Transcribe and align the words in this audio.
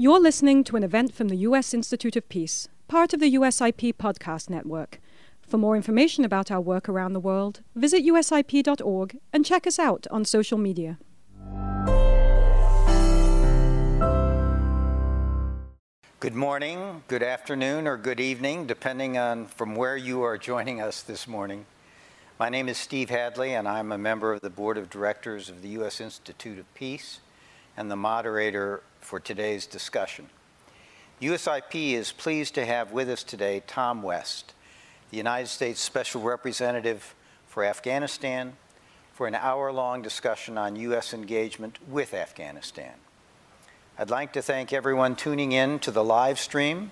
You're 0.00 0.18
listening 0.18 0.64
to 0.64 0.76
an 0.76 0.82
event 0.82 1.12
from 1.12 1.28
the 1.28 1.36
U.S. 1.48 1.74
Institute 1.74 2.16
of 2.16 2.26
Peace, 2.30 2.68
part 2.88 3.12
of 3.12 3.20
the 3.20 3.34
USIP 3.34 3.96
podcast 3.96 4.48
network. 4.48 4.98
For 5.42 5.58
more 5.58 5.76
information 5.76 6.24
about 6.24 6.50
our 6.50 6.58
work 6.58 6.88
around 6.88 7.12
the 7.12 7.20
world, 7.20 7.60
visit 7.74 8.02
usip.org 8.02 9.18
and 9.30 9.44
check 9.44 9.66
us 9.66 9.78
out 9.78 10.06
on 10.10 10.24
social 10.24 10.56
media. 10.56 10.98
Good 16.18 16.34
morning, 16.34 17.02
good 17.06 17.22
afternoon, 17.22 17.86
or 17.86 17.98
good 17.98 18.20
evening, 18.20 18.66
depending 18.66 19.18
on 19.18 19.48
from 19.48 19.74
where 19.74 19.98
you 19.98 20.22
are 20.22 20.38
joining 20.38 20.80
us 20.80 21.02
this 21.02 21.28
morning. 21.28 21.66
My 22.38 22.48
name 22.48 22.70
is 22.70 22.78
Steve 22.78 23.10
Hadley, 23.10 23.52
and 23.52 23.68
I'm 23.68 23.92
a 23.92 23.98
member 23.98 24.32
of 24.32 24.40
the 24.40 24.48
Board 24.48 24.78
of 24.78 24.88
Directors 24.88 25.50
of 25.50 25.60
the 25.60 25.68
U.S. 25.68 26.00
Institute 26.00 26.58
of 26.58 26.74
Peace 26.74 27.20
and 27.76 27.90
the 27.90 27.96
moderator 27.96 28.82
for 29.00 29.20
today's 29.20 29.66
discussion. 29.66 30.28
USIP 31.20 31.92
is 31.92 32.12
pleased 32.12 32.54
to 32.54 32.64
have 32.64 32.92
with 32.92 33.08
us 33.10 33.22
today 33.22 33.62
Tom 33.66 34.02
West, 34.02 34.54
the 35.10 35.16
United 35.16 35.48
States 35.48 35.80
Special 35.80 36.22
Representative 36.22 37.14
for 37.46 37.64
Afghanistan, 37.64 38.54
for 39.12 39.26
an 39.26 39.34
hour-long 39.34 40.00
discussion 40.00 40.56
on 40.56 40.76
U.S. 40.76 41.12
engagement 41.12 41.78
with 41.88 42.14
Afghanistan. 42.14 42.94
I'd 43.98 44.08
like 44.08 44.32
to 44.32 44.40
thank 44.40 44.72
everyone 44.72 45.14
tuning 45.14 45.52
in 45.52 45.78
to 45.80 45.90
the 45.90 46.02
live 46.02 46.38
stream, 46.38 46.90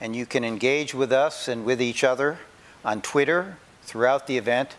and 0.00 0.14
you 0.14 0.26
can 0.26 0.44
engage 0.44 0.92
with 0.92 1.10
us 1.10 1.48
and 1.48 1.64
with 1.64 1.80
each 1.80 2.04
other 2.04 2.38
on 2.84 3.00
Twitter 3.00 3.56
throughout 3.82 4.26
the 4.26 4.36
event 4.36 4.76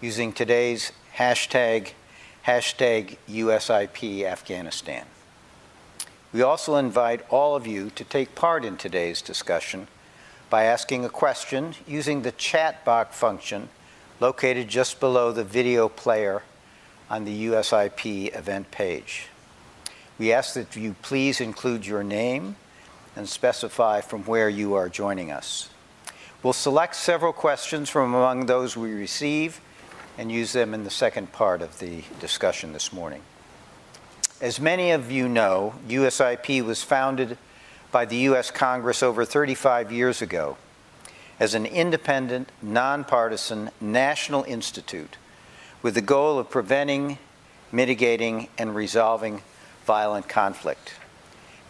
using 0.00 0.32
today's 0.32 0.92
hashtag 1.16 1.90
hashtag 2.46 3.16
USIP 3.28 4.24
Afghanistan. 4.24 5.04
We 6.36 6.42
also 6.42 6.76
invite 6.76 7.24
all 7.30 7.56
of 7.56 7.66
you 7.66 7.88
to 7.94 8.04
take 8.04 8.34
part 8.34 8.62
in 8.62 8.76
today's 8.76 9.22
discussion 9.22 9.88
by 10.50 10.64
asking 10.64 11.02
a 11.02 11.08
question 11.08 11.74
using 11.86 12.20
the 12.20 12.32
chat 12.32 12.84
box 12.84 13.16
function 13.16 13.70
located 14.20 14.68
just 14.68 15.00
below 15.00 15.32
the 15.32 15.44
video 15.44 15.88
player 15.88 16.42
on 17.08 17.24
the 17.24 17.46
USIP 17.46 18.36
event 18.36 18.70
page. 18.70 19.28
We 20.18 20.30
ask 20.30 20.52
that 20.52 20.76
you 20.76 20.94
please 21.00 21.40
include 21.40 21.86
your 21.86 22.04
name 22.04 22.56
and 23.16 23.26
specify 23.26 24.02
from 24.02 24.22
where 24.24 24.50
you 24.50 24.74
are 24.74 24.90
joining 24.90 25.32
us. 25.32 25.70
We'll 26.42 26.52
select 26.52 26.96
several 26.96 27.32
questions 27.32 27.88
from 27.88 28.12
among 28.12 28.44
those 28.44 28.76
we 28.76 28.92
receive 28.92 29.58
and 30.18 30.30
use 30.30 30.52
them 30.52 30.74
in 30.74 30.84
the 30.84 30.90
second 30.90 31.32
part 31.32 31.62
of 31.62 31.78
the 31.78 32.02
discussion 32.20 32.74
this 32.74 32.92
morning. 32.92 33.22
As 34.38 34.60
many 34.60 34.90
of 34.90 35.10
you 35.10 35.30
know, 35.30 35.74
USIP 35.88 36.62
was 36.62 36.82
founded 36.82 37.38
by 37.90 38.04
the 38.04 38.16
U.S. 38.16 38.50
Congress 38.50 39.02
over 39.02 39.24
35 39.24 39.90
years 39.90 40.20
ago 40.20 40.58
as 41.40 41.54
an 41.54 41.64
independent, 41.64 42.52
nonpartisan 42.60 43.70
national 43.80 44.44
institute 44.44 45.16
with 45.80 45.94
the 45.94 46.02
goal 46.02 46.38
of 46.38 46.50
preventing, 46.50 47.16
mitigating, 47.72 48.48
and 48.58 48.74
resolving 48.74 49.40
violent 49.86 50.28
conflict. 50.28 50.92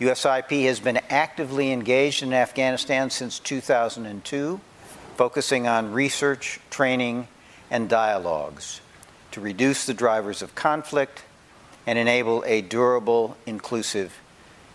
USIP 0.00 0.64
has 0.64 0.80
been 0.80 0.98
actively 1.08 1.70
engaged 1.70 2.24
in 2.24 2.32
Afghanistan 2.32 3.10
since 3.10 3.38
2002, 3.38 4.60
focusing 5.16 5.68
on 5.68 5.92
research, 5.92 6.58
training, 6.70 7.28
and 7.70 7.88
dialogues 7.88 8.80
to 9.30 9.40
reduce 9.40 9.86
the 9.86 9.94
drivers 9.94 10.42
of 10.42 10.56
conflict 10.56 11.22
and 11.86 11.98
enable 11.98 12.42
a 12.46 12.60
durable, 12.60 13.36
inclusive, 13.46 14.18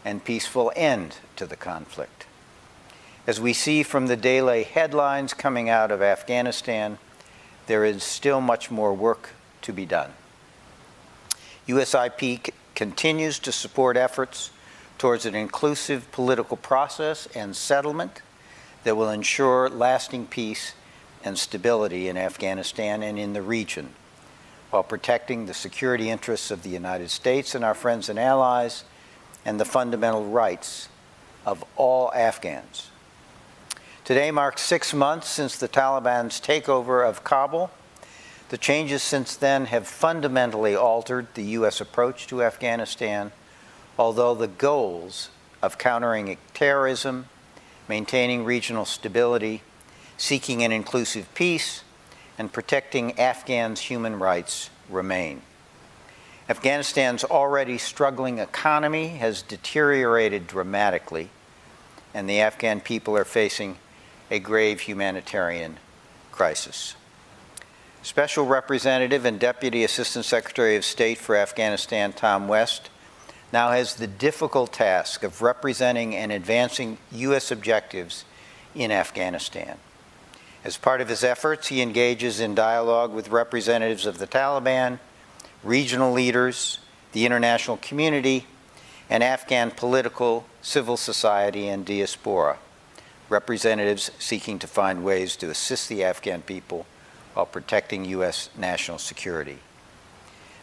and 0.06 0.24
peaceful 0.24 0.72
end 0.76 1.18
to 1.36 1.46
the 1.46 1.56
conflict. 1.56 2.26
As 3.28 3.40
we 3.40 3.54
see 3.54 3.84
from 3.84 4.08
the 4.08 4.18
daily 4.18 4.64
headlines 4.64 5.34
coming 5.34 5.70
out 5.70 5.92
of 5.92 6.02
Afghanistan, 6.02 6.98
there 7.68 7.86
is 7.86 8.04
still 8.04 8.42
much 8.42 8.72
more 8.72 8.94
work 8.94 9.32
to 9.62 9.72
be 9.72 9.86
done. 9.86 10.14
USIP 11.68 12.46
c- 12.46 12.54
continues 12.74 13.38
to 13.40 13.52
support 13.52 13.96
efforts 13.96 14.50
towards 14.98 15.26
an 15.26 15.36
inclusive 15.36 16.12
political 16.12 16.58
process 16.58 17.28
and 17.36 17.56
settlement 17.56 18.22
that 18.84 18.96
will 18.96 19.10
ensure 19.10 19.70
lasting 19.70 20.26
peace 20.26 20.74
and 21.24 21.38
stability 21.38 22.08
in 22.08 22.18
Afghanistan 22.18 23.04
and 23.04 23.20
in 23.20 23.34
the 23.34 23.42
region, 23.42 23.94
while 24.72 24.84
protecting 24.84 25.46
the 25.46 25.54
security 25.54 26.10
interests 26.10 26.50
of 26.50 26.64
the 26.64 26.70
United 26.70 27.10
States 27.10 27.54
and 27.54 27.64
our 27.64 27.74
friends 27.74 28.10
and 28.10 28.18
allies 28.18 28.84
and 29.46 29.60
the 29.60 29.66
fundamental 29.66 30.26
rights 30.26 30.88
of 31.46 31.64
all 31.76 32.12
Afghans. 32.14 32.90
Today 34.06 34.32
marks 34.32 34.62
six 34.62 34.94
months 34.94 35.28
since 35.28 35.58
the 35.58 35.68
Taliban's 35.68 36.40
takeover 36.40 37.08
of 37.08 37.24
Kabul. 37.24 37.70
The 38.50 38.58
changes 38.58 39.04
since 39.04 39.36
then 39.36 39.66
have 39.66 39.88
fundamentally 39.88 40.76
altered 40.76 41.28
the 41.34 41.44
U.S. 41.44 41.80
approach 41.80 42.28
to 42.28 42.44
Afghanistan, 42.44 43.32
although 43.98 44.34
the 44.34 44.48
goals 44.48 45.30
of 45.62 45.78
countering 45.78 46.38
terrorism, 46.54 47.28
maintaining 47.88 48.44
regional 48.44 48.86
stability, 48.86 49.62
seeking 50.18 50.64
an 50.64 50.72
inclusive 50.72 51.34
peace, 51.34 51.84
and 52.42 52.52
protecting 52.52 53.20
Afghans' 53.20 53.82
human 53.82 54.18
rights 54.18 54.72
remain. 54.90 55.44
Afghanistan's 56.50 57.24
already 57.24 57.78
struggling 57.78 58.40
economy 58.40 59.10
has 59.10 59.44
deteriorated 59.44 60.48
dramatically, 60.48 61.30
and 62.16 62.28
the 62.28 62.40
Afghan 62.42 62.82
people 62.82 63.16
are 63.16 63.26
facing 63.26 63.78
a 64.32 64.40
grave 64.40 64.80
humanitarian 64.80 65.78
crisis. 66.32 66.96
Special 68.02 68.48
Representative 68.48 69.24
and 69.24 69.40
Deputy 69.40 69.84
Assistant 69.84 70.26
Secretary 70.26 70.76
of 70.76 70.84
State 70.84 71.20
for 71.20 71.36
Afghanistan 71.36 72.12
Tom 72.12 72.48
West 72.48 72.90
now 73.54 73.70
has 73.70 73.94
the 73.94 74.08
difficult 74.08 74.74
task 74.74 75.22
of 75.22 75.44
representing 75.44 76.16
and 76.16 76.32
advancing 76.32 76.98
U.S. 77.12 77.52
objectives 77.52 78.26
in 78.74 78.90
Afghanistan. 78.90 79.78
As 80.64 80.78
part 80.78 81.02
of 81.02 81.10
his 81.10 81.24
efforts, 81.24 81.68
he 81.68 81.82
engages 81.82 82.40
in 82.40 82.54
dialogue 82.54 83.14
with 83.14 83.30
representatives 83.30 84.06
of 84.06 84.20
the 84.20 84.28
Taliban, 84.28 85.00
regional 85.64 86.12
leaders, 86.12 86.80
the 87.14 87.26
international 87.26 87.78
community, 87.78 88.46
and 89.10 89.24
Afghan 89.24 89.72
political, 89.72 90.46
civil 90.62 90.98
society, 90.98 91.68
and 91.68 91.86
diaspora, 91.86 92.58
representatives 93.28 94.12
seeking 94.20 94.60
to 94.60 94.68
find 94.68 95.04
ways 95.04 95.36
to 95.38 95.50
assist 95.50 95.90
the 95.90 96.04
Afghan 96.04 96.42
people 96.44 96.86
while 97.34 97.46
protecting 97.46 98.06
U.S. 98.06 98.50
national 98.58 99.00
security. 99.00 99.58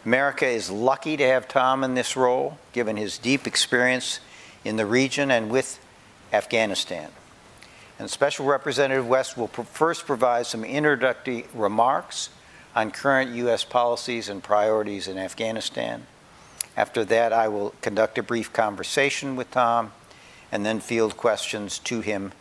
America 0.05 0.47
is 0.47 0.71
lucky 0.71 1.17
to 1.17 1.27
have 1.27 1.47
Tom 1.47 1.83
in 1.83 1.93
this 1.93 2.15
role, 2.15 2.57
given 2.71 2.95
his 2.95 3.17
deep 3.17 3.45
experience 3.45 4.21
in 4.63 4.77
the 4.77 4.85
region 4.85 5.29
and 5.29 5.49
with 5.49 5.79
Afghanistan. 6.31 7.09
And 7.99 8.09
Special 8.09 8.45
Representative 8.45 9.07
West 9.07 9.37
will 9.37 9.49
pr- 9.49 9.63
first 9.63 10.05
provide 10.05 10.45
some 10.45 10.63
introductory 10.63 11.45
remarks 11.53 12.29
on 12.73 12.91
current 12.91 13.31
U.S. 13.35 13.65
policies 13.65 14.29
and 14.29 14.41
priorities 14.41 15.09
in 15.09 15.17
Afghanistan. 15.17 16.07
After 16.77 17.03
that, 17.05 17.33
I 17.33 17.49
will 17.49 17.75
conduct 17.81 18.17
a 18.17 18.23
brief 18.23 18.53
conversation 18.53 19.35
with 19.35 19.51
Tom 19.51 19.91
and 20.49 20.65
then 20.65 20.79
field 20.79 21.17
questions 21.17 21.77
to 21.79 21.99
him 21.99 22.31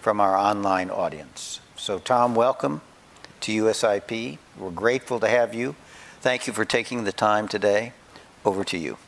from 0.00 0.20
our 0.20 0.36
online 0.36 0.90
audience. 0.90 1.60
So, 1.76 2.00
Tom, 2.00 2.34
welcome 2.34 2.80
to 3.42 3.52
USIP. 3.52 4.38
We're 4.58 4.70
grateful 4.70 5.20
to 5.20 5.28
have 5.28 5.54
you. 5.54 5.76
Thank 6.20 6.48
you 6.48 6.52
for 6.52 6.64
taking 6.64 7.04
the 7.04 7.12
time 7.12 7.46
today. 7.46 7.92
Over 8.44 8.64
to 8.64 8.76
you. 8.76 8.98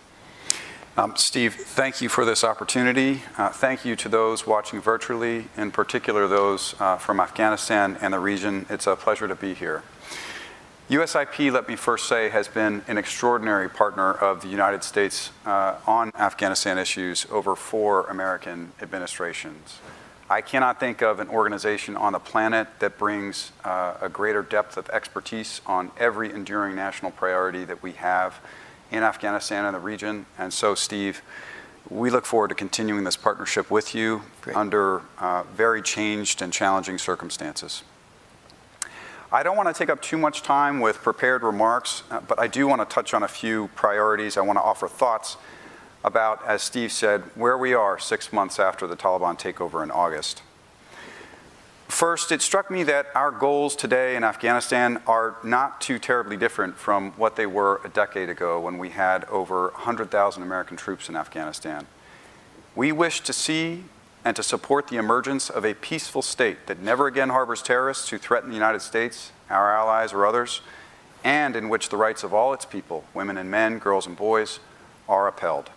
Um, 0.98 1.14
Steve, 1.14 1.54
thank 1.54 2.00
you 2.00 2.08
for 2.08 2.24
this 2.24 2.42
opportunity. 2.42 3.20
Uh, 3.36 3.50
thank 3.50 3.84
you 3.84 3.96
to 3.96 4.08
those 4.08 4.46
watching 4.46 4.80
virtually, 4.80 5.48
in 5.54 5.70
particular 5.70 6.26
those 6.26 6.74
uh, 6.80 6.96
from 6.96 7.20
Afghanistan 7.20 7.98
and 8.00 8.14
the 8.14 8.18
region. 8.18 8.64
It's 8.70 8.86
a 8.86 8.96
pleasure 8.96 9.28
to 9.28 9.34
be 9.34 9.52
here. 9.52 9.82
USIP, 10.88 11.52
let 11.52 11.68
me 11.68 11.76
first 11.76 12.08
say, 12.08 12.30
has 12.30 12.48
been 12.48 12.82
an 12.88 12.96
extraordinary 12.96 13.68
partner 13.68 14.10
of 14.10 14.40
the 14.40 14.48
United 14.48 14.82
States 14.82 15.32
uh, 15.44 15.76
on 15.86 16.12
Afghanistan 16.14 16.78
issues 16.78 17.26
over 17.30 17.54
four 17.54 18.06
American 18.06 18.72
administrations. 18.80 19.80
I 20.30 20.40
cannot 20.40 20.80
think 20.80 21.02
of 21.02 21.20
an 21.20 21.28
organization 21.28 21.94
on 21.96 22.14
the 22.14 22.18
planet 22.18 22.68
that 22.78 22.96
brings 22.96 23.52
uh, 23.64 23.98
a 24.00 24.08
greater 24.08 24.42
depth 24.42 24.78
of 24.78 24.88
expertise 24.88 25.60
on 25.66 25.92
every 25.98 26.32
enduring 26.32 26.74
national 26.74 27.10
priority 27.10 27.66
that 27.66 27.82
we 27.82 27.92
have 27.92 28.40
in 28.90 29.02
Afghanistan 29.02 29.64
and 29.64 29.74
the 29.74 29.80
region. 29.80 30.26
And 30.38 30.52
so, 30.52 30.74
Steve, 30.74 31.22
we 31.88 32.10
look 32.10 32.26
forward 32.26 32.48
to 32.48 32.54
continuing 32.54 33.04
this 33.04 33.16
partnership 33.16 33.70
with 33.70 33.94
you 33.94 34.22
Great. 34.42 34.56
under 34.56 35.02
uh, 35.18 35.44
very 35.54 35.82
changed 35.82 36.42
and 36.42 36.52
challenging 36.52 36.98
circumstances. 36.98 37.82
I 39.32 39.42
don't 39.42 39.56
want 39.56 39.68
to 39.68 39.74
take 39.74 39.90
up 39.90 40.00
too 40.00 40.16
much 40.16 40.42
time 40.42 40.80
with 40.80 40.96
prepared 40.98 41.42
remarks, 41.42 42.04
uh, 42.10 42.20
but 42.20 42.38
I 42.38 42.46
do 42.46 42.66
want 42.66 42.80
to 42.80 42.94
touch 42.94 43.12
on 43.12 43.22
a 43.22 43.28
few 43.28 43.68
priorities. 43.74 44.36
I 44.36 44.40
want 44.42 44.56
to 44.56 44.62
offer 44.62 44.88
thoughts 44.88 45.36
about, 46.04 46.46
as 46.46 46.62
Steve 46.62 46.92
said, 46.92 47.22
where 47.34 47.58
we 47.58 47.74
are 47.74 47.98
six 47.98 48.32
months 48.32 48.60
after 48.60 48.86
the 48.86 48.96
Taliban 48.96 49.38
takeover 49.38 49.82
in 49.82 49.90
August. 49.90 50.42
First, 51.96 52.30
it 52.30 52.42
struck 52.42 52.70
me 52.70 52.82
that 52.82 53.06
our 53.14 53.30
goals 53.30 53.74
today 53.74 54.16
in 54.16 54.22
Afghanistan 54.22 55.00
are 55.06 55.36
not 55.42 55.80
too 55.80 55.98
terribly 55.98 56.36
different 56.36 56.76
from 56.76 57.12
what 57.12 57.36
they 57.36 57.46
were 57.46 57.80
a 57.86 57.88
decade 57.88 58.28
ago 58.28 58.60
when 58.60 58.76
we 58.76 58.90
had 58.90 59.24
over 59.30 59.68
100,000 59.68 60.42
American 60.42 60.76
troops 60.76 61.08
in 61.08 61.16
Afghanistan. 61.16 61.86
We 62.74 62.92
wish 62.92 63.22
to 63.22 63.32
see 63.32 63.84
and 64.26 64.36
to 64.36 64.42
support 64.42 64.88
the 64.88 64.98
emergence 64.98 65.48
of 65.48 65.64
a 65.64 65.72
peaceful 65.72 66.20
state 66.20 66.66
that 66.66 66.80
never 66.80 67.06
again 67.06 67.30
harbors 67.30 67.62
terrorists 67.62 68.10
who 68.10 68.18
threaten 68.18 68.50
the 68.50 68.56
United 68.56 68.82
States, 68.82 69.32
our 69.48 69.74
allies, 69.74 70.12
or 70.12 70.26
others, 70.26 70.60
and 71.24 71.56
in 71.56 71.70
which 71.70 71.88
the 71.88 71.96
rights 71.96 72.22
of 72.22 72.34
all 72.34 72.52
its 72.52 72.66
people, 72.66 73.04
women 73.14 73.38
and 73.38 73.50
men, 73.50 73.78
girls 73.78 74.06
and 74.06 74.18
boys, 74.18 74.60
are 75.08 75.26
upheld. 75.26 75.70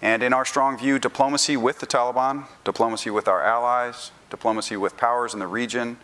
And 0.00 0.22
in 0.22 0.32
our 0.32 0.44
strong 0.44 0.78
view, 0.78 1.00
diplomacy 1.00 1.56
with 1.56 1.80
the 1.80 1.86
Taliban, 1.86 2.44
diplomacy 2.62 3.10
with 3.10 3.26
our 3.26 3.42
allies, 3.42 4.12
diplomacy 4.34 4.76
with 4.76 4.96
powers 4.96 5.32
in 5.32 5.38
the 5.38 5.46
region 5.46 5.96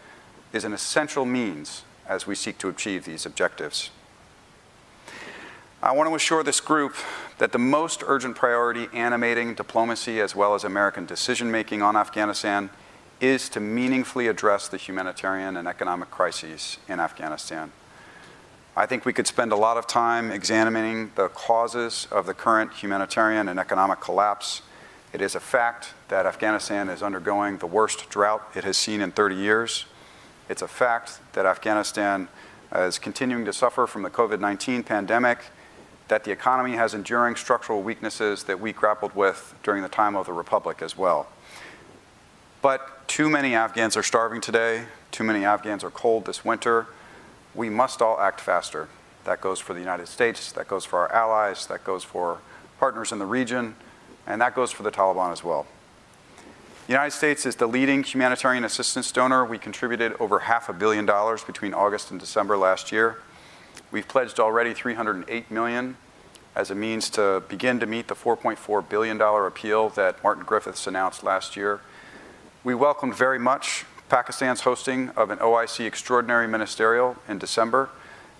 is 0.52 0.62
an 0.62 0.72
essential 0.72 1.24
means 1.24 1.82
as 2.06 2.28
we 2.28 2.34
seek 2.36 2.58
to 2.58 2.68
achieve 2.68 3.04
these 3.04 3.26
objectives. 3.26 3.90
I 5.82 5.90
want 5.92 6.08
to 6.08 6.14
assure 6.14 6.44
this 6.44 6.60
group 6.60 6.94
that 7.38 7.50
the 7.50 7.58
most 7.58 8.04
urgent 8.06 8.36
priority 8.36 8.86
animating 8.92 9.54
diplomacy 9.54 10.20
as 10.20 10.36
well 10.36 10.54
as 10.54 10.62
American 10.62 11.06
decision 11.06 11.50
making 11.50 11.82
on 11.82 11.96
Afghanistan 11.96 12.70
is 13.20 13.48
to 13.48 13.58
meaningfully 13.58 14.28
address 14.28 14.68
the 14.68 14.76
humanitarian 14.76 15.56
and 15.56 15.66
economic 15.66 16.10
crises 16.12 16.78
in 16.88 17.00
Afghanistan. 17.00 17.72
I 18.76 18.86
think 18.86 19.04
we 19.04 19.12
could 19.12 19.26
spend 19.26 19.50
a 19.50 19.56
lot 19.56 19.76
of 19.76 19.88
time 19.88 20.30
examining 20.30 21.10
the 21.16 21.28
causes 21.28 22.06
of 22.12 22.26
the 22.26 22.34
current 22.34 22.74
humanitarian 22.74 23.48
and 23.48 23.58
economic 23.58 24.00
collapse 24.00 24.62
it 25.12 25.20
is 25.20 25.34
a 25.34 25.40
fact 25.40 25.92
that 26.08 26.26
Afghanistan 26.26 26.88
is 26.88 27.02
undergoing 27.02 27.58
the 27.58 27.66
worst 27.66 28.08
drought 28.10 28.42
it 28.54 28.64
has 28.64 28.76
seen 28.76 29.00
in 29.00 29.10
30 29.10 29.34
years. 29.34 29.86
It's 30.48 30.62
a 30.62 30.68
fact 30.68 31.20
that 31.32 31.46
Afghanistan 31.46 32.28
uh, 32.74 32.82
is 32.82 32.98
continuing 32.98 33.44
to 33.44 33.52
suffer 33.52 33.86
from 33.86 34.02
the 34.02 34.10
COVID 34.10 34.38
19 34.38 34.84
pandemic, 34.84 35.38
that 36.08 36.24
the 36.24 36.30
economy 36.30 36.72
has 36.72 36.94
enduring 36.94 37.34
structural 37.34 37.82
weaknesses 37.82 38.44
that 38.44 38.60
we 38.60 38.72
grappled 38.72 39.14
with 39.14 39.54
during 39.62 39.82
the 39.82 39.88
time 39.88 40.14
of 40.14 40.26
the 40.26 40.32
Republic 40.32 40.80
as 40.80 40.96
well. 40.96 41.28
But 42.62 43.08
too 43.08 43.28
many 43.28 43.54
Afghans 43.54 43.96
are 43.96 44.02
starving 44.02 44.40
today, 44.40 44.84
too 45.10 45.24
many 45.24 45.44
Afghans 45.44 45.82
are 45.82 45.90
cold 45.90 46.26
this 46.26 46.44
winter. 46.44 46.86
We 47.54 47.68
must 47.68 48.00
all 48.00 48.20
act 48.20 48.40
faster. 48.40 48.88
That 49.24 49.40
goes 49.40 49.58
for 49.58 49.74
the 49.74 49.80
United 49.80 50.06
States, 50.06 50.52
that 50.52 50.68
goes 50.68 50.84
for 50.84 51.00
our 51.00 51.12
allies, 51.12 51.66
that 51.66 51.84
goes 51.84 52.04
for 52.04 52.38
partners 52.78 53.12
in 53.12 53.18
the 53.18 53.26
region 53.26 53.74
and 54.26 54.40
that 54.40 54.54
goes 54.54 54.70
for 54.70 54.82
the 54.82 54.90
Taliban 54.90 55.32
as 55.32 55.42
well. 55.42 55.66
The 56.86 56.92
United 56.94 57.12
States 57.12 57.46
is 57.46 57.56
the 57.56 57.68
leading 57.68 58.02
humanitarian 58.02 58.64
assistance 58.64 59.12
donor. 59.12 59.44
We 59.44 59.58
contributed 59.58 60.14
over 60.18 60.40
half 60.40 60.68
a 60.68 60.72
billion 60.72 61.06
dollars 61.06 61.44
between 61.44 61.72
August 61.72 62.10
and 62.10 62.18
December 62.18 62.56
last 62.56 62.90
year. 62.90 63.18
We've 63.92 64.08
pledged 64.08 64.40
already 64.40 64.74
308 64.74 65.50
million 65.50 65.96
as 66.56 66.70
a 66.70 66.74
means 66.74 67.08
to 67.10 67.42
begin 67.48 67.78
to 67.80 67.86
meet 67.86 68.08
the 68.08 68.14
4.4 68.14 68.88
billion 68.88 69.18
dollar 69.18 69.46
appeal 69.46 69.88
that 69.90 70.22
Martin 70.22 70.44
Griffiths 70.44 70.86
announced 70.86 71.22
last 71.22 71.56
year. 71.56 71.80
We 72.64 72.74
welcomed 72.74 73.14
very 73.14 73.38
much 73.38 73.84
Pakistan's 74.08 74.62
hosting 74.62 75.10
of 75.10 75.30
an 75.30 75.38
OIC 75.38 75.86
extraordinary 75.86 76.48
ministerial 76.48 77.16
in 77.28 77.38
December, 77.38 77.88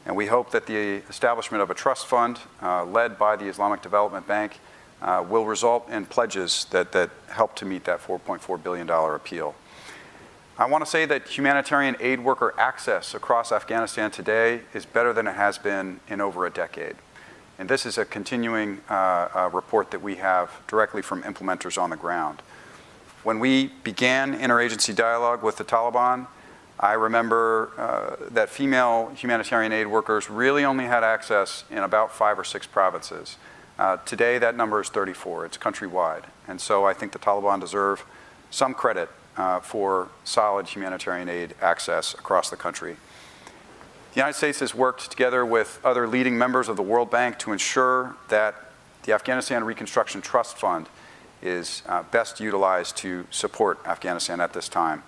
and 0.04 0.16
we 0.16 0.26
hope 0.26 0.50
that 0.50 0.66
the 0.66 1.02
establishment 1.08 1.62
of 1.62 1.70
a 1.70 1.74
trust 1.74 2.06
fund 2.06 2.40
uh, 2.60 2.84
led 2.84 3.16
by 3.16 3.36
the 3.36 3.46
Islamic 3.46 3.80
Development 3.80 4.26
Bank 4.26 4.58
uh, 5.02 5.24
will 5.28 5.44
result 5.44 5.88
in 5.88 6.06
pledges 6.06 6.66
that, 6.70 6.92
that 6.92 7.10
help 7.28 7.54
to 7.56 7.64
meet 7.64 7.84
that 7.84 8.00
$4.4 8.00 8.62
billion 8.62 8.88
appeal. 8.88 9.54
I 10.58 10.66
want 10.66 10.84
to 10.84 10.90
say 10.90 11.06
that 11.06 11.26
humanitarian 11.26 11.96
aid 12.00 12.20
worker 12.20 12.54
access 12.58 13.14
across 13.14 13.50
Afghanistan 13.50 14.10
today 14.10 14.60
is 14.74 14.84
better 14.84 15.12
than 15.12 15.26
it 15.26 15.34
has 15.34 15.56
been 15.56 16.00
in 16.08 16.20
over 16.20 16.44
a 16.44 16.50
decade. 16.50 16.96
And 17.58 17.68
this 17.68 17.86
is 17.86 17.96
a 17.96 18.04
continuing 18.04 18.80
uh, 18.90 19.28
uh, 19.34 19.50
report 19.52 19.90
that 19.90 20.02
we 20.02 20.16
have 20.16 20.50
directly 20.66 21.02
from 21.02 21.22
implementers 21.22 21.80
on 21.80 21.90
the 21.90 21.96
ground. 21.96 22.42
When 23.22 23.38
we 23.38 23.68
began 23.84 24.38
interagency 24.38 24.94
dialogue 24.94 25.42
with 25.42 25.56
the 25.56 25.64
Taliban, 25.64 26.26
I 26.78 26.94
remember 26.94 27.70
uh, 27.76 28.28
that 28.30 28.48
female 28.48 29.12
humanitarian 29.14 29.72
aid 29.72 29.86
workers 29.86 30.30
really 30.30 30.64
only 30.64 30.84
had 30.84 31.04
access 31.04 31.64
in 31.70 31.78
about 31.78 32.12
five 32.12 32.38
or 32.38 32.44
six 32.44 32.66
provinces. 32.66 33.36
Uh, 33.80 33.96
today, 34.04 34.36
that 34.36 34.54
number 34.54 34.78
is 34.82 34.90
34. 34.90 35.46
It's 35.46 35.56
countrywide. 35.56 36.24
And 36.46 36.60
so 36.60 36.84
I 36.84 36.92
think 36.92 37.12
the 37.12 37.18
Taliban 37.18 37.60
deserve 37.60 38.04
some 38.50 38.74
credit 38.74 39.08
uh, 39.38 39.60
for 39.60 40.10
solid 40.22 40.66
humanitarian 40.66 41.30
aid 41.30 41.54
access 41.62 42.12
across 42.12 42.50
the 42.50 42.58
country. 42.58 42.98
The 44.12 44.16
United 44.16 44.34
States 44.34 44.60
has 44.60 44.74
worked 44.74 45.10
together 45.10 45.46
with 45.46 45.80
other 45.82 46.06
leading 46.06 46.36
members 46.36 46.68
of 46.68 46.76
the 46.76 46.82
World 46.82 47.10
Bank 47.10 47.38
to 47.38 47.52
ensure 47.52 48.16
that 48.28 48.54
the 49.04 49.14
Afghanistan 49.14 49.64
Reconstruction 49.64 50.20
Trust 50.20 50.58
Fund 50.58 50.90
is 51.40 51.82
uh, 51.86 52.02
best 52.02 52.38
utilized 52.38 52.98
to 52.98 53.26
support 53.30 53.78
Afghanistan 53.86 54.42
at 54.42 54.52
this 54.52 54.68
time. 54.68 55.02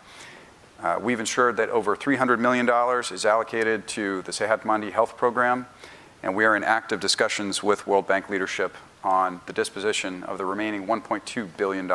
Uh, 0.80 0.98
we've 0.98 1.20
ensured 1.20 1.58
that 1.58 1.68
over 1.68 1.94
$300 1.94 2.38
million 2.38 2.66
is 3.12 3.26
allocated 3.26 3.86
to 3.88 4.22
the 4.22 4.32
Sehatmandi 4.32 4.92
Health 4.92 5.18
Program, 5.18 5.66
and 6.22 6.36
we 6.36 6.44
are 6.44 6.54
in 6.54 6.64
active 6.64 7.00
discussions 7.00 7.62
with 7.62 7.86
World 7.86 8.06
Bank 8.06 8.28
leadership 8.28 8.76
on 9.02 9.40
the 9.46 9.52
disposition 9.52 10.22
of 10.24 10.38
the 10.38 10.44
remaining 10.44 10.86
$1.2 10.86 11.48
billion. 11.56 11.90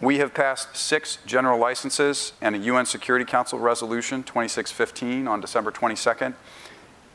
We 0.00 0.18
have 0.18 0.34
passed 0.34 0.76
six 0.76 1.18
general 1.26 1.58
licenses 1.58 2.34
and 2.40 2.54
a 2.54 2.58
UN 2.58 2.86
Security 2.86 3.24
Council 3.24 3.58
resolution 3.58 4.22
2615 4.22 5.26
on 5.26 5.40
December 5.40 5.72
22nd 5.72 6.34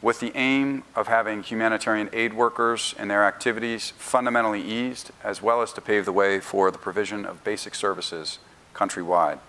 with 0.02 0.20
the 0.20 0.34
aim 0.36 0.84
of 0.96 1.08
having 1.08 1.42
humanitarian 1.42 2.10
aid 2.12 2.34
workers 2.34 2.94
and 3.00 3.10
their 3.10 3.24
activities 3.24 3.94
fundamentally 3.98 4.62
eased, 4.62 5.12
as 5.24 5.42
well 5.42 5.62
as 5.62 5.72
to 5.72 5.80
pave 5.80 6.04
the 6.04 6.12
way 6.12 6.42
for 6.42 6.72
the 6.72 6.78
provision 6.78 7.26
of 7.26 7.42
basic 7.46 7.74
services 7.74 8.40
countrywide. 8.76 9.40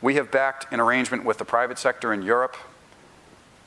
We 0.00 0.14
have 0.14 0.30
backed 0.30 0.72
an 0.72 0.78
arrangement 0.78 1.24
with 1.24 1.38
the 1.38 1.44
private 1.44 1.76
sector 1.76 2.12
in 2.12 2.22
Europe 2.22 2.56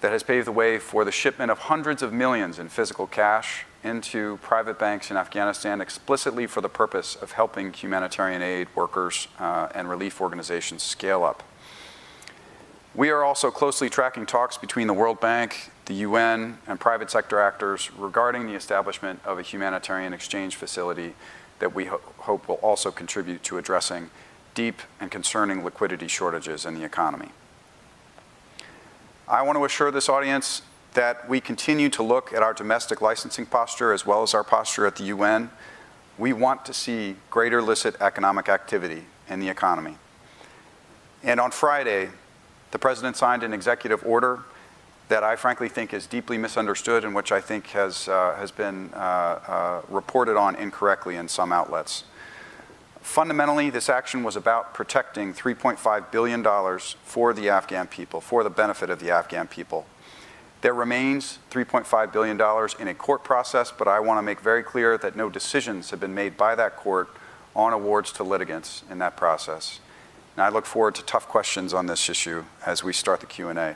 that 0.03 0.11
has 0.11 0.21
paved 0.21 0.45
the 0.45 0.51
way 0.51 0.77
for 0.77 1.05
the 1.05 1.13
shipment 1.13 1.49
of 1.49 1.57
hundreds 1.57 2.03
of 2.03 2.11
millions 2.11 2.59
in 2.59 2.67
physical 2.67 3.07
cash 3.07 3.63
into 3.85 4.35
private 4.41 4.77
banks 4.77 5.09
in 5.09 5.15
Afghanistan 5.15 5.79
explicitly 5.79 6.45
for 6.45 6.59
the 6.59 6.67
purpose 6.67 7.15
of 7.15 7.31
helping 7.31 7.71
humanitarian 7.71 8.41
aid 8.41 8.67
workers 8.75 9.29
uh, 9.39 9.69
and 9.73 9.89
relief 9.89 10.19
organizations 10.19 10.83
scale 10.83 11.23
up. 11.23 11.41
We 12.93 13.11
are 13.11 13.23
also 13.23 13.49
closely 13.49 13.89
tracking 13.89 14.25
talks 14.25 14.57
between 14.57 14.87
the 14.87 14.93
World 14.93 15.21
Bank, 15.21 15.71
the 15.85 15.93
UN, 15.93 16.57
and 16.67 16.81
private 16.81 17.09
sector 17.09 17.39
actors 17.39 17.89
regarding 17.97 18.45
the 18.45 18.55
establishment 18.55 19.21
of 19.23 19.39
a 19.39 19.41
humanitarian 19.41 20.11
exchange 20.11 20.57
facility 20.57 21.13
that 21.59 21.73
we 21.73 21.85
ho- 21.85 22.01
hope 22.17 22.49
will 22.49 22.55
also 22.55 22.91
contribute 22.91 23.41
to 23.43 23.57
addressing 23.57 24.09
deep 24.53 24.81
and 24.99 25.09
concerning 25.11 25.63
liquidity 25.63 26.09
shortages 26.09 26.65
in 26.65 26.73
the 26.73 26.83
economy. 26.83 27.29
I 29.27 29.41
want 29.41 29.57
to 29.57 29.63
assure 29.63 29.89
this 29.89 30.09
audience 30.09 30.63
that 30.95 31.29
we 31.29 31.39
continue 31.39 31.89
to 31.91 32.03
look 32.03 32.33
at 32.33 32.43
our 32.43 32.53
domestic 32.53 33.01
licensing 33.01 33.45
posture 33.45 33.93
as 33.93 34.05
well 34.05 34.21
as 34.21 34.33
our 34.33 34.43
posture 34.43 34.85
at 34.85 34.97
the 34.97 35.05
UN. 35.05 35.49
We 36.17 36.33
want 36.33 36.65
to 36.65 36.73
see 36.73 37.15
greater 37.29 37.59
illicit 37.59 37.95
economic 38.01 38.49
activity 38.49 39.05
in 39.29 39.39
the 39.39 39.47
economy. 39.47 39.95
And 41.23 41.39
on 41.39 41.51
Friday, 41.51 42.09
the 42.71 42.79
President 42.79 43.15
signed 43.15 43.43
an 43.43 43.53
executive 43.53 44.05
order 44.05 44.41
that 45.07 45.23
I 45.23 45.37
frankly 45.37 45.69
think 45.69 45.93
is 45.93 46.05
deeply 46.05 46.37
misunderstood 46.37 47.05
and 47.05 47.15
which 47.15 47.31
I 47.31 47.39
think 47.39 47.67
has, 47.67 48.09
uh, 48.09 48.35
has 48.35 48.51
been 48.51 48.89
uh, 48.93 48.97
uh, 48.97 49.81
reported 49.87 50.35
on 50.35 50.55
incorrectly 50.55 51.15
in 51.15 51.29
some 51.29 51.53
outlets. 51.53 52.03
Fundamentally, 53.03 53.69
this 53.69 53.89
action 53.89 54.23
was 54.23 54.37
about 54.37 54.73
protecting 54.73 55.33
$3.5 55.33 56.09
billion 56.09 56.79
for 57.03 57.33
the 57.33 57.49
Afghan 57.49 57.85
people, 57.85 58.21
for 58.21 58.45
the 58.45 58.49
benefit 58.49 58.89
of 58.89 59.01
the 59.01 59.11
Afghan 59.11 59.45
people. 59.45 59.85
There 60.61 60.73
remains 60.73 61.37
$3.5 61.51 62.13
billion 62.13 62.39
in 62.79 62.87
a 62.87 62.93
court 62.95 63.25
process, 63.25 63.73
but 63.77 63.89
I 63.89 63.99
want 63.99 64.19
to 64.19 64.21
make 64.21 64.39
very 64.39 64.63
clear 64.63 64.97
that 64.97 65.17
no 65.17 65.29
decisions 65.29 65.89
have 65.89 65.99
been 65.99 66.15
made 66.15 66.37
by 66.37 66.55
that 66.55 66.77
court 66.77 67.09
on 67.53 67.73
awards 67.73 68.13
to 68.13 68.23
litigants 68.23 68.83
in 68.89 68.99
that 68.99 69.17
process. 69.17 69.81
And 70.37 70.43
I 70.43 70.47
look 70.47 70.65
forward 70.65 70.95
to 70.95 71.03
tough 71.03 71.27
questions 71.27 71.73
on 71.73 71.87
this 71.87 72.09
issue 72.09 72.45
as 72.65 72.85
we 72.85 72.93
start 72.93 73.19
the 73.19 73.25
Q&A. 73.25 73.75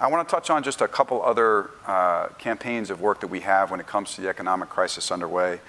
I 0.00 0.06
want 0.08 0.26
to 0.26 0.34
touch 0.34 0.48
on 0.48 0.62
just 0.62 0.80
a 0.80 0.88
couple 0.88 1.22
other 1.22 1.70
uh, 1.86 2.28
campaigns 2.38 2.88
of 2.88 3.02
work 3.02 3.20
that 3.20 3.28
we 3.28 3.40
have 3.40 3.70
when 3.70 3.78
it 3.78 3.86
comes 3.86 4.14
to 4.14 4.22
the 4.22 4.28
economic 4.30 4.70
crisis 4.70 5.12
underway. 5.12 5.60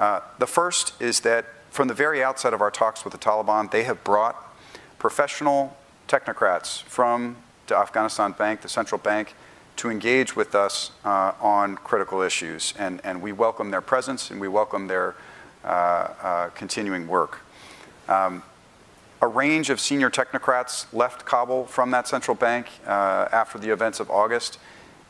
Uh, 0.00 0.20
the 0.40 0.46
first 0.48 1.00
is 1.00 1.20
that 1.20 1.46
from 1.76 1.88
the 1.88 1.94
very 1.94 2.24
outset 2.24 2.54
of 2.54 2.62
our 2.62 2.70
talks 2.70 3.04
with 3.04 3.12
the 3.12 3.18
Taliban, 3.18 3.70
they 3.70 3.84
have 3.84 4.02
brought 4.02 4.56
professional 4.98 5.76
technocrats 6.08 6.82
from 6.84 7.36
the 7.66 7.76
Afghanistan 7.76 8.32
Bank, 8.32 8.62
the 8.62 8.68
central 8.68 8.98
bank, 8.98 9.34
to 9.76 9.90
engage 9.90 10.34
with 10.34 10.54
us 10.54 10.92
uh, 11.04 11.32
on 11.38 11.76
critical 11.76 12.22
issues. 12.22 12.72
And, 12.78 13.02
and 13.04 13.20
we 13.20 13.30
welcome 13.32 13.70
their 13.70 13.82
presence 13.82 14.30
and 14.30 14.40
we 14.40 14.48
welcome 14.48 14.86
their 14.86 15.16
uh, 15.64 15.66
uh, 15.68 16.48
continuing 16.54 17.06
work. 17.06 17.40
Um, 18.08 18.42
a 19.20 19.26
range 19.26 19.68
of 19.68 19.78
senior 19.78 20.08
technocrats 20.08 20.86
left 20.94 21.26
Kabul 21.26 21.66
from 21.66 21.90
that 21.90 22.08
central 22.08 22.34
bank 22.34 22.68
uh, 22.86 23.28
after 23.30 23.58
the 23.58 23.68
events 23.68 24.00
of 24.00 24.10
August, 24.10 24.58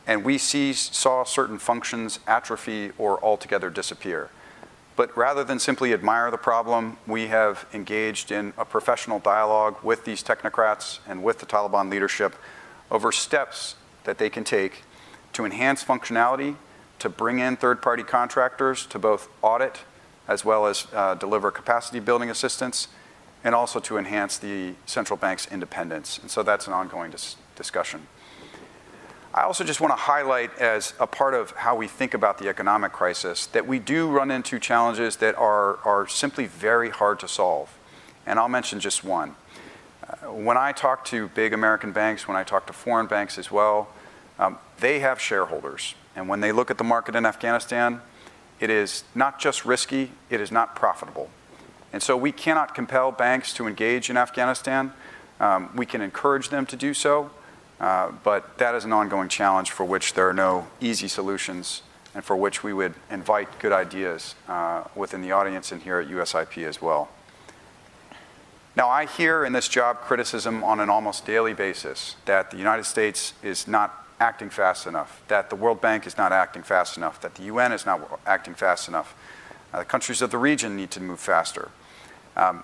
and 0.05 0.25
we 0.25 0.37
see, 0.37 0.73
saw 0.73 1.23
certain 1.23 1.59
functions 1.59 2.19
atrophy 2.27 2.91
or 2.97 3.23
altogether 3.23 3.69
disappear. 3.69 4.31
But 4.97 5.15
rather 5.15 5.43
than 5.43 5.59
simply 5.59 5.93
admire 5.93 6.29
the 6.31 6.37
problem, 6.37 6.97
we 7.07 7.27
have 7.27 7.65
engaged 7.71 8.31
in 8.31 8.51
a 8.57 8.65
professional 8.65 9.19
dialogue 9.19 9.77
with 9.83 10.03
these 10.03 10.23
technocrats 10.23 10.99
and 11.07 11.23
with 11.23 11.37
the 11.39 11.45
Taliban 11.45 11.89
leadership 11.89 12.35
over 12.91 13.11
steps 13.11 13.75
that 14.03 14.17
they 14.17 14.29
can 14.29 14.43
take 14.43 14.83
to 15.33 15.45
enhance 15.45 15.83
functionality, 15.83 16.55
to 16.97 17.09
bring 17.09 17.37
in 17.37 17.55
third 17.55 17.81
party 17.81 18.01
contractors 18.01 18.87
to 18.87 18.97
both 18.97 19.29
audit 19.43 19.81
as 20.27 20.43
well 20.43 20.65
as 20.65 20.87
uh, 20.93 21.13
deliver 21.13 21.51
capacity 21.51 21.99
building 21.99 22.29
assistance, 22.29 22.87
and 23.43 23.53
also 23.55 23.79
to 23.79 23.97
enhance 23.97 24.37
the 24.37 24.73
central 24.85 25.15
bank's 25.15 25.47
independence. 25.51 26.17
And 26.17 26.29
so 26.29 26.43
that's 26.43 26.67
an 26.67 26.73
ongoing 26.73 27.11
dis- 27.11 27.37
discussion. 27.55 28.07
I 29.37 29.43
also 29.43 29.63
just 29.63 29.79
want 29.79 29.91
to 29.91 29.97
highlight, 29.97 30.57
as 30.57 30.95
a 30.99 31.05
part 31.05 31.35
of 31.35 31.51
how 31.51 31.75
we 31.75 31.87
think 31.87 32.15
about 32.15 32.39
the 32.39 32.49
economic 32.49 32.91
crisis, 32.91 33.45
that 33.47 33.67
we 33.67 33.77
do 33.77 34.09
run 34.09 34.31
into 34.31 34.57
challenges 34.57 35.17
that 35.17 35.35
are, 35.35 35.77
are 35.85 36.07
simply 36.07 36.47
very 36.47 36.89
hard 36.89 37.19
to 37.19 37.27
solve. 37.27 37.69
And 38.25 38.39
I'll 38.39 38.49
mention 38.49 38.79
just 38.79 39.03
one. 39.03 39.35
Uh, 40.01 40.33
when 40.33 40.57
I 40.57 40.71
talk 40.71 41.05
to 41.05 41.27
big 41.27 41.53
American 41.53 41.91
banks, 41.91 42.27
when 42.27 42.35
I 42.35 42.43
talk 42.43 42.65
to 42.65 42.73
foreign 42.73 43.05
banks 43.05 43.37
as 43.37 43.51
well, 43.51 43.89
um, 44.39 44.57
they 44.79 45.01
have 45.01 45.21
shareholders. 45.21 45.93
And 46.15 46.27
when 46.27 46.39
they 46.39 46.51
look 46.51 46.71
at 46.71 46.79
the 46.79 46.83
market 46.83 47.15
in 47.15 47.23
Afghanistan, 47.23 48.01
it 48.59 48.71
is 48.71 49.03
not 49.13 49.39
just 49.39 49.65
risky, 49.65 50.13
it 50.31 50.41
is 50.41 50.51
not 50.51 50.75
profitable. 50.75 51.29
And 51.93 52.01
so 52.01 52.17
we 52.17 52.31
cannot 52.31 52.73
compel 52.73 53.11
banks 53.11 53.53
to 53.53 53.67
engage 53.67 54.09
in 54.09 54.17
Afghanistan. 54.17 54.93
Um, 55.39 55.69
we 55.75 55.85
can 55.85 56.01
encourage 56.01 56.49
them 56.49 56.65
to 56.65 56.75
do 56.75 56.95
so, 56.95 57.29
uh, 57.79 58.11
but 58.23 58.57
that 58.57 58.75
is 58.75 58.85
an 58.85 58.93
ongoing 58.93 59.29
challenge 59.29 59.71
for 59.71 59.85
which 59.85 60.13
there 60.13 60.27
are 60.27 60.33
no 60.33 60.67
easy 60.81 61.07
solutions 61.07 61.83
and 62.15 62.23
for 62.23 62.35
which 62.35 62.63
we 62.63 62.73
would 62.73 62.93
invite 63.11 63.59
good 63.59 63.71
ideas 63.71 64.35
uh, 64.47 64.83
within 64.95 65.21
the 65.21 65.31
audience 65.31 65.71
and 65.71 65.83
here 65.83 65.99
at 65.99 66.07
USIP 66.07 66.65
as 66.65 66.81
well. 66.81 67.09
Now, 68.75 68.89
I 68.89 69.05
hear 69.05 69.43
in 69.43 69.53
this 69.53 69.67
job 69.67 70.01
criticism 70.01 70.63
on 70.63 70.79
an 70.79 70.89
almost 70.89 71.25
daily 71.25 71.53
basis 71.53 72.15
that 72.25 72.51
the 72.51 72.57
United 72.57 72.85
States 72.85 73.33
is 73.41 73.67
not 73.67 74.05
acting 74.19 74.49
fast 74.49 74.87
enough, 74.87 75.21
that 75.27 75.49
the 75.49 75.55
World 75.55 75.81
Bank 75.81 76.07
is 76.07 76.17
not 76.17 76.31
acting 76.31 76.63
fast 76.63 76.97
enough, 76.97 77.19
that 77.21 77.35
the 77.35 77.43
UN 77.43 77.71
is 77.71 77.85
not 77.85 78.19
acting 78.25 78.53
fast 78.53 78.87
enough. 78.87 79.15
Uh, 79.73 79.79
the 79.79 79.85
countries 79.85 80.21
of 80.21 80.31
the 80.31 80.37
region 80.37 80.75
need 80.75 80.91
to 80.91 81.01
move 81.01 81.19
faster. 81.19 81.69
Um, 82.35 82.63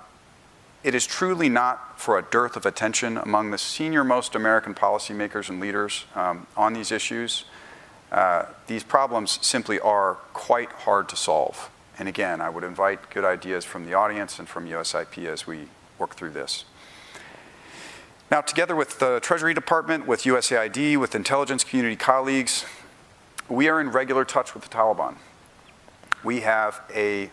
it 0.84 0.94
is 0.94 1.08
truly 1.08 1.48
not 1.48 2.00
for 2.00 2.18
a 2.18 2.22
dearth 2.22 2.56
of 2.56 2.66
attention 2.66 3.18
among 3.18 3.52
the 3.52 3.58
senior 3.58 4.04
most 4.04 4.36
American 4.36 4.74
policymakers 4.74 5.50
and 5.50 5.60
leaders 5.60 6.06
um, 6.14 6.46
on 6.58 6.74
these 6.74 6.92
issues. 6.92 7.46
Uh, 8.12 8.46
these 8.68 8.84
problems 8.84 9.40
simply 9.42 9.80
are 9.80 10.16
quite 10.34 10.70
hard 10.70 11.08
to 11.10 11.16
solve. 11.16 11.72
And 11.98 12.10
again, 12.10 12.42
I 12.42 12.50
would 12.50 12.64
invite 12.64 13.10
good 13.10 13.24
ideas 13.24 13.66
from 13.66 13.86
the 13.86 13.94
audience 13.94 14.40
and 14.40 14.48
from 14.48 14.68
USIP 14.68 15.26
as 15.26 15.48
we 15.48 15.68
work 15.98 16.16
through 16.16 16.32
this. 16.32 16.66
Now, 18.30 18.42
together 18.42 18.76
with 18.76 19.00
the 19.00 19.20
Treasury 19.20 19.54
Department, 19.54 20.08
with 20.08 20.24
USAID, 20.24 20.98
with 20.98 21.16
intelligence 21.16 21.64
community 21.64 21.96
colleagues, 21.96 22.66
we 23.48 23.70
are 23.70 23.80
in 23.80 23.90
regular 23.90 24.26
touch 24.26 24.54
with 24.54 24.64
the 24.64 24.70
Taliban. 24.70 25.16
We 26.24 26.42
have 26.42 26.82
a 26.94 27.30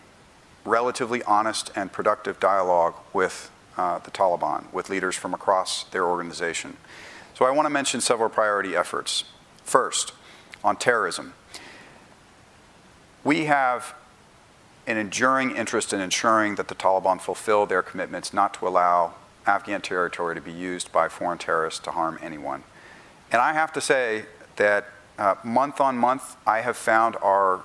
relatively 0.65 1.23
honest 1.23 1.71
and 1.75 1.91
productive 1.91 2.39
dialogue 2.39 2.95
with 3.13 3.51
uh, 3.77 3.99
the 3.99 4.11
Taliban, 4.11 4.71
with 4.73 4.89
leaders 4.89 5.15
from 5.15 5.33
across 5.33 5.85
their 5.85 6.05
organization. 6.05 6.77
So 7.33 7.45
I 7.45 7.51
want 7.51 7.65
to 7.65 7.69
mention 7.69 8.01
several 8.01 8.29
priority 8.29 8.75
efforts. 8.75 9.23
First, 9.63 10.13
on 10.63 10.75
terrorism. 10.75 11.33
We 13.23 13.45
have 13.45 13.95
an 14.87 14.97
enduring 14.97 15.55
interest 15.55 15.93
in 15.93 15.99
ensuring 15.99 16.55
that 16.55 16.67
the 16.67 16.75
Taliban 16.75 17.21
fulfill 17.21 17.65
their 17.65 17.81
commitments 17.81 18.33
not 18.33 18.53
to 18.55 18.67
allow 18.67 19.13
Afghan 19.45 19.81
territory 19.81 20.35
to 20.35 20.41
be 20.41 20.51
used 20.51 20.91
by 20.91 21.07
foreign 21.07 21.37
terrorists 21.37 21.79
to 21.81 21.91
harm 21.91 22.19
anyone. 22.21 22.63
And 23.31 23.41
I 23.41 23.53
have 23.53 23.71
to 23.73 23.81
say 23.81 24.25
that 24.57 24.87
uh, 25.17 25.35
month 25.43 25.79
on 25.79 25.97
month, 25.97 26.35
I 26.45 26.61
have 26.61 26.77
found 26.77 27.15
our 27.21 27.63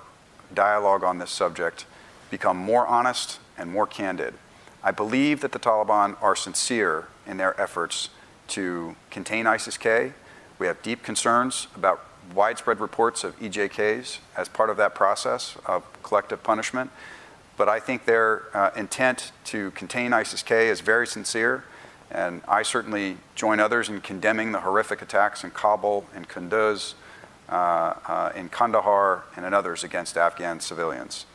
dialogue 0.54 1.02
on 1.02 1.18
this 1.18 1.30
subject 1.30 1.86
become 2.30 2.56
more 2.56 2.86
honest 2.86 3.38
and 3.56 3.70
more 3.70 3.86
candid. 3.86 4.34
I 4.82 4.90
believe 4.90 5.40
that 5.40 5.52
the 5.52 5.58
Taliban 5.58 6.20
are 6.22 6.36
sincere 6.36 7.08
in 7.26 7.36
their 7.36 7.60
efforts 7.60 8.10
to 8.48 8.96
contain 9.10 9.46
ISIS 9.46 9.76
K. 9.76 10.12
We 10.58 10.66
have 10.66 10.80
deep 10.82 11.02
concerns 11.02 11.66
about 11.74 12.04
widespread 12.34 12.80
reports 12.80 13.24
of 13.24 13.38
EJKs 13.40 14.18
as 14.36 14.48
part 14.48 14.70
of 14.70 14.76
that 14.76 14.94
process 14.94 15.56
of 15.66 15.84
collective 16.02 16.42
punishment. 16.42 16.90
But 17.56 17.68
I 17.68 17.80
think 17.80 18.04
their 18.04 18.44
uh, 18.54 18.70
intent 18.76 19.32
to 19.46 19.70
contain 19.72 20.12
ISIS 20.12 20.42
K 20.42 20.68
is 20.68 20.80
very 20.80 21.06
sincere. 21.06 21.64
And 22.10 22.42
I 22.46 22.62
certainly 22.62 23.16
join 23.34 23.58
others 23.58 23.88
in 23.88 24.00
condemning 24.00 24.52
the 24.52 24.60
horrific 24.60 25.02
attacks 25.02 25.42
in 25.42 25.50
Kabul, 25.50 26.06
and 26.14 26.28
Kunduz, 26.28 26.94
uh, 27.48 27.94
uh, 28.06 28.32
in 28.36 28.48
Kandahar, 28.48 29.24
and 29.34 29.44
in 29.44 29.52
others 29.52 29.82
against 29.82 30.16
Afghan 30.16 30.60
civilians. 30.60 31.26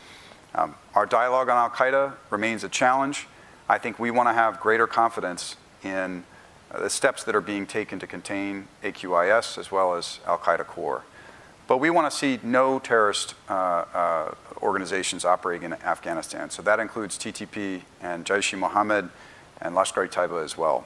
Um, 0.54 0.76
our 0.96 1.06
dialogue 1.06 1.50
on 1.50 1.58
Al 1.58 1.70
Qaeda 1.70 2.14
remains 2.30 2.64
a 2.64 2.70
challenge. 2.70 3.28
I 3.70 3.78
think 3.78 4.00
we 4.00 4.12
want 4.12 4.28
to 4.28 4.34
have 4.34 4.60
greater 4.60 4.86
confidence 4.86 5.56
in 5.82 6.26
uh, 6.72 6.82
the 6.82 6.90
steps 6.90 7.24
that 7.24 7.36
are 7.36 7.42
being 7.42 7.66
taken 7.66 8.00
to 8.00 8.08
contain 8.08 8.68
AQIS 8.84 9.58
as 9.58 9.72
well 9.72 9.96
as 9.96 10.20
Al 10.28 10.38
Qaeda 10.38 10.66
core. 10.66 11.04
But 11.68 11.78
we 11.78 11.90
want 11.90 12.12
to 12.12 12.18
see 12.18 12.38
no 12.44 12.80
terrorist 12.80 13.34
uh, 13.50 13.54
uh, 13.54 14.36
organizations 14.62 15.24
operating 15.24 15.72
in 15.72 15.74
Afghanistan. 15.74 16.50
So 16.50 16.62
that 16.64 16.82
includes 16.82 17.18
TTP 17.18 17.84
and 18.02 18.26
Jaish 18.26 18.54
e 18.54 18.58
Mohammed 18.58 19.08
and 19.62 19.74
Lashkar 19.74 20.06
e 20.06 20.10
Taiba 20.10 20.44
as 20.44 20.58
well. 20.58 20.86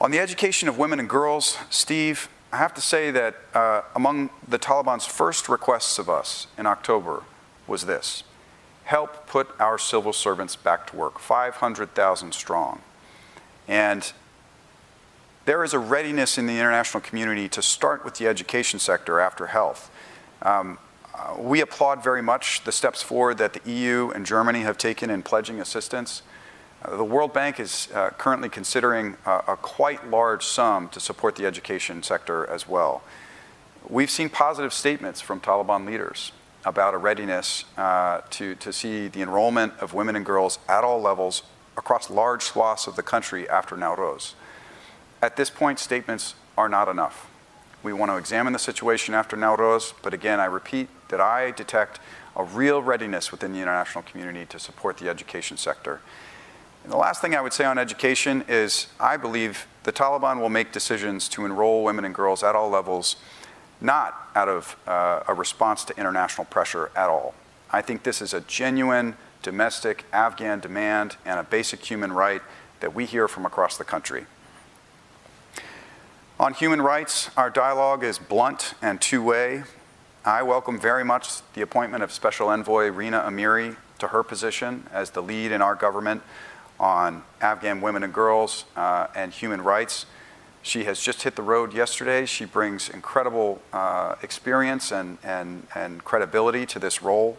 On 0.00 0.10
the 0.10 0.18
education 0.18 0.66
of 0.66 0.78
women 0.78 0.98
and 0.98 1.10
girls, 1.10 1.58
Steve, 1.68 2.30
I 2.50 2.56
have 2.56 2.72
to 2.72 2.80
say 2.80 3.10
that 3.10 3.36
uh, 3.52 3.82
among 3.94 4.30
the 4.48 4.58
Taliban's 4.58 5.04
first 5.04 5.46
requests 5.46 5.98
of 5.98 6.08
us 6.08 6.46
in 6.56 6.64
October 6.64 7.22
was 7.70 7.86
this 7.86 8.24
help 8.90 9.28
put 9.28 9.48
our 9.60 9.78
civil 9.78 10.12
servants 10.12 10.56
back 10.56 10.84
to 10.84 10.96
work, 10.96 11.20
500,000 11.20 12.34
strong. 12.34 12.80
And 13.68 14.12
there 15.44 15.62
is 15.62 15.72
a 15.72 15.78
readiness 15.78 16.36
in 16.38 16.48
the 16.48 16.54
international 16.54 17.00
community 17.00 17.48
to 17.50 17.62
start 17.62 18.04
with 18.04 18.16
the 18.16 18.26
education 18.26 18.80
sector 18.80 19.20
after 19.20 19.46
health. 19.46 19.92
Um, 20.42 20.78
uh, 21.14 21.36
we 21.38 21.60
applaud 21.60 22.02
very 22.02 22.20
much 22.20 22.64
the 22.64 22.72
steps 22.72 23.00
forward 23.00 23.38
that 23.38 23.52
the 23.52 23.70
EU 23.70 24.10
and 24.10 24.26
Germany 24.26 24.62
have 24.62 24.76
taken 24.76 25.08
in 25.08 25.22
pledging 25.22 25.60
assistance. 25.60 26.22
Uh, 26.82 26.96
the 26.96 27.04
World 27.04 27.32
Bank 27.32 27.60
is 27.60 27.86
uh, 27.94 28.10
currently 28.10 28.48
considering 28.48 29.16
a 29.24 29.56
quite 29.56 30.10
large 30.10 30.44
sum 30.44 30.88
to 30.88 30.98
support 30.98 31.36
the 31.36 31.46
education 31.46 32.02
sector 32.02 32.44
as 32.48 32.66
well. 32.68 33.04
We've 33.88 34.10
seen 34.10 34.30
positive 34.30 34.72
statements 34.72 35.20
from 35.20 35.40
Taliban 35.40 35.86
leaders 35.86 36.32
about 36.64 36.94
a 36.94 36.98
readiness 36.98 37.64
uh, 37.76 38.20
to, 38.30 38.54
to 38.56 38.72
see 38.72 39.08
the 39.08 39.22
enrollment 39.22 39.72
of 39.80 39.94
women 39.94 40.16
and 40.16 40.26
girls 40.26 40.58
at 40.68 40.84
all 40.84 41.00
levels 41.00 41.42
across 41.76 42.10
large 42.10 42.42
swaths 42.42 42.86
of 42.86 42.96
the 42.96 43.02
country 43.02 43.48
after 43.48 43.76
Nowruz. 43.76 44.34
At 45.22 45.36
this 45.36 45.50
point, 45.50 45.78
statements 45.78 46.34
are 46.56 46.68
not 46.68 46.88
enough. 46.88 47.28
We 47.82 47.92
want 47.94 48.10
to 48.10 48.16
examine 48.16 48.52
the 48.52 48.58
situation 48.58 49.14
after 49.14 49.36
Nowruz, 49.36 49.94
but 50.02 50.12
again, 50.12 50.38
I 50.38 50.44
repeat 50.44 50.88
that 51.08 51.20
I 51.20 51.50
detect 51.50 51.98
a 52.36 52.44
real 52.44 52.82
readiness 52.82 53.32
within 53.32 53.52
the 53.52 53.58
international 53.58 54.02
community 54.04 54.44
to 54.46 54.58
support 54.58 54.98
the 54.98 55.08
education 55.08 55.56
sector. 55.56 56.00
And 56.84 56.92
the 56.92 56.96
last 56.96 57.20
thing 57.20 57.34
I 57.34 57.40
would 57.40 57.52
say 57.52 57.64
on 57.64 57.78
education 57.78 58.44
is 58.48 58.86
I 58.98 59.16
believe 59.16 59.66
the 59.84 59.92
Taliban 59.92 60.40
will 60.40 60.48
make 60.48 60.72
decisions 60.72 61.28
to 61.30 61.44
enroll 61.44 61.84
women 61.84 62.04
and 62.04 62.14
girls 62.14 62.42
at 62.42 62.54
all 62.54 62.70
levels 62.70 63.16
not 63.80 64.30
out 64.34 64.48
of 64.48 64.76
uh, 64.86 65.22
a 65.28 65.34
response 65.34 65.84
to 65.84 65.96
international 65.98 66.44
pressure 66.44 66.90
at 66.94 67.08
all. 67.08 67.34
I 67.70 67.82
think 67.82 68.02
this 68.02 68.20
is 68.20 68.34
a 68.34 68.40
genuine 68.42 69.16
domestic 69.42 70.04
Afghan 70.12 70.60
demand 70.60 71.16
and 71.24 71.40
a 71.40 71.42
basic 71.42 71.84
human 71.84 72.12
right 72.12 72.42
that 72.80 72.94
we 72.94 73.06
hear 73.06 73.28
from 73.28 73.46
across 73.46 73.78
the 73.78 73.84
country. 73.84 74.26
On 76.38 76.54
human 76.54 76.80
rights, 76.80 77.30
our 77.36 77.50
dialogue 77.50 78.02
is 78.02 78.18
blunt 78.18 78.74
and 78.80 79.00
two 79.00 79.22
way. 79.22 79.64
I 80.24 80.42
welcome 80.42 80.80
very 80.80 81.04
much 81.04 81.40
the 81.54 81.62
appointment 81.62 82.02
of 82.02 82.12
Special 82.12 82.48
Envoy 82.48 82.88
Rina 82.88 83.20
Amiri 83.20 83.76
to 83.98 84.08
her 84.08 84.22
position 84.22 84.86
as 84.92 85.10
the 85.10 85.22
lead 85.22 85.52
in 85.52 85.62
our 85.62 85.74
government 85.74 86.22
on 86.78 87.22
Afghan 87.40 87.80
women 87.80 88.02
and 88.02 88.12
girls 88.12 88.64
uh, 88.74 89.08
and 89.14 89.32
human 89.32 89.62
rights. 89.62 90.06
She 90.62 90.84
has 90.84 91.00
just 91.00 91.22
hit 91.22 91.36
the 91.36 91.42
road 91.42 91.72
yesterday. 91.72 92.26
She 92.26 92.44
brings 92.44 92.90
incredible 92.90 93.62
uh, 93.72 94.16
experience 94.22 94.92
and, 94.92 95.16
and, 95.22 95.66
and 95.74 96.04
credibility 96.04 96.66
to 96.66 96.78
this 96.78 97.02
role, 97.02 97.38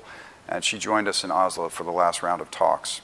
and 0.50 0.64
she 0.64 0.80
joined 0.80 1.08
us 1.08 1.24
in 1.24 1.32
Oslo 1.32 1.70
for 1.70 1.84
the 1.84 1.92
last 1.92 2.24
round 2.24 2.42
of 2.42 2.50
talks. 2.50 3.02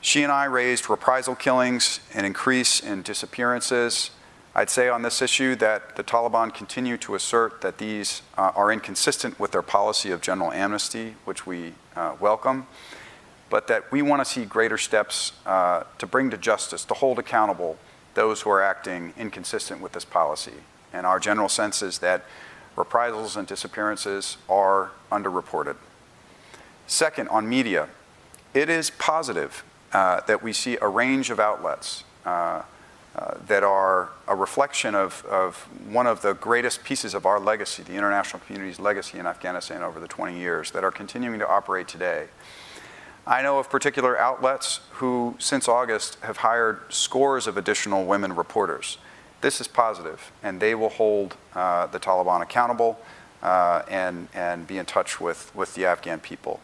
She 0.00 0.22
and 0.22 0.32
I 0.32 0.44
raised 0.44 0.88
reprisal 0.88 1.34
killings, 1.34 2.00
an 2.14 2.24
increase 2.24 2.80
in 2.80 3.02
disappearances. 3.02 4.10
I'd 4.54 4.70
say 4.70 4.88
on 4.88 5.02
this 5.02 5.20
issue 5.20 5.54
that 5.56 5.96
the 5.96 6.02
Taliban 6.02 6.54
continue 6.54 6.96
to 6.98 7.14
assert 7.14 7.60
that 7.60 7.78
these 7.78 8.22
uh, 8.36 8.52
are 8.54 8.72
inconsistent 8.72 9.38
with 9.38 9.52
their 9.52 9.62
policy 9.62 10.10
of 10.10 10.20
general 10.22 10.52
amnesty, 10.52 11.16
which 11.24 11.46
we 11.46 11.74
uh, 11.96 12.16
welcome, 12.18 12.66
but 13.50 13.66
that 13.66 13.92
we 13.92 14.00
want 14.00 14.20
to 14.20 14.24
see 14.24 14.46
greater 14.46 14.78
steps 14.78 15.32
uh, 15.44 15.82
to 15.98 16.06
bring 16.06 16.30
to 16.30 16.38
justice, 16.38 16.84
to 16.86 16.94
hold 16.94 17.18
accountable 17.18 17.76
those 18.14 18.42
who 18.42 18.50
are 18.50 18.62
acting 18.62 19.12
inconsistent 19.18 19.80
with 19.80 19.92
this 19.92 20.04
policy. 20.04 20.52
And 20.92 21.06
our 21.06 21.18
general 21.18 21.48
sense 21.48 21.82
is 21.82 21.98
that 21.98 22.24
reprisals 22.76 23.36
and 23.36 23.46
disappearances 23.46 24.38
are 24.48 24.92
underreported. 25.10 25.76
Second, 26.86 27.28
on 27.28 27.48
media, 27.48 27.88
it 28.54 28.68
is 28.68 28.90
positive 28.90 29.62
uh, 29.92 30.20
that 30.26 30.42
we 30.42 30.52
see 30.52 30.78
a 30.80 30.88
range 30.88 31.30
of 31.30 31.38
outlets 31.38 32.04
uh, 32.24 32.62
uh, 33.16 33.34
that 33.46 33.64
are 33.64 34.10
a 34.28 34.36
reflection 34.36 34.94
of, 34.94 35.24
of 35.26 35.56
one 35.90 36.06
of 36.06 36.22
the 36.22 36.34
greatest 36.34 36.84
pieces 36.84 37.14
of 37.14 37.26
our 37.26 37.40
legacy, 37.40 37.82
the 37.82 37.94
international 37.94 38.40
community's 38.46 38.78
legacy 38.78 39.18
in 39.18 39.26
Afghanistan 39.26 39.82
over 39.82 39.98
the 39.98 40.06
20 40.06 40.38
years, 40.38 40.70
that 40.70 40.84
are 40.84 40.90
continuing 40.90 41.38
to 41.38 41.48
operate 41.48 41.88
today. 41.88 42.28
I 43.28 43.42
know 43.42 43.58
of 43.58 43.68
particular 43.68 44.18
outlets 44.18 44.80
who, 44.92 45.36
since 45.38 45.68
August, 45.68 46.16
have 46.22 46.38
hired 46.38 46.80
scores 46.88 47.46
of 47.46 47.58
additional 47.58 48.06
women 48.06 48.34
reporters. 48.34 48.96
This 49.42 49.60
is 49.60 49.68
positive, 49.68 50.32
and 50.42 50.60
they 50.60 50.74
will 50.74 50.88
hold 50.88 51.36
uh, 51.54 51.88
the 51.88 52.00
Taliban 52.00 52.40
accountable 52.40 52.98
uh, 53.42 53.82
and, 53.86 54.28
and 54.32 54.66
be 54.66 54.78
in 54.78 54.86
touch 54.86 55.20
with, 55.20 55.54
with 55.54 55.74
the 55.74 55.84
Afghan 55.84 56.20
people. 56.20 56.60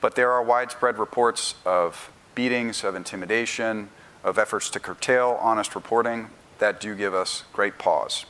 But 0.00 0.16
there 0.16 0.32
are 0.32 0.42
widespread 0.42 0.98
reports 0.98 1.54
of 1.64 2.10
beatings, 2.34 2.82
of 2.82 2.96
intimidation, 2.96 3.90
of 4.24 4.36
efforts 4.36 4.68
to 4.70 4.80
curtail 4.80 5.38
honest 5.40 5.76
reporting 5.76 6.30
that 6.58 6.80
do 6.80 6.96
give 6.96 7.14
us 7.14 7.44
great 7.52 7.78
pause. 7.78 8.26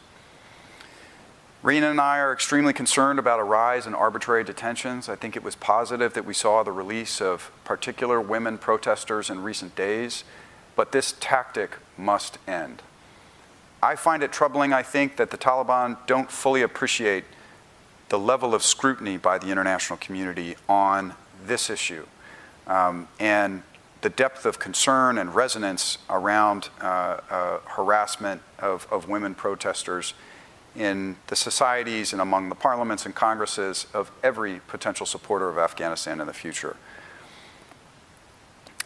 Rina 1.63 1.91
and 1.91 2.01
I 2.01 2.19
are 2.19 2.33
extremely 2.33 2.73
concerned 2.73 3.19
about 3.19 3.39
a 3.39 3.45
rise 3.45 3.87
in 3.87 3.95
arbitrary 3.95 4.45
detentions. 4.45 5.11
I 5.11 5.17
think 5.17 5.37
it 5.37 5.43
was 5.43 5.55
positive 5.57 6.15
that 6.15 6.25
we 6.25 6.33
saw 6.33 6.63
the 6.63 6.73
release 6.73 7.21
of 7.21 7.51
particular 7.65 8.19
women 8.19 8.57
protesters 8.57 9.29
in 9.29 9.43
recent 9.43 9.77
days, 9.77 10.25
but 10.75 10.93
this 10.93 11.15
tactic 11.21 11.77
must 11.99 12.39
end. 12.49 12.81
I 13.83 13.95
find 13.95 14.23
it 14.23 14.33
troubling, 14.33 14.73
I 14.73 14.83
think, 14.83 15.17
that 15.17 15.31
the 15.31 15.37
Taliban 15.37 15.99
don't 16.07 16.31
fully 16.31 16.63
appreciate 16.63 17.25
the 18.09 18.19
level 18.19 18.55
of 18.55 18.63
scrutiny 18.63 19.19
by 19.19 19.37
the 19.37 19.49
international 19.49 19.99
community 19.99 20.57
on 20.67 21.15
this 21.45 21.69
issue 21.69 22.07
um, 22.67 23.07
and 23.19 23.63
the 24.01 24.09
depth 24.09 24.47
of 24.47 24.59
concern 24.59 25.19
and 25.19 25.35
resonance 25.35 25.99
around 26.09 26.71
uh, 26.81 27.21
uh, 27.31 27.59
harassment 27.67 28.41
of, 28.59 28.87
of 28.91 29.09
women 29.11 29.35
protesters 29.35 30.15
in 30.77 31.17
the 31.27 31.37
societies 31.37 32.13
and 32.13 32.23
among 32.23 32.49
the 32.49 32.55
parliaments 32.55 33.07
and 33.07 33.15
congresses 33.15 33.87
of 33.93 34.11
every 34.23 34.61
potential 34.69 35.07
supporter 35.07 35.49
of 35.49 35.59
Afghanistan 35.59 36.21
in 36.21 36.27
the 36.27 36.33
future. 36.33 36.77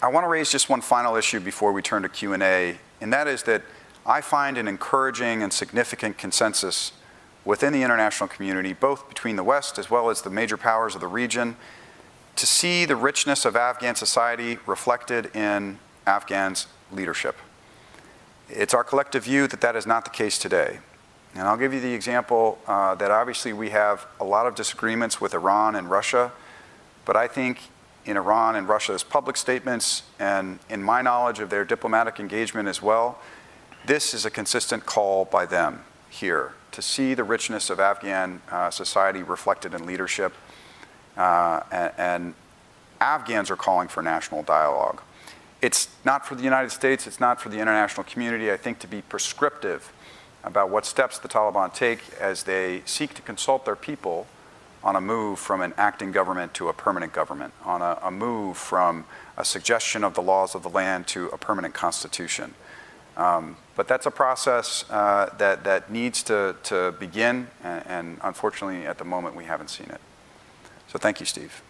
I 0.03 0.09
want 0.09 0.25
to 0.25 0.29
raise 0.29 0.51
just 0.51 0.69
one 0.69 0.81
final 0.81 1.17
issue 1.17 1.41
before 1.41 1.73
we 1.73 1.83
turn 1.83 2.03
to 2.03 2.09
Q&A, 2.09 2.79
and 3.01 3.13
that 3.13 3.27
is 3.27 3.43
that 3.45 3.63
I 4.07 4.21
find 4.21 4.59
an 4.59 4.69
encouraging 4.69 5.43
and 5.43 5.53
significant 5.53 6.19
consensus 6.19 6.93
within 7.45 7.73
the 7.73 7.83
international 7.83 8.29
community, 8.29 8.73
both 8.73 9.09
between 9.09 9.37
the 9.37 9.45
West 9.45 9.79
as 9.79 9.91
well 9.91 10.11
as 10.11 10.23
the 10.23 10.31
major 10.31 10.57
powers 10.57 10.95
of 10.95 11.01
the 11.01 11.07
region, 11.07 11.57
to 12.37 12.47
see 12.47 12.85
the 12.85 12.97
richness 12.97 13.45
of 13.45 13.57
Afghan 13.57 13.95
society 13.95 14.59
reflected 14.67 15.35
in 15.35 15.79
Afghans' 16.07 16.67
leadership. 16.91 17.37
It's 18.49 18.75
our 18.75 18.85
collective 18.85 19.25
view 19.25 19.47
that 19.47 19.61
that 19.61 19.77
is 19.77 19.87
not 19.87 20.05
the 20.05 20.11
case 20.11 20.39
today. 20.39 20.81
And 21.35 21.49
I'll 21.49 21.57
give 21.57 21.75
you 21.75 21.81
the 21.81 21.93
example 21.93 22.59
uh, 22.67 22.95
that 22.95 23.11
obviously 23.11 23.53
we 23.53 23.71
have 23.71 24.07
a 24.21 24.25
lot 24.25 24.47
of 24.47 24.55
disagreements 24.55 25.21
with 25.21 25.35
Iran 25.35 25.75
and 25.75 25.91
Russia, 25.91 26.31
but 27.05 27.17
I 27.17 27.27
think 27.27 27.59
in 28.07 28.17
Iran 28.17 28.55
and 28.55 28.69
Russia's 28.69 29.03
public 29.03 29.37
statements 29.37 30.05
and 30.21 30.61
in 30.71 30.83
my 30.83 31.03
knowledge 31.03 31.41
of 31.41 31.51
their 31.51 31.65
diplomatic 31.65 32.21
engagement 32.21 32.69
as 32.69 32.81
well, 32.81 33.19
this 33.87 34.15
is 34.15 34.25
a 34.25 34.31
consistent 34.31 34.87
call 34.87 35.25
by 35.25 35.45
them 35.45 35.85
here 36.09 36.53
to 36.71 36.83
see 36.83 37.15
the 37.15 37.25
richness 37.25 37.69
of 37.71 37.81
Afghan 37.81 38.41
uh, 38.51 38.71
society 38.71 39.23
reflected 39.23 39.75
in 39.75 39.87
leadership. 39.87 40.33
Uh, 41.17 41.61
and, 41.73 41.93
and 41.99 42.35
Afghans 43.01 43.51
are 43.51 43.57
calling 43.57 43.89
for 43.89 44.03
national 44.03 44.43
dialogue. 44.43 45.01
It's 45.61 45.89
not 46.05 46.27
for 46.27 46.35
the 46.35 46.43
United 46.43 46.71
States, 46.71 47.07
it's 47.07 47.21
not 47.21 47.41
for 47.41 47.49
the 47.49 47.59
international 47.59 48.05
community, 48.05 48.53
I 48.53 48.57
think, 48.57 48.79
to 48.81 48.87
be 48.87 49.03
prescriptive 49.03 49.93
about 50.45 50.71
what 50.71 50.87
steps 50.87 51.19
the 51.19 51.29
Taliban 51.29 51.73
take 51.75 52.01
as 52.21 52.45
they 52.45 52.83
seek 52.85 53.15
to 53.15 53.23
consult 53.23 53.65
their 53.65 53.77
people 53.77 54.27
on 54.83 54.95
a 54.95 55.01
move 55.01 55.39
from 55.39 55.63
an 55.63 55.73
acting 55.79 56.13
government 56.13 56.53
to 56.55 56.69
a 56.69 56.73
permanent 56.73 57.13
government, 57.13 57.55
on 57.65 57.81
a, 57.81 57.99
a 58.03 58.11
move 58.11 58.57
from 58.57 59.07
a 59.37 59.45
suggestion 59.45 60.05
of 60.05 60.15
the 60.15 60.21
laws 60.21 60.55
of 60.55 60.63
the 60.63 60.69
land 60.69 61.07
to 61.07 61.29
a 61.29 61.39
permanent 61.39 61.73
constitution. 61.73 62.53
Um, 63.17 63.57
but 63.77 63.89
that's 63.89 64.07
a 64.07 64.11
process 64.11 64.85
uh, 64.91 65.35
that, 65.39 65.65
that 65.65 65.91
needs 65.91 66.23
to, 66.25 66.57
to 66.65 66.93
begin, 66.93 67.49
and, 67.63 67.87
and 67.87 68.19
unfortunately, 68.23 68.87
at 68.87 68.99
the 68.99 69.05
moment, 69.05 69.35
we 69.35 69.45
haven't 69.45 69.71
seen 69.71 69.89
it. 69.89 70.01
So 70.89 70.99
thank 70.99 71.19
you, 71.19 71.27
Steve. 71.27 71.63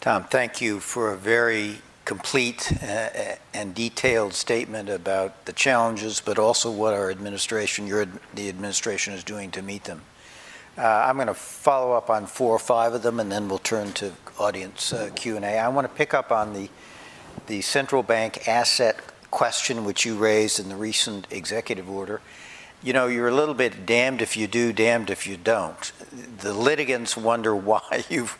Tom, 0.00 0.24
thank 0.24 0.60
you 0.60 0.80
for 0.80 1.12
a 1.12 1.16
very 1.16 1.80
complete 2.04 2.72
uh, 2.82 3.36
and 3.54 3.74
detailed 3.74 4.34
statement 4.34 4.88
about 4.88 5.44
the 5.46 5.52
challenges, 5.52 6.20
but 6.24 6.38
also 6.38 6.70
what 6.70 6.94
our 6.94 7.10
administration, 7.10 7.86
your, 7.86 8.06
the 8.34 8.48
administration 8.48 9.14
is 9.14 9.22
doing 9.22 9.50
to 9.52 9.62
meet 9.62 9.84
them. 9.84 10.02
Uh, 10.76 10.82
I'm 10.82 11.16
going 11.16 11.28
to 11.28 11.34
follow 11.34 11.92
up 11.92 12.08
on 12.08 12.26
four 12.26 12.54
or 12.56 12.58
five 12.58 12.94
of 12.94 13.02
them, 13.02 13.20
and 13.20 13.30
then 13.30 13.48
we'll 13.48 13.58
turn 13.58 13.92
to 13.94 14.12
audience 14.38 14.92
uh, 14.92 15.10
Q&A. 15.14 15.58
I 15.58 15.68
want 15.68 15.86
to 15.86 15.94
pick 15.94 16.14
up 16.14 16.32
on 16.32 16.54
the, 16.54 16.70
the 17.46 17.60
central 17.60 18.02
bank 18.02 18.48
asset 18.48 18.98
question 19.30 19.84
which 19.84 20.04
you 20.04 20.16
raised 20.16 20.60
in 20.60 20.68
the 20.68 20.76
recent 20.76 21.26
executive 21.30 21.90
order. 21.90 22.20
You 22.82 22.92
know, 22.92 23.06
you're 23.06 23.28
a 23.28 23.34
little 23.34 23.54
bit 23.54 23.86
damned 23.86 24.22
if 24.22 24.36
you 24.36 24.46
do, 24.46 24.72
damned 24.72 25.10
if 25.10 25.26
you 25.26 25.36
don't. 25.36 25.92
The 26.38 26.52
litigants 26.52 27.16
wonder 27.16 27.54
why 27.70 28.04
you've 28.08 28.38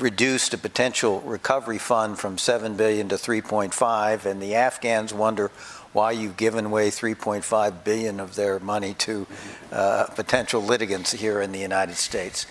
reduced 0.00 0.54
a 0.54 0.58
potential 0.58 1.20
recovery 1.20 1.78
fund 1.78 2.18
from 2.18 2.38
7 2.38 2.76
billion 2.76 3.08
to 3.08 3.16
3.5 3.16 4.24
and 4.24 4.40
the 4.40 4.54
Afghans 4.54 5.12
wonder 5.12 5.50
why 5.92 6.12
you've 6.12 6.36
given 6.36 6.66
away 6.66 6.90
3.5 6.90 7.84
billion 7.84 8.20
of 8.20 8.34
their 8.34 8.58
money 8.58 8.94
to 8.94 9.26
uh, 9.72 10.04
potential 10.14 10.62
litigants 10.62 11.12
here 11.12 11.40
in 11.40 11.52
the 11.52 11.58
United 11.58 11.96
States. 11.96 12.46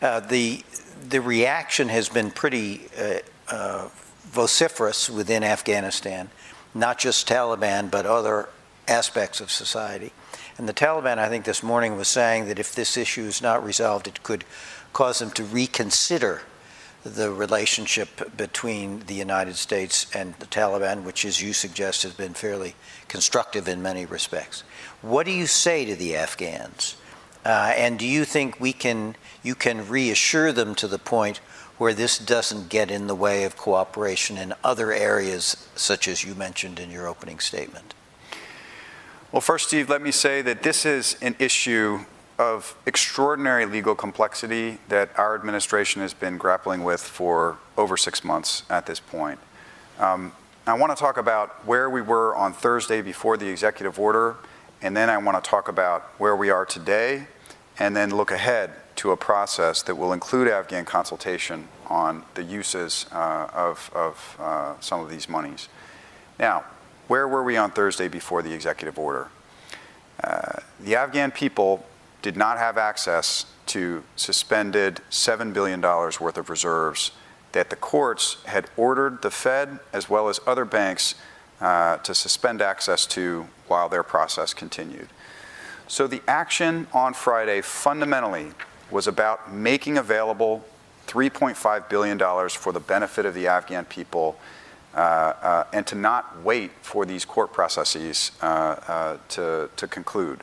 Uh, 0.00 0.20
the 0.20 0.62
the 1.08 1.20
reaction 1.20 1.88
has 1.88 2.08
been 2.08 2.30
pretty 2.30 2.88
uh, 2.98 3.18
uh 3.48 3.88
vociferous 4.24 5.08
within 5.08 5.42
Afghanistan, 5.42 6.28
not 6.74 6.98
just 6.98 7.28
Taliban 7.28 7.90
but 7.90 8.04
other 8.06 8.48
aspects 8.88 9.40
of 9.40 9.50
society. 9.50 10.12
And 10.58 10.68
the 10.68 10.74
Taliban, 10.74 11.18
I 11.18 11.28
think, 11.28 11.44
this 11.44 11.62
morning 11.62 11.96
was 11.96 12.08
saying 12.08 12.46
that 12.48 12.58
if 12.58 12.74
this 12.74 12.96
issue 12.96 13.24
is 13.24 13.42
not 13.42 13.64
resolved, 13.64 14.06
it 14.06 14.22
could 14.22 14.44
cause 14.92 15.18
them 15.18 15.30
to 15.32 15.44
reconsider 15.44 16.42
the 17.14 17.30
relationship 17.30 18.36
between 18.36 19.00
the 19.06 19.14
United 19.14 19.56
States 19.56 20.06
and 20.14 20.34
the 20.34 20.46
Taliban, 20.46 21.04
which, 21.04 21.24
as 21.24 21.40
you 21.40 21.52
suggest, 21.52 22.02
has 22.02 22.12
been 22.12 22.34
fairly 22.34 22.74
constructive 23.06 23.68
in 23.68 23.80
many 23.80 24.06
respects. 24.06 24.64
What 25.02 25.26
do 25.26 25.32
you 25.32 25.46
say 25.46 25.84
to 25.84 25.94
the 25.94 26.16
Afghans? 26.16 26.96
Uh, 27.44 27.72
and 27.76 27.98
do 27.98 28.06
you 28.06 28.24
think 28.24 28.58
we 28.58 28.72
can, 28.72 29.14
you 29.44 29.54
can 29.54 29.88
reassure 29.88 30.52
them 30.52 30.74
to 30.74 30.88
the 30.88 30.98
point 30.98 31.38
where 31.78 31.94
this 31.94 32.18
doesn't 32.18 32.68
get 32.68 32.90
in 32.90 33.06
the 33.06 33.14
way 33.14 33.44
of 33.44 33.56
cooperation 33.56 34.36
in 34.36 34.52
other 34.64 34.92
areas, 34.92 35.68
such 35.76 36.08
as 36.08 36.24
you 36.24 36.34
mentioned 36.34 36.80
in 36.80 36.90
your 36.90 37.06
opening 37.06 37.38
statement? 37.38 37.94
Well, 39.30 39.42
first, 39.42 39.68
Steve, 39.68 39.88
let 39.88 40.02
me 40.02 40.10
say 40.10 40.42
that 40.42 40.62
this 40.62 40.84
is 40.84 41.16
an 41.22 41.36
issue 41.38 42.00
of 42.38 42.76
extraordinary 42.86 43.64
legal 43.66 43.94
complexity 43.94 44.78
that 44.88 45.10
our 45.18 45.34
administration 45.34 46.02
has 46.02 46.12
been 46.12 46.36
grappling 46.36 46.84
with 46.84 47.00
for 47.00 47.58
over 47.76 47.96
six 47.96 48.22
months 48.22 48.62
at 48.68 48.86
this 48.86 49.00
point. 49.00 49.38
Um, 49.98 50.32
I 50.66 50.74
want 50.74 50.94
to 50.94 51.00
talk 51.00 51.16
about 51.16 51.64
where 51.66 51.88
we 51.88 52.02
were 52.02 52.34
on 52.36 52.52
Thursday 52.52 53.00
before 53.00 53.36
the 53.36 53.48
executive 53.48 53.98
order, 53.98 54.36
and 54.82 54.96
then 54.96 55.08
I 55.08 55.16
want 55.18 55.42
to 55.42 55.48
talk 55.48 55.68
about 55.68 56.02
where 56.18 56.36
we 56.36 56.50
are 56.50 56.66
today, 56.66 57.28
and 57.78 57.96
then 57.96 58.10
look 58.10 58.30
ahead 58.30 58.72
to 58.96 59.12
a 59.12 59.16
process 59.16 59.82
that 59.82 59.94
will 59.94 60.12
include 60.12 60.48
Afghan 60.48 60.84
consultation 60.84 61.68
on 61.86 62.24
the 62.34 62.42
uses 62.42 63.06
uh, 63.12 63.48
of, 63.54 63.90
of 63.94 64.36
uh, 64.40 64.74
some 64.80 65.00
of 65.00 65.08
these 65.10 65.28
monies. 65.28 65.68
Now, 66.38 66.64
where 67.08 67.28
were 67.28 67.42
we 67.42 67.56
on 67.56 67.70
Thursday 67.70 68.08
before 68.08 68.42
the 68.42 68.52
executive 68.52 68.98
order? 68.98 69.28
Uh, 70.22 70.60
the 70.80 70.96
Afghan 70.96 71.30
people 71.30 71.86
did 72.26 72.36
not 72.36 72.58
have 72.58 72.76
access 72.76 73.46
to 73.66 74.02
suspended 74.16 75.00
$7 75.12 75.54
billion 75.54 75.80
worth 75.80 76.36
of 76.36 76.50
reserves 76.50 77.12
that 77.52 77.70
the 77.70 77.76
courts 77.76 78.38
had 78.46 78.68
ordered 78.76 79.22
the 79.22 79.30
Fed 79.30 79.78
as 79.92 80.10
well 80.10 80.28
as 80.28 80.40
other 80.44 80.64
banks 80.64 81.14
uh, 81.60 81.98
to 81.98 82.16
suspend 82.16 82.60
access 82.60 83.06
to 83.06 83.46
while 83.68 83.88
their 83.88 84.02
process 84.02 84.52
continued. 84.52 85.06
So 85.86 86.08
the 86.08 86.20
action 86.26 86.88
on 86.92 87.14
Friday 87.14 87.60
fundamentally 87.60 88.48
was 88.90 89.06
about 89.06 89.54
making 89.54 89.96
available 89.96 90.64
$3.5 91.06 91.88
billion 91.88 92.18
for 92.48 92.72
the 92.72 92.80
benefit 92.80 93.24
of 93.24 93.34
the 93.34 93.46
Afghan 93.46 93.84
people 93.84 94.36
uh, 94.96 94.98
uh, 94.98 95.64
and 95.72 95.86
to 95.86 95.94
not 95.94 96.42
wait 96.42 96.72
for 96.82 97.06
these 97.06 97.24
court 97.24 97.52
processes 97.52 98.32
uh, 98.42 98.46
uh 98.88 99.16
to, 99.28 99.70
to 99.76 99.86
conclude. 99.86 100.42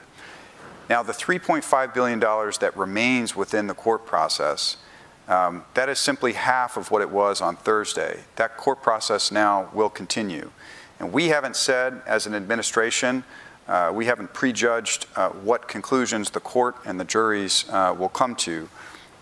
Now, 0.89 1.01
the 1.01 1.13
$3.5 1.13 1.93
billion 1.93 2.19
that 2.19 2.71
remains 2.75 3.35
within 3.35 3.67
the 3.67 3.73
court 3.73 4.05
process, 4.05 4.77
um, 5.27 5.63
that 5.73 5.87
is 5.87 5.99
simply 5.99 6.33
half 6.33 6.75
of 6.75 6.91
what 6.91 7.01
it 7.01 7.09
was 7.09 7.39
on 7.41 7.55
Thursday. 7.55 8.19
That 8.35 8.57
court 8.57 8.81
process 8.81 9.31
now 9.31 9.69
will 9.73 9.89
continue. 9.89 10.51
And 10.99 11.13
we 11.13 11.27
haven't 11.27 11.55
said, 11.55 12.01
as 12.05 12.27
an 12.27 12.35
administration, 12.35 13.23
uh, 13.67 13.91
we 13.93 14.05
haven't 14.05 14.33
prejudged 14.33 15.05
uh, 15.15 15.29
what 15.29 15.67
conclusions 15.67 16.29
the 16.29 16.41
court 16.41 16.75
and 16.85 16.99
the 16.99 17.05
juries 17.05 17.65
uh, 17.69 17.95
will 17.97 18.09
come 18.09 18.35
to 18.35 18.69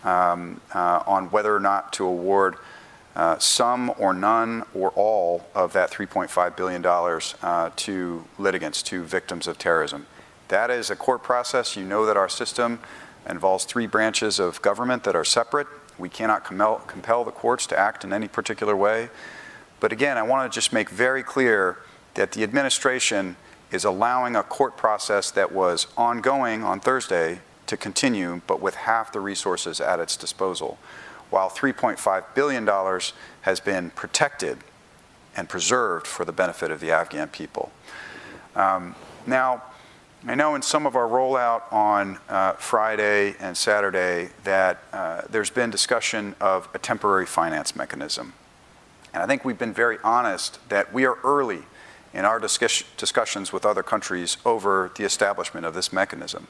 um, 0.02 0.60
uh, 0.74 1.02
on 1.06 1.30
whether 1.30 1.54
or 1.54 1.60
not 1.60 1.92
to 1.92 2.04
award 2.04 2.56
uh, 3.14 3.38
some 3.38 3.92
or 3.98 4.12
none 4.12 4.64
or 4.74 4.90
all 4.90 5.46
of 5.54 5.72
that 5.74 5.90
$3.5 5.90 6.56
billion 6.56 6.84
uh, 7.42 7.70
to 7.76 8.24
litigants, 8.38 8.82
to 8.82 9.04
victims 9.04 9.46
of 9.46 9.58
terrorism. 9.58 10.06
That 10.52 10.70
is 10.70 10.90
a 10.90 10.96
court 10.96 11.22
process. 11.22 11.76
You 11.76 11.84
know 11.86 12.04
that 12.04 12.18
our 12.18 12.28
system 12.28 12.80
involves 13.26 13.64
three 13.64 13.86
branches 13.86 14.38
of 14.38 14.60
government 14.60 15.02
that 15.04 15.16
are 15.16 15.24
separate. 15.24 15.66
We 15.96 16.10
cannot 16.10 16.44
compel, 16.44 17.24
the 17.24 17.30
courts 17.30 17.66
to 17.68 17.78
act 17.78 18.04
in 18.04 18.12
any 18.12 18.28
particular 18.28 18.76
way. 18.76 19.08
But 19.80 19.92
again, 19.92 20.18
I 20.18 20.22
want 20.24 20.52
to 20.52 20.54
just 20.54 20.70
make 20.70 20.90
very 20.90 21.22
clear 21.22 21.78
that 22.16 22.32
the 22.32 22.42
administration 22.42 23.36
is 23.70 23.86
allowing 23.86 24.36
a 24.36 24.42
court 24.42 24.76
process 24.76 25.30
that 25.30 25.52
was 25.52 25.86
ongoing 25.96 26.62
on 26.62 26.80
Thursday 26.80 27.40
to 27.66 27.78
continue, 27.78 28.42
but 28.46 28.60
with 28.60 28.74
half 28.74 29.10
the 29.10 29.20
resources 29.20 29.80
at 29.80 30.00
its 30.00 30.18
disposal, 30.18 30.76
while 31.30 31.48
$3.5 31.48 32.24
billion 32.34 33.00
has 33.40 33.58
been 33.58 33.88
protected 33.88 34.58
and 35.34 35.48
preserved 35.48 36.06
for 36.06 36.26
the 36.26 36.32
benefit 36.32 36.70
of 36.70 36.80
the 36.80 36.90
Afghan 36.90 37.28
people. 37.28 37.72
Um, 38.54 38.94
now, 39.26 39.62
I 40.24 40.36
know 40.36 40.54
in 40.54 40.62
some 40.62 40.86
of 40.86 40.94
our 40.94 41.08
rollout 41.08 41.72
on 41.72 42.16
uh, 42.28 42.52
Friday 42.52 43.34
and 43.40 43.56
Saturday 43.56 44.28
that 44.44 44.80
uh, 44.92 45.22
there's 45.28 45.50
been 45.50 45.70
discussion 45.70 46.36
of 46.40 46.68
a 46.74 46.78
temporary 46.78 47.26
finance 47.26 47.74
mechanism. 47.74 48.32
And 49.12 49.20
I 49.20 49.26
think 49.26 49.44
we've 49.44 49.58
been 49.58 49.72
very 49.72 49.98
honest 50.04 50.60
that 50.68 50.92
we 50.92 51.06
are 51.06 51.18
early 51.24 51.62
in 52.14 52.24
our 52.24 52.38
discuss- 52.38 52.84
discussions 52.96 53.52
with 53.52 53.66
other 53.66 53.82
countries 53.82 54.36
over 54.44 54.92
the 54.94 55.02
establishment 55.02 55.66
of 55.66 55.74
this 55.74 55.92
mechanism. 55.92 56.46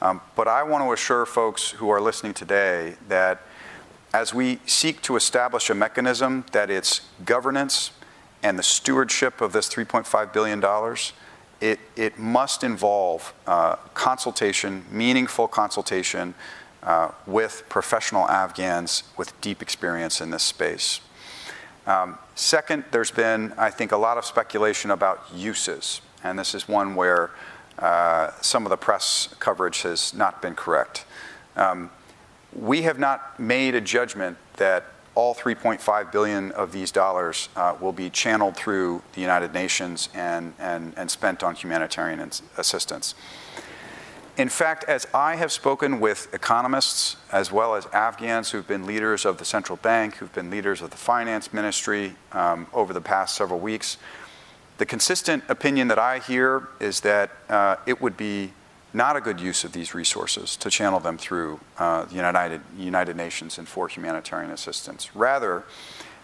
Um, 0.00 0.22
but 0.34 0.48
I 0.48 0.62
want 0.62 0.82
to 0.82 0.92
assure 0.92 1.26
folks 1.26 1.68
who 1.68 1.90
are 1.90 2.00
listening 2.00 2.32
today 2.32 2.96
that 3.08 3.42
as 4.14 4.32
we 4.32 4.58
seek 4.64 5.02
to 5.02 5.16
establish 5.16 5.68
a 5.68 5.74
mechanism, 5.74 6.46
that 6.52 6.70
its 6.70 7.02
governance 7.26 7.90
and 8.42 8.58
the 8.58 8.62
stewardship 8.62 9.42
of 9.42 9.52
this 9.52 9.68
$3.5 9.68 10.32
billion 10.32 10.60
it, 11.62 11.78
it 11.94 12.18
must 12.18 12.64
involve 12.64 13.32
uh, 13.46 13.76
consultation, 13.94 14.84
meaningful 14.90 15.46
consultation 15.46 16.34
uh, 16.82 17.12
with 17.24 17.62
professional 17.68 18.28
Afghans 18.28 19.04
with 19.16 19.40
deep 19.40 19.62
experience 19.62 20.20
in 20.20 20.30
this 20.30 20.42
space. 20.42 21.00
Um, 21.86 22.18
second, 22.34 22.84
there's 22.90 23.12
been, 23.12 23.54
I 23.56 23.70
think, 23.70 23.92
a 23.92 23.96
lot 23.96 24.18
of 24.18 24.24
speculation 24.24 24.90
about 24.90 25.24
uses, 25.32 26.00
and 26.24 26.36
this 26.36 26.52
is 26.52 26.66
one 26.68 26.96
where 26.96 27.30
uh, 27.78 28.32
some 28.40 28.66
of 28.66 28.70
the 28.70 28.76
press 28.76 29.32
coverage 29.38 29.82
has 29.82 30.12
not 30.14 30.42
been 30.42 30.56
correct. 30.56 31.04
Um, 31.54 31.90
we 32.52 32.82
have 32.82 32.98
not 32.98 33.38
made 33.38 33.76
a 33.76 33.80
judgment 33.80 34.36
that 34.56 34.86
all 35.14 35.34
3.5 35.34 36.10
billion 36.12 36.52
of 36.52 36.72
these 36.72 36.90
dollars 36.90 37.48
uh, 37.56 37.76
will 37.80 37.92
be 37.92 38.08
channeled 38.08 38.56
through 38.56 39.02
the 39.14 39.20
United 39.20 39.52
Nations 39.52 40.08
and, 40.14 40.54
and, 40.58 40.94
and 40.96 41.10
spent 41.10 41.42
on 41.42 41.54
humanitarian 41.54 42.20
assistance. 42.56 43.14
In 44.38 44.48
fact, 44.48 44.84
as 44.88 45.06
I 45.12 45.36
have 45.36 45.52
spoken 45.52 46.00
with 46.00 46.32
economists 46.32 47.16
as 47.30 47.52
well 47.52 47.74
as 47.74 47.86
Afghans 47.92 48.50
who've 48.50 48.66
been 48.66 48.86
leaders 48.86 49.26
of 49.26 49.36
the 49.36 49.44
central 49.44 49.76
bank, 49.76 50.16
who've 50.16 50.32
been 50.32 50.48
leaders 50.48 50.80
of 50.80 50.90
the 50.90 50.96
finance 50.96 51.52
ministry 51.52 52.14
um, 52.32 52.66
over 52.72 52.94
the 52.94 53.00
past 53.02 53.36
several 53.36 53.60
weeks, 53.60 53.98
the 54.78 54.86
consistent 54.86 55.44
opinion 55.48 55.88
that 55.88 55.98
I 55.98 56.18
hear 56.18 56.68
is 56.80 57.00
that 57.00 57.30
uh, 57.50 57.76
it 57.84 58.00
would 58.00 58.16
be 58.16 58.52
not 58.94 59.16
a 59.16 59.20
good 59.20 59.40
use 59.40 59.64
of 59.64 59.72
these 59.72 59.94
resources 59.94 60.56
to 60.56 60.70
channel 60.70 61.00
them 61.00 61.16
through 61.16 61.60
uh, 61.78 62.04
the 62.04 62.14
United, 62.14 62.60
United 62.76 63.16
Nations 63.16 63.58
and 63.58 63.66
for 63.66 63.88
humanitarian 63.88 64.50
assistance. 64.50 65.14
Rather, 65.16 65.64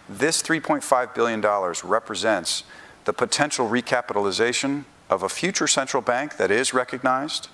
this 0.09 0.43
$3.5 0.43 1.15
billion 1.15 1.41
represents 1.85 2.65
the 3.05 3.13
potential 3.13 3.69
recapitalization 3.69 4.85
of 5.09 5.23
a 5.23 5.29
future 5.29 5.67
central 5.67 6.03
bank 6.03 6.37
that 6.37 6.51
is 6.51 6.75
recognized 6.75 7.49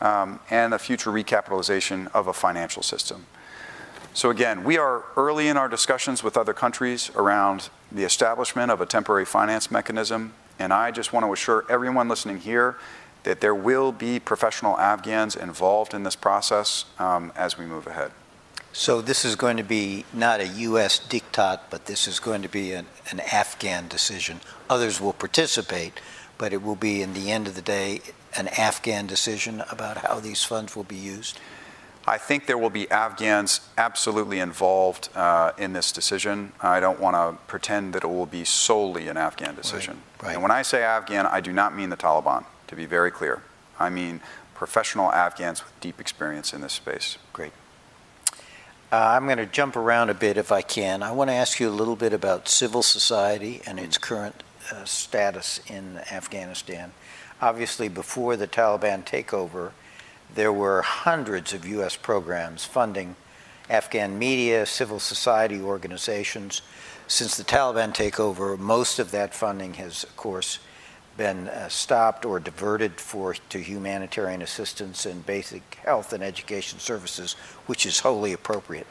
um, 0.00 0.38
and 0.50 0.74
a 0.74 0.78
future 0.78 1.10
recapitalization 1.10 2.12
of 2.14 2.26
a 2.28 2.32
financial 2.32 2.82
system. 2.82 3.26
So, 4.12 4.30
again, 4.30 4.62
we 4.62 4.78
are 4.78 5.04
early 5.16 5.48
in 5.48 5.56
our 5.56 5.68
discussions 5.68 6.22
with 6.22 6.36
other 6.36 6.52
countries 6.52 7.10
around 7.16 7.68
the 7.90 8.04
establishment 8.04 8.70
of 8.70 8.80
a 8.80 8.86
temporary 8.86 9.24
finance 9.24 9.72
mechanism, 9.72 10.34
and 10.60 10.72
I 10.72 10.92
just 10.92 11.12
want 11.12 11.26
to 11.26 11.32
assure 11.32 11.64
everyone 11.68 12.08
listening 12.08 12.38
here 12.38 12.76
that 13.24 13.40
there 13.40 13.54
will 13.54 13.90
be 13.90 14.20
professional 14.20 14.78
Afghans 14.78 15.34
involved 15.34 15.92
in 15.92 16.04
this 16.04 16.16
process 16.16 16.84
um, 16.98 17.32
as 17.34 17.58
we 17.58 17.66
move 17.66 17.86
ahead. 17.86 18.12
So 18.72 19.00
this 19.00 19.24
is 19.24 19.36
going 19.36 19.56
to 19.56 19.62
be 19.62 20.04
not 20.12 20.40
a 20.40 20.46
U.S. 20.46 20.98
diktat, 20.98 21.60
but 21.70 21.86
this 21.86 22.08
is 22.08 22.18
going 22.18 22.42
to 22.42 22.48
be 22.48 22.72
an, 22.72 22.86
an 23.10 23.20
Afghan 23.20 23.88
decision. 23.88 24.40
Others 24.68 25.00
will 25.00 25.12
participate, 25.12 26.00
but 26.38 26.52
it 26.52 26.60
will 26.60 26.74
be, 26.74 27.00
in 27.00 27.14
the 27.14 27.30
end 27.30 27.46
of 27.46 27.54
the 27.54 27.62
day, 27.62 28.00
an 28.36 28.48
Afghan 28.48 29.06
decision 29.06 29.62
about 29.70 29.98
how 29.98 30.18
these 30.18 30.42
funds 30.42 30.74
will 30.74 30.84
be 30.84 30.96
used? 30.96 31.38
I 32.06 32.18
think 32.18 32.46
there 32.46 32.58
will 32.58 32.68
be 32.68 32.90
Afghans 32.90 33.60
absolutely 33.78 34.40
involved 34.40 35.08
uh, 35.14 35.52
in 35.56 35.72
this 35.72 35.92
decision. 35.92 36.52
I 36.60 36.80
don't 36.80 37.00
want 37.00 37.14
to 37.14 37.42
pretend 37.46 37.94
that 37.94 38.04
it 38.04 38.08
will 38.08 38.26
be 38.26 38.44
solely 38.44 39.08
an 39.08 39.16
Afghan 39.16 39.54
decision. 39.54 40.02
Right, 40.20 40.26
right. 40.26 40.32
And 40.34 40.42
when 40.42 40.50
I 40.50 40.62
say 40.62 40.82
Afghan, 40.82 41.26
I 41.26 41.40
do 41.40 41.52
not 41.52 41.74
mean 41.74 41.90
the 41.90 41.96
Taliban 41.96 42.44
to 42.66 42.76
be 42.76 42.86
very 42.86 43.10
clear. 43.10 43.42
I 43.78 43.90
mean 43.90 44.20
professional 44.54 45.12
Afghans 45.12 45.64
with 45.64 45.78
deep 45.80 46.00
experience 46.00 46.52
in 46.52 46.60
this 46.60 46.72
space. 46.72 47.18
Great. 47.32 47.52
Uh, 48.92 48.96
I'm 48.96 49.24
going 49.24 49.38
to 49.38 49.46
jump 49.46 49.76
around 49.76 50.10
a 50.10 50.14
bit 50.14 50.36
if 50.36 50.52
I 50.52 50.62
can. 50.62 51.02
I 51.02 51.10
want 51.10 51.28
to 51.28 51.34
ask 51.34 51.58
you 51.58 51.68
a 51.68 51.70
little 51.70 51.96
bit 51.96 52.12
about 52.12 52.48
civil 52.48 52.82
society 52.82 53.60
and 53.66 53.80
its 53.80 53.98
current 53.98 54.44
uh, 54.70 54.84
status 54.84 55.60
in 55.66 55.98
Afghanistan. 56.12 56.92
Obviously, 57.42 57.88
before 57.88 58.36
the 58.36 58.46
Taliban 58.46 59.04
takeover, 59.04 59.72
there 60.34 60.52
were 60.52 60.82
hundreds 60.82 61.52
of 61.52 61.66
U.S. 61.66 61.96
programs 61.96 62.64
funding 62.64 63.16
Afghan 63.68 64.18
media, 64.18 64.64
civil 64.64 65.00
society 65.00 65.60
organizations. 65.60 66.62
Since 67.08 67.36
the 67.36 67.44
Taliban 67.44 67.94
takeover, 67.94 68.58
most 68.58 68.98
of 68.98 69.10
that 69.10 69.34
funding 69.34 69.74
has, 69.74 70.04
of 70.04 70.16
course, 70.16 70.58
been 71.16 71.48
uh, 71.48 71.68
stopped 71.68 72.24
or 72.24 72.40
diverted 72.40 73.00
for 73.00 73.34
to 73.50 73.58
humanitarian 73.58 74.42
assistance 74.42 75.06
and 75.06 75.24
basic 75.26 75.76
health 75.84 76.12
and 76.12 76.22
education 76.22 76.78
services, 76.78 77.34
which 77.66 77.86
is 77.86 78.00
wholly 78.00 78.32
appropriate. 78.32 78.86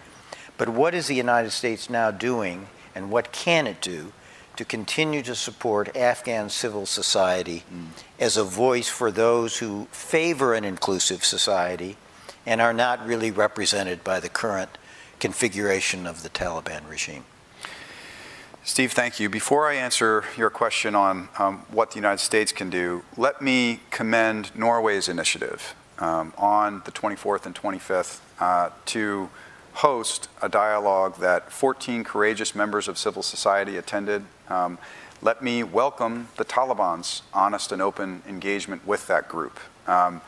But 0.57 0.69
what 0.69 0.93
is 0.93 1.07
the 1.07 1.15
United 1.15 1.51
States 1.51 1.89
now 1.89 2.11
doing, 2.11 2.67
and 2.95 3.11
what 3.11 3.31
can 3.31 3.67
it 3.67 3.81
do 3.81 4.13
to 4.55 4.63
continue 4.63 5.21
to 5.23 5.35
support 5.35 5.95
Afghan 5.97 6.49
civil 6.49 6.85
society 6.85 7.63
mm. 7.73 7.87
as 8.19 8.37
a 8.37 8.43
voice 8.43 8.87
for 8.87 9.11
those 9.11 9.57
who 9.57 9.87
favor 9.91 10.53
an 10.53 10.63
inclusive 10.63 11.25
society 11.25 11.97
and 12.45 12.61
are 12.61 12.73
not 12.73 13.05
really 13.05 13.31
represented 13.31 14.03
by 14.03 14.19
the 14.19 14.29
current 14.29 14.77
configuration 15.19 16.05
of 16.05 16.21
the 16.21 16.29
Taliban 16.29 16.87
regime? 16.87 17.25
Steve, 18.65 18.93
thank 18.93 19.19
you. 19.19 19.29
Before 19.29 19.67
I 19.67 19.73
answer 19.73 20.23
your 20.37 20.49
question 20.49 20.95
on 20.95 21.27
um, 21.37 21.65
what 21.69 21.91
the 21.91 21.97
United 21.97 22.23
States 22.23 22.53
can 22.53 22.69
do, 22.69 23.03
let 23.17 23.41
me 23.41 23.81
commend 23.91 24.55
Norway's 24.55 25.09
initiative 25.09 25.75
um, 25.99 26.31
on 26.37 26.81
the 26.85 26.91
24th 26.91 27.45
and 27.45 27.53
25th 27.53 28.21
uh, 28.39 28.69
to 28.85 29.29
host 29.73 30.29
a 30.41 30.47
dialogue 30.47 31.17
that 31.17 31.51
14 31.51 32.05
courageous 32.05 32.55
members 32.55 32.87
of 32.87 32.97
civil 32.97 33.21
society 33.21 33.75
attended. 33.75 34.23
Um, 34.47 34.77
let 35.21 35.43
me 35.43 35.63
welcome 35.63 36.29
the 36.37 36.45
Taliban's 36.45 37.21
honest 37.33 37.73
and 37.73 37.81
open 37.81 38.21
engagement 38.25 38.87
with 38.87 39.07
that 39.07 39.27
group. 39.27 39.59
Um, 39.87 40.21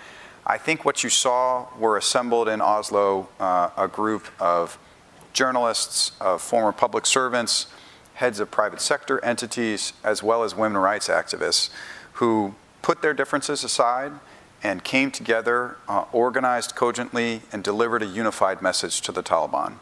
I 0.45 0.57
think 0.57 0.83
what 0.83 1.05
you 1.05 1.09
saw 1.09 1.67
were 1.79 1.95
assembled 1.95 2.49
in 2.49 2.59
Oslo 2.59 3.29
uh, 3.39 3.69
a 3.77 3.87
group 3.87 4.27
of 4.41 4.77
journalists, 5.31 6.11
of 6.19 6.41
former 6.41 6.73
public 6.73 7.05
servants, 7.05 7.67
heads 8.15 8.39
of 8.39 8.51
private 8.51 8.82
sector 8.82 9.23
entities, 9.23 9.93
as 10.04 10.23
well 10.23 10.43
as 10.43 10.56
women 10.56 10.78
rights 10.78 11.08
activists 11.08 11.69
who 12.13 12.56
put 12.82 13.01
their 13.01 13.13
differences 13.13 13.63
aside 13.63 14.12
and 14.63 14.84
came 14.84 15.12
together, 15.12 15.78
uh, 15.88 16.06
organized 16.12 16.75
cogently, 16.75 17.41
and 17.51 17.63
delivered 17.63 18.01
a 18.01 18.06
unified 18.06 18.62
message 18.62 19.01
to 19.01 19.12
the 19.12 19.21
Taliban 19.21 19.73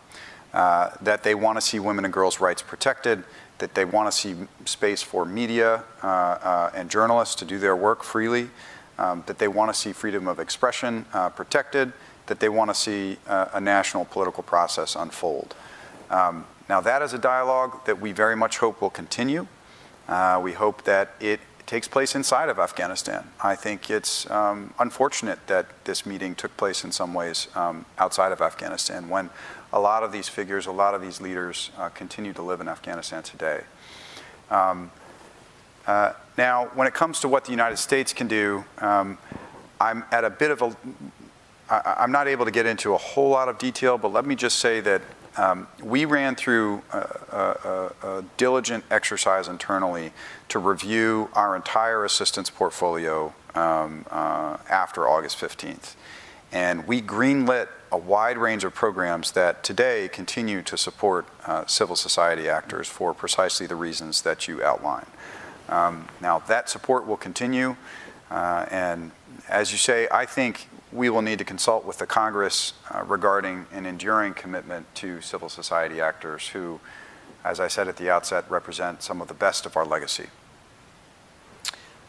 uh, 0.53 0.89
that 1.01 1.23
they 1.23 1.33
want 1.33 1.57
to 1.57 1.61
see 1.61 1.79
women 1.79 2.05
and 2.05 2.13
girls' 2.13 2.39
rights 2.39 2.61
protected, 2.61 3.23
that 3.59 3.75
they 3.75 3.85
want 3.85 4.11
to 4.11 4.11
see 4.11 4.35
space 4.65 5.01
for 5.01 5.25
media 5.25 5.83
uh, 6.03 6.07
uh, 6.07 6.71
and 6.75 6.89
journalists 6.89 7.35
to 7.35 7.45
do 7.45 7.59
their 7.59 7.75
work 7.75 8.03
freely, 8.03 8.49
um, 8.97 9.23
that 9.25 9.39
they 9.39 9.47
want 9.47 9.73
to 9.73 9.79
see 9.79 9.93
freedom 9.93 10.27
of 10.27 10.39
expression 10.39 11.05
uh, 11.13 11.29
protected, 11.29 11.93
that 12.25 12.39
they 12.39 12.49
want 12.49 12.69
to 12.69 12.75
see 12.75 13.17
uh, 13.27 13.47
a 13.53 13.61
national 13.61 14.05
political 14.05 14.43
process 14.43 14.95
unfold. 14.95 15.55
Um, 16.09 16.45
now, 16.69 16.79
that 16.81 17.01
is 17.01 17.13
a 17.13 17.17
dialogue 17.17 17.85
that 17.85 17.99
we 17.99 18.11
very 18.11 18.35
much 18.35 18.57
hope 18.57 18.81
will 18.81 18.89
continue. 18.89 19.47
Uh, 20.07 20.39
we 20.41 20.53
hope 20.53 20.83
that 20.83 21.11
it 21.19 21.39
takes 21.65 21.87
place 21.87 22.15
inside 22.15 22.49
of 22.49 22.59
Afghanistan. 22.59 23.27
I 23.41 23.55
think 23.55 23.89
it's 23.89 24.29
um, 24.29 24.73
unfortunate 24.79 25.45
that 25.47 25.65
this 25.85 26.05
meeting 26.05 26.35
took 26.35 26.55
place 26.57 26.83
in 26.83 26.91
some 26.91 27.13
ways 27.13 27.47
um, 27.55 27.85
outside 27.97 28.31
of 28.31 28.41
Afghanistan 28.41 29.09
when 29.09 29.29
a 29.71 29.79
lot 29.79 30.03
of 30.03 30.11
these 30.11 30.29
figures, 30.29 30.65
a 30.65 30.71
lot 30.71 30.93
of 30.93 31.01
these 31.01 31.19
leaders 31.19 31.71
uh, 31.77 31.89
continue 31.89 32.33
to 32.33 32.41
live 32.41 32.61
in 32.61 32.67
Afghanistan 32.67 33.23
today. 33.23 33.61
Um, 34.51 34.91
uh, 35.87 36.13
now, 36.37 36.65
when 36.75 36.87
it 36.87 36.93
comes 36.93 37.19
to 37.21 37.27
what 37.27 37.45
the 37.45 37.51
United 37.51 37.77
States 37.77 38.13
can 38.13 38.27
do, 38.27 38.63
um, 38.79 39.17
I'm 39.81 40.05
at 40.11 40.23
a 40.23 40.29
bit 40.29 40.51
of 40.51 40.61
a, 40.61 40.75
I, 41.69 41.95
I'm 41.99 42.11
not 42.11 42.27
able 42.27 42.45
to 42.45 42.51
get 42.51 42.65
into 42.65 42.93
a 42.93 42.97
whole 42.97 43.29
lot 43.29 43.49
of 43.49 43.57
detail, 43.57 43.97
but 43.97 44.13
let 44.13 44.25
me 44.25 44.35
just 44.35 44.59
say 44.59 44.79
that 44.81 45.01
um, 45.37 45.67
we 45.81 46.05
ran 46.05 46.35
through 46.35 46.83
a, 46.91 46.97
a, 47.31 48.07
a, 48.07 48.25
diligent 48.37 48.83
exercise 48.91 49.47
internally 49.47 50.11
to 50.49 50.59
review 50.59 51.29
our 51.33 51.55
entire 51.55 52.05
assistance 52.05 52.49
portfolio 52.49 53.33
um, 53.55 54.05
uh, 54.11 54.57
after 54.69 55.07
August 55.07 55.39
15th. 55.39 55.95
And 56.51 56.87
we 56.87 57.01
greenlit 57.01 57.67
a 57.91 57.97
wide 57.97 58.37
range 58.37 58.63
of 58.63 58.73
programs 58.73 59.31
that 59.31 59.63
today 59.63 60.07
continue 60.11 60.61
to 60.63 60.77
support 60.77 61.27
uh, 61.45 61.65
civil 61.65 61.95
society 61.95 62.47
actors 62.47 62.87
for 62.87 63.13
precisely 63.13 63.65
the 63.65 63.75
reasons 63.75 64.21
that 64.21 64.47
you 64.47 64.63
outline. 64.63 65.05
Um, 65.69 66.07
now, 66.21 66.39
that 66.39 66.69
support 66.69 67.07
will 67.07 67.17
continue. 67.17 67.75
Uh, 68.29 68.65
and 68.69 69.11
as 69.49 69.71
you 69.71 69.77
say, 69.77 70.07
I 70.11 70.25
think 70.25 70.67
we 70.93 71.09
will 71.09 71.21
need 71.21 71.39
to 71.39 71.45
consult 71.45 71.85
with 71.85 71.97
the 71.97 72.05
Congress 72.05 72.73
uh, 72.93 73.03
regarding 73.03 73.65
an 73.71 73.85
enduring 73.85 74.33
commitment 74.33 74.85
to 74.95 75.21
civil 75.21 75.49
society 75.49 75.99
actors 75.99 76.49
who, 76.49 76.79
as 77.43 77.59
I 77.59 77.67
said 77.67 77.87
at 77.87 77.97
the 77.97 78.09
outset, 78.09 78.49
represent 78.49 79.01
some 79.01 79.21
of 79.21 79.27
the 79.27 79.33
best 79.33 79.65
of 79.65 79.75
our 79.75 79.85
legacy. 79.85 80.27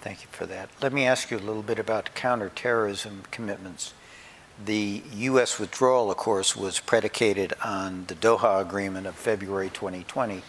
Thank 0.00 0.20
you 0.20 0.28
for 0.30 0.44
that. 0.46 0.68
Let 0.82 0.92
me 0.92 1.06
ask 1.06 1.30
you 1.30 1.38
a 1.38 1.40
little 1.40 1.62
bit 1.62 1.78
about 1.78 2.14
counterterrorism 2.14 3.22
commitments. 3.30 3.94
The 4.62 5.02
U.S. 5.14 5.58
withdrawal, 5.58 6.10
of 6.10 6.18
course, 6.18 6.54
was 6.54 6.78
predicated 6.78 7.54
on 7.64 8.04
the 8.06 8.14
Doha 8.14 8.60
Agreement 8.60 9.06
of 9.06 9.14
February 9.14 9.70
2020, 9.70 10.42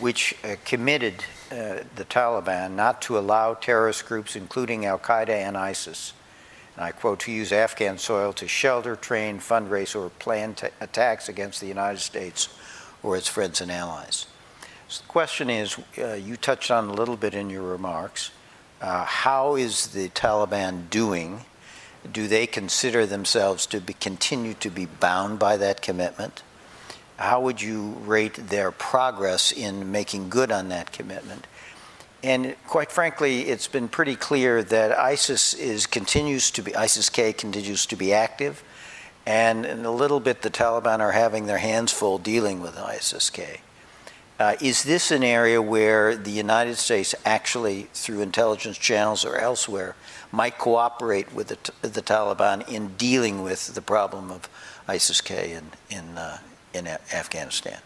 which 0.00 0.34
uh, 0.42 0.56
committed 0.64 1.24
uh, 1.52 1.80
the 1.94 2.06
Taliban 2.06 2.72
not 2.72 3.02
to 3.02 3.18
allow 3.18 3.52
terrorist 3.54 4.06
groups, 4.06 4.34
including 4.34 4.86
Al 4.86 4.98
Qaeda 4.98 5.28
and 5.28 5.56
ISIS, 5.56 6.14
and 6.76 6.84
I 6.84 6.92
quote, 6.92 7.20
to 7.20 7.32
use 7.32 7.52
Afghan 7.52 7.98
soil 7.98 8.32
to 8.34 8.48
shelter, 8.48 8.96
train, 8.96 9.38
fundraise, 9.38 9.94
or 9.94 10.10
plan 10.10 10.56
attacks 10.80 11.28
against 11.28 11.60
the 11.60 11.66
United 11.66 12.00
States 12.00 12.48
or 13.02 13.16
its 13.16 13.28
friends 13.28 13.60
and 13.60 13.70
allies. 13.70 14.26
So 14.88 15.02
the 15.02 15.08
question 15.08 15.50
is 15.50 15.78
uh, 15.98 16.14
you 16.14 16.36
touched 16.36 16.70
on 16.70 16.88
a 16.88 16.92
little 16.92 17.16
bit 17.16 17.34
in 17.34 17.50
your 17.50 17.62
remarks. 17.62 18.30
Uh, 18.80 19.04
how 19.04 19.56
is 19.56 19.88
the 19.88 20.08
Taliban 20.10 20.90
doing? 20.90 21.44
Do 22.10 22.28
they 22.28 22.46
consider 22.46 23.06
themselves 23.06 23.66
to 23.66 23.80
be, 23.80 23.94
continue 23.94 24.54
to 24.54 24.70
be 24.70 24.86
bound 24.86 25.38
by 25.38 25.56
that 25.56 25.80
commitment? 25.80 26.42
How 27.16 27.40
would 27.40 27.62
you 27.62 27.92
rate 28.04 28.34
their 28.34 28.72
progress 28.72 29.52
in 29.52 29.92
making 29.92 30.28
good 30.28 30.50
on 30.50 30.68
that 30.70 30.92
commitment? 30.92 31.46
And 32.24 32.56
quite 32.66 32.90
frankly, 32.90 33.42
it's 33.42 33.68
been 33.68 33.86
pretty 33.86 34.16
clear 34.16 34.62
that 34.62 34.98
ISIS 34.98 35.52
is 35.52 35.86
continues 35.86 36.50
to 36.52 36.62
be 36.62 36.74
ISIS-K 36.74 37.34
continues 37.34 37.84
to 37.84 37.96
be 37.96 38.14
active, 38.14 38.64
and 39.26 39.66
in 39.66 39.84
a 39.84 39.90
little 39.90 40.20
bit 40.20 40.40
the 40.40 40.48
Taliban 40.48 41.00
are 41.00 41.12
having 41.12 41.44
their 41.44 41.58
hands 41.58 41.92
full 41.92 42.16
dealing 42.16 42.62
with 42.62 42.78
ISIS-K. 42.78 43.60
Uh, 44.40 44.54
is 44.62 44.84
this 44.84 45.10
an 45.10 45.22
area 45.22 45.60
where 45.60 46.16
the 46.16 46.30
United 46.30 46.76
States 46.76 47.14
actually, 47.26 47.88
through 47.92 48.22
intelligence 48.22 48.78
channels 48.78 49.26
or 49.26 49.36
elsewhere, 49.36 49.94
might 50.32 50.56
cooperate 50.56 51.30
with 51.34 51.48
the, 51.48 51.88
the 51.88 52.00
Taliban 52.00 52.66
in 52.66 52.96
dealing 52.96 53.42
with 53.42 53.74
the 53.74 53.82
problem 53.82 54.30
of 54.30 54.48
ISIS-K 54.88 55.52
in, 55.52 55.64
in, 55.90 56.16
uh, 56.16 56.38
in 56.72 56.86
Afghanistan? 57.12 57.80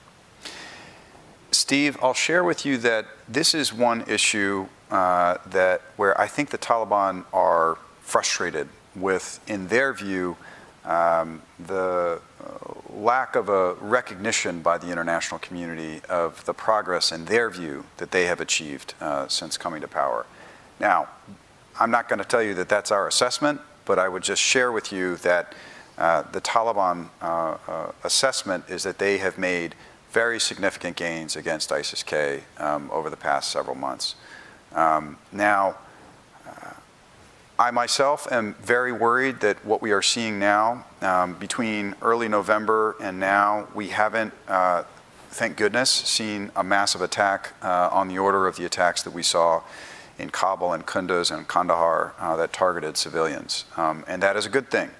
Steve, 1.68 1.98
I'll 2.02 2.14
share 2.14 2.44
with 2.44 2.64
you 2.64 2.78
that 2.78 3.04
this 3.28 3.54
is 3.54 3.74
one 3.74 4.02
issue 4.09 4.68
uh, 4.90 5.37
that 5.44 5.83
where 5.96 6.18
I 6.18 6.26
think 6.26 6.48
the 6.48 6.57
Taliban 6.57 7.26
are 7.31 7.76
frustrated 8.00 8.70
with, 8.96 9.38
in 9.46 9.68
their 9.68 9.92
view, 9.92 10.38
um, 10.87 11.42
the 11.59 12.22
uh, 12.42 12.94
lack 12.94 13.37
of 13.37 13.50
a 13.50 13.74
recognition 13.74 14.62
by 14.62 14.78
the 14.78 14.90
international 14.90 15.40
community 15.40 16.00
of 16.09 16.42
the 16.46 16.54
progress 16.54 17.12
in 17.12 17.26
their 17.26 17.50
view 17.50 17.85
that 17.98 18.12
they 18.12 18.24
have 18.24 18.40
achieved 18.40 18.94
uh, 19.02 19.28
since 19.28 19.59
coming 19.59 19.83
to 19.83 19.88
power. 19.88 20.24
Now, 20.81 21.09
I'm 21.78 21.90
not 21.90 22.09
going 22.09 22.18
to 22.18 22.24
tell 22.24 22.42
you 22.42 22.54
that 22.54 22.70
that's 22.70 22.90
our 22.90 23.07
assessment, 23.07 23.61
but 23.85 23.98
I 23.98 24.09
would 24.09 24.22
just 24.22 24.40
share 24.40 24.72
with 24.72 24.90
you 24.90 25.16
that 25.16 25.54
uh, 25.98 26.22
the 26.33 26.40
Taliban 26.40 27.11
uh, 27.20 27.59
uh, 27.68 27.92
assessment 28.04 28.64
is 28.70 28.85
that 28.85 28.96
they 28.96 29.18
have 29.18 29.37
made 29.37 29.74
very 30.11 30.40
significant 30.40 30.97
gains 30.97 31.37
against 31.37 31.71
ISIS-K 31.71 32.42
um, 32.59 32.90
over 32.92 33.11
the 33.11 33.16
past 33.16 33.51
several 33.51 33.77
months. 33.77 34.14
Um, 34.75 35.18
now, 35.33 35.77
uh, 36.47 36.73
I 37.59 37.71
myself 37.71 38.31
am 38.31 38.55
very 38.55 38.92
worried 38.92 39.40
that 39.40 39.64
what 39.64 39.83
we 39.83 39.92
are 39.92 40.03
seeing 40.03 40.38
now, 40.38 40.85
um, 41.03 41.35
between 41.35 41.94
early 42.03 42.29
November 42.29 42.97
and 43.01 43.18
now, 43.18 43.68
we 43.75 43.88
haven't, 43.88 44.33
uh, 44.47 44.85
thank 45.31 45.57
goodness, 45.57 45.90
seen 45.90 46.51
a 46.57 46.64
massive 46.64 47.03
attack 47.03 47.53
uh, 47.62 47.88
on 47.92 48.09
the 48.09 48.18
order 48.18 48.47
of 48.47 48.57
the 48.57 48.64
attacks 48.64 49.03
that 49.03 49.12
we 49.12 49.23
saw 49.23 49.62
in 50.18 50.31
Kabul 50.31 50.73
and 50.73 50.87
Kunduz 50.87 51.35
and 51.35 51.47
Kandahar 51.47 52.14
uh, 52.18 52.37
that 52.37 52.53
targeted 52.53 52.97
civilians. 52.97 53.64
Um, 53.77 54.05
and 54.09 54.23
that 54.23 54.37
is 54.37 54.47
a 54.47 54.51
good 54.51 54.71
thing. 54.71 54.90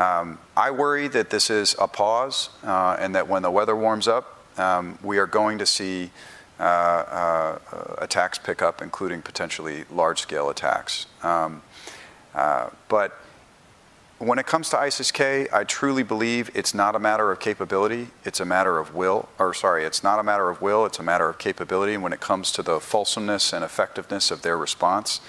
Um, 0.00 0.38
I 0.56 0.70
worry 0.70 1.08
that 1.08 1.28
this 1.28 1.50
is 1.50 1.76
a 1.78 1.86
pause 1.86 2.48
uh, 2.64 2.96
and 2.98 3.14
that 3.14 3.28
when 3.28 3.42
the 3.42 3.50
weather 3.50 3.76
warms 3.76 4.08
up, 4.08 4.38
um, 4.58 4.98
we 5.02 5.18
are 5.18 5.26
going 5.26 5.58
to 5.58 5.66
see 5.66 6.10
uh, 6.58 6.62
uh, 6.62 7.58
attacks 7.98 8.38
pick 8.38 8.62
up, 8.62 8.80
including 8.80 9.20
potentially 9.20 9.84
large 9.90 10.20
scale 10.20 10.48
attacks. 10.48 11.04
Um, 11.22 11.60
uh, 12.34 12.70
but 12.88 13.14
when 14.18 14.38
it 14.38 14.46
comes 14.46 14.70
to 14.70 14.78
ISIS-K, 14.78 15.48
I 15.52 15.64
truly 15.64 16.02
believe 16.02 16.50
it's 16.54 16.74
not 16.74 16.96
a 16.96 16.98
matter 16.98 17.30
of 17.30 17.38
capability, 17.38 18.08
it's 18.24 18.40
a 18.40 18.46
matter 18.46 18.78
of 18.78 18.94
will, 18.94 19.28
or 19.38 19.52
sorry, 19.52 19.84
it's 19.84 20.02
not 20.02 20.18
a 20.18 20.22
matter 20.22 20.48
of 20.48 20.62
will, 20.62 20.86
it's 20.86 20.98
a 20.98 21.02
matter 21.02 21.28
of 21.28 21.36
capability 21.36 21.98
when 21.98 22.14
it 22.14 22.20
comes 22.20 22.52
to 22.52 22.62
the 22.62 22.80
fulsomeness 22.80 23.52
and 23.52 23.62
effectiveness 23.62 24.30
of 24.30 24.40
their 24.40 24.56
response. 24.56 25.20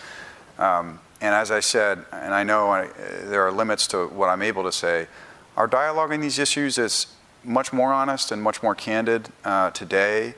Um, 0.58 1.00
and 1.22 1.36
as 1.36 1.52
I 1.52 1.60
said, 1.60 2.04
and 2.12 2.34
I 2.34 2.44
know 2.44 2.72
I, 2.72 2.88
there 3.26 3.46
are 3.46 3.52
limits 3.52 3.88
to 3.88 4.08
what 4.08 4.28
I'm 4.28 4.42
able 4.42 4.64
to 4.64 4.72
say, 4.72 5.08
our 5.56 5.68
dialogue 5.68 6.12
on 6.12 6.20
these 6.20 6.40
issues 6.40 6.78
is 6.78 7.08
much 7.44 7.72
more 7.72 7.94
honest 7.94 8.32
and 8.32 8.42
much 8.42 8.64
more 8.64 8.74
candid 8.74 9.30
uh, 9.46 9.70
today 9.72 10.34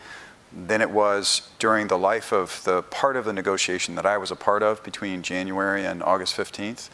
than 0.55 0.81
it 0.81 0.91
was 0.91 1.49
during 1.57 1.87
the 1.87 1.97
life 1.97 2.31
of 2.31 2.63
the 2.63 2.83
part 2.83 3.15
of 3.15 3.25
the 3.25 3.33
negotiation 3.33 3.95
that 3.95 4.05
I 4.05 4.17
was 4.17 4.29
a 4.29 4.35
part 4.35 4.61
of 4.61 4.83
between 4.83 5.23
January 5.23 5.85
and 5.85 6.03
August 6.03 6.35
15th. 6.35 6.89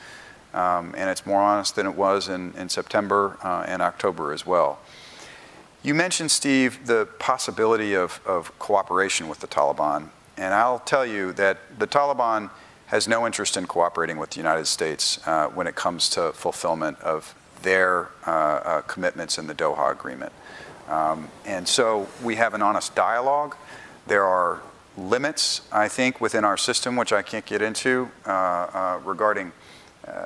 Um, 0.53 0.93
and 0.97 1.09
it's 1.09 1.25
more 1.25 1.41
honest 1.41 1.75
than 1.75 1.85
it 1.85 1.95
was 1.95 2.29
in, 2.29 2.53
in 2.53 2.69
September 2.69 3.37
uh, 3.43 3.65
and 3.67 3.81
October 3.81 4.33
as 4.33 4.45
well. 4.45 4.79
You 5.83 5.93
mentioned, 5.93 6.31
Steve, 6.31 6.87
the 6.87 7.07
possibility 7.19 7.93
of, 7.95 8.19
of 8.25 8.57
cooperation 8.59 9.27
with 9.27 9.39
the 9.39 9.47
Taliban. 9.47 10.09
And 10.37 10.53
I'll 10.53 10.79
tell 10.79 11.05
you 11.05 11.33
that 11.33 11.57
the 11.77 11.87
Taliban 11.87 12.49
has 12.89 13.07
no 13.07 13.27
interest 13.27 13.55
in 13.55 13.67
cooperating 13.67 14.17
with 14.17 14.31
the 14.31 14.37
United 14.37 14.65
States 14.65 15.19
uh, 15.27 15.47
when 15.49 15.67
it 15.67 15.75
comes 15.75 16.09
to 16.09 16.31
fulfillment 16.33 16.99
of 17.01 17.35
their 17.61 18.09
uh, 18.25 18.31
uh, 18.31 18.81
commitments 18.81 19.37
in 19.37 19.45
the 19.45 19.53
Doha 19.53 19.91
Agreement. 19.91 20.31
Um, 20.87 21.27
and 21.45 21.67
so 21.67 22.07
we 22.23 22.35
have 22.35 22.55
an 22.55 22.63
honest 22.63 22.95
dialogue. 22.95 23.55
There 24.07 24.25
are 24.25 24.61
limits, 24.97 25.61
I 25.71 25.87
think, 25.87 26.19
within 26.19 26.43
our 26.43 26.57
system, 26.57 26.95
which 26.95 27.13
I 27.13 27.21
can't 27.21 27.45
get 27.45 27.61
into, 27.61 28.09
uh, 28.25 28.31
uh, 28.31 28.99
regarding 29.05 29.51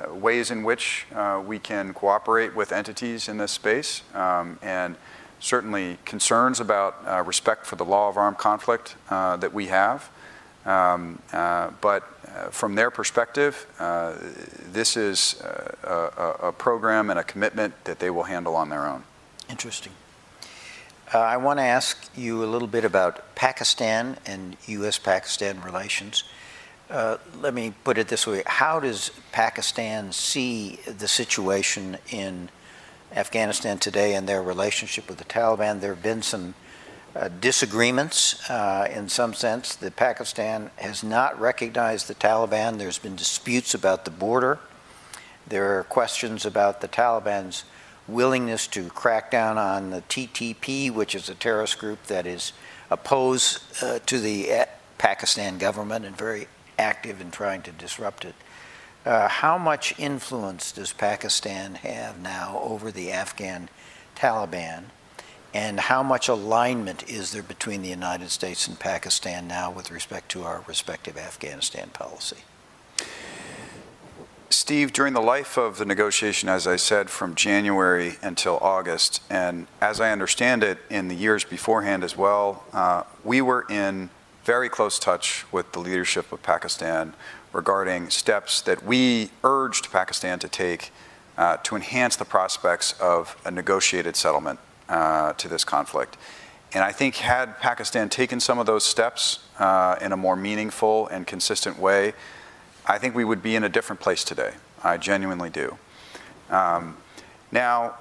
ways 0.08 0.50
in 0.50 0.62
which 0.62 1.06
we 1.44 1.58
can 1.58 1.92
cooperate 1.92 2.56
with 2.56 2.72
entities 2.72 3.28
in 3.28 3.36
this 3.36 3.52
space, 3.52 4.00
um, 4.14 4.58
and 4.62 4.96
certainly 5.40 5.98
concerns 6.06 6.58
about 6.58 7.26
respect 7.26 7.66
for 7.66 7.76
the 7.76 7.84
law 7.84 8.08
of 8.08 8.16
armed 8.16 8.38
conflict 8.38 8.96
that 9.10 9.52
we 9.52 9.66
have. 9.66 10.08
Um, 10.66 11.18
uh, 11.32 11.70
but 11.80 12.02
from 12.50 12.74
their 12.74 12.90
perspective, 12.90 13.66
this 14.72 14.96
is 14.96 15.40
a, 15.84 16.38
a, 16.42 16.52
program 16.52 17.10
and 17.10 17.18
a 17.18 17.24
commitment 17.24 17.84
that 17.84 17.98
they 17.98 18.10
will 18.10 18.24
handle 18.24 18.56
on 18.56 18.70
their 18.70 18.86
own. 18.86 19.04
Interesting. 19.48 19.92
I 21.12 21.36
want 21.36 21.60
to 21.60 21.64
ask 21.64 22.10
you 22.16 22.42
a 22.42 22.46
little 22.46 22.66
bit 22.66 22.84
about 22.84 23.34
Pakistan 23.36 24.16
and 24.26 24.56
U.S. 24.66 24.98
Pakistan 24.98 25.60
relations. 25.60 26.24
Uh, 26.90 27.18
let 27.40 27.54
me 27.54 27.72
put 27.84 27.98
it 27.98 28.08
this 28.08 28.26
way 28.26 28.42
How 28.46 28.78
does 28.80 29.10
Pakistan 29.32 30.12
see 30.12 30.80
the 30.86 31.08
situation 31.08 31.98
in 32.10 32.50
Afghanistan 33.14 33.78
today 33.78 34.14
and 34.14 34.28
their 34.28 34.42
relationship 34.42 35.08
with 35.08 35.18
the 35.18 35.24
Taliban? 35.24 35.80
There 35.80 35.94
have 35.94 36.02
been 36.02 36.22
some 36.22 36.54
uh, 37.14 37.28
disagreements 37.40 38.48
uh, 38.50 38.88
in 38.92 39.08
some 39.08 39.34
sense. 39.34 39.76
that 39.76 39.96
Pakistan 39.96 40.70
has 40.76 41.02
not 41.02 41.38
recognized 41.38 42.08
the 42.08 42.14
Taliban. 42.14 42.78
There's 42.78 42.98
been 42.98 43.16
disputes 43.16 43.74
about 43.74 44.04
the 44.04 44.10
border. 44.10 44.58
There 45.46 45.78
are 45.78 45.84
questions 45.84 46.44
about 46.44 46.80
the 46.80 46.88
Taliban's 46.88 47.64
willingness 48.08 48.66
to 48.68 48.88
crack 48.90 49.30
down 49.30 49.58
on 49.58 49.90
the 49.90 50.02
TTP, 50.02 50.90
which 50.90 51.14
is 51.14 51.28
a 51.28 51.34
terrorist 51.34 51.78
group 51.78 52.02
that 52.04 52.26
is 52.26 52.52
opposed 52.90 53.60
uh, 53.82 53.98
to 54.06 54.18
the 54.18 54.52
uh, 54.52 54.64
Pakistan 54.98 55.58
government 55.58 56.04
and 56.04 56.16
very 56.16 56.48
active 56.78 57.20
in 57.20 57.30
trying 57.30 57.62
to 57.62 57.72
disrupt 57.72 58.24
it. 58.24 58.34
Uh, 59.04 59.28
how 59.28 59.58
much 59.58 59.98
influence 59.98 60.72
does 60.72 60.92
Pakistan 60.92 61.74
have 61.76 62.20
now 62.20 62.58
over 62.62 62.90
the 62.90 63.12
Afghan 63.12 63.68
Taliban? 64.16 64.84
And 65.54 65.78
how 65.78 66.02
much 66.02 66.26
alignment 66.26 67.08
is 67.08 67.30
there 67.30 67.42
between 67.42 67.82
the 67.82 67.88
United 67.88 68.30
States 68.30 68.66
and 68.66 68.78
Pakistan 68.78 69.46
now 69.46 69.70
with 69.70 69.92
respect 69.92 70.28
to 70.30 70.42
our 70.42 70.64
respective 70.66 71.16
Afghanistan 71.16 71.90
policy? 71.90 72.38
Steve, 74.50 74.92
during 74.92 75.14
the 75.14 75.20
life 75.20 75.56
of 75.56 75.78
the 75.78 75.84
negotiation, 75.84 76.48
as 76.48 76.66
I 76.66 76.74
said, 76.74 77.08
from 77.08 77.36
January 77.36 78.16
until 78.20 78.58
August, 78.58 79.22
and 79.30 79.68
as 79.80 80.00
I 80.00 80.10
understand 80.10 80.64
it, 80.64 80.78
in 80.90 81.06
the 81.06 81.14
years 81.14 81.44
beforehand 81.44 82.02
as 82.02 82.16
well, 82.16 82.64
uh, 82.72 83.04
we 83.22 83.40
were 83.40 83.64
in 83.70 84.10
very 84.44 84.68
close 84.68 84.98
touch 84.98 85.44
with 85.52 85.70
the 85.72 85.78
leadership 85.78 86.32
of 86.32 86.42
Pakistan 86.42 87.14
regarding 87.52 88.10
steps 88.10 88.60
that 88.62 88.84
we 88.84 89.30
urged 89.44 89.92
Pakistan 89.92 90.38
to 90.40 90.48
take 90.48 90.90
uh, 91.38 91.56
to 91.58 91.76
enhance 91.76 92.16
the 92.16 92.24
prospects 92.24 92.92
of 93.00 93.36
a 93.44 93.50
negotiated 93.50 94.16
settlement 94.16 94.58
uh, 94.88 95.32
to 95.34 95.48
this 95.48 95.64
conflict. 95.64 96.16
And 96.72 96.82
I 96.82 96.92
think 96.92 97.16
had 97.16 97.58
Pakistan 97.60 98.08
taken 98.08 98.40
some 98.40 98.58
of 98.58 98.66
those 98.66 98.84
steps 98.84 99.38
uh, 99.58 99.96
in 100.00 100.12
a 100.12 100.16
more 100.16 100.36
meaningful 100.36 101.06
and 101.08 101.26
consistent 101.26 101.78
way, 101.78 102.14
I 102.86 102.98
think 102.98 103.14
we 103.14 103.24
would 103.24 103.42
be 103.42 103.54
in 103.54 103.64
a 103.64 103.68
different 103.68 104.00
place 104.00 104.24
today. 104.24 104.54
I 104.82 104.96
genuinely 104.96 105.50
do. 105.50 105.78
Um, 106.50 106.96
now, 107.52 107.94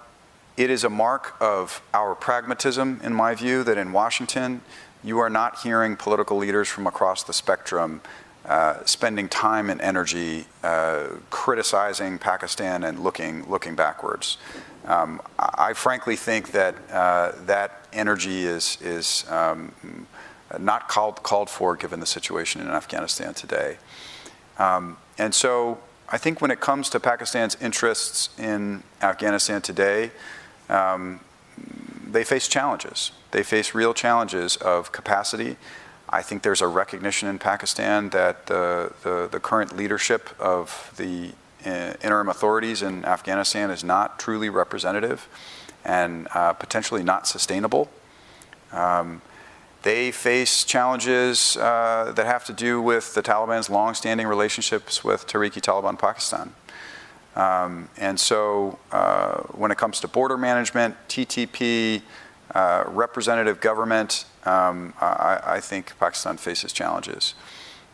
it 0.57 0.69
is 0.69 0.83
a 0.83 0.89
mark 0.89 1.35
of 1.39 1.81
our 1.93 2.15
pragmatism, 2.15 2.99
in 3.03 3.13
my 3.13 3.35
view, 3.35 3.63
that 3.63 3.77
in 3.77 3.91
Washington, 3.91 4.61
you 5.03 5.19
are 5.19 5.29
not 5.29 5.59
hearing 5.59 5.95
political 5.95 6.37
leaders 6.37 6.67
from 6.67 6.87
across 6.87 7.23
the 7.23 7.33
spectrum 7.33 8.01
uh, 8.45 8.83
spending 8.85 9.29
time 9.29 9.69
and 9.69 9.79
energy 9.79 10.45
uh, 10.63 11.07
criticizing 11.29 12.17
Pakistan 12.17 12.83
and 12.83 12.99
looking, 12.99 13.49
looking 13.49 13.75
backwards. 13.75 14.37
Um, 14.85 15.21
I, 15.39 15.73
frankly 15.73 16.15
think 16.17 16.51
that 16.51 16.75
uh, 16.91 17.31
that 17.45 17.87
energy 17.93 18.43
is, 18.43 18.77
is 18.81 19.25
um, 19.29 19.71
not 20.59 20.89
called, 20.89 21.23
called 21.23 21.49
for 21.49 21.75
given 21.75 21.99
the 21.99 22.05
situation 22.05 22.61
in 22.61 22.67
Afghanistan 22.67 23.33
today. 23.33 23.77
Um, 24.59 24.97
and 25.17 25.33
so 25.33 25.79
I 26.09 26.17
think 26.17 26.41
when 26.41 26.51
it 26.51 26.59
comes 26.59 26.89
to 26.89 26.99
Pakistan's 26.99 27.55
interests 27.61 28.29
in 28.37 28.83
Afghanistan 29.01 29.61
today, 29.61 30.11
um, 30.69 31.21
they 32.05 32.23
face 32.23 32.47
challenges. 32.47 33.11
They 33.31 33.43
face 33.43 33.73
real 33.73 33.93
challenges 33.93 34.57
of 34.57 34.91
capacity. 34.91 35.57
I 36.09 36.21
think 36.21 36.43
there's 36.43 36.61
a 36.61 36.67
recognition 36.67 37.27
in 37.27 37.39
Pakistan 37.39 38.09
that 38.09 38.45
the, 38.45 38.93
the, 39.01 39.27
the 39.31 39.39
current 39.39 39.75
leadership 39.75 40.29
of 40.39 40.93
the 40.97 41.31
interim 41.65 42.29
authorities 42.29 42.81
in 42.81 43.05
Afghanistan 43.05 43.71
is 43.71 43.83
not 43.83 44.19
truly 44.19 44.49
representative 44.49 45.27
and 45.85 46.27
uh, 46.33 46.53
potentially 46.53 47.03
not 47.03 47.27
sustainable. 47.27 47.89
Um, 48.71 49.21
they 49.83 50.11
face 50.11 50.63
challenges 50.63 51.57
uh, 51.57 52.13
that 52.15 52.25
have 52.25 52.45
to 52.45 52.53
do 52.53 52.81
with 52.81 53.13
the 53.15 53.21
Taliban's 53.21 53.69
long-standing 53.69 54.27
relationships 54.27 55.03
with 55.03 55.27
Tehrik-i-Taliban 55.27 55.99
Pakistan. 55.99 56.53
Um, 57.35 57.89
and 57.97 58.19
so 58.19 58.79
uh, 58.91 59.41
when 59.51 59.71
it 59.71 59.77
comes 59.77 59.99
to 60.01 60.07
border 60.07 60.37
management, 60.37 60.95
TTP, 61.09 62.01
uh, 62.53 62.83
representative 62.87 63.59
government, 63.59 64.25
um, 64.45 64.93
I, 65.01 65.39
I, 65.43 65.59
think 65.59 65.97
Pakistan 65.99 66.37
faces 66.37 66.71
challenges. 66.71 67.33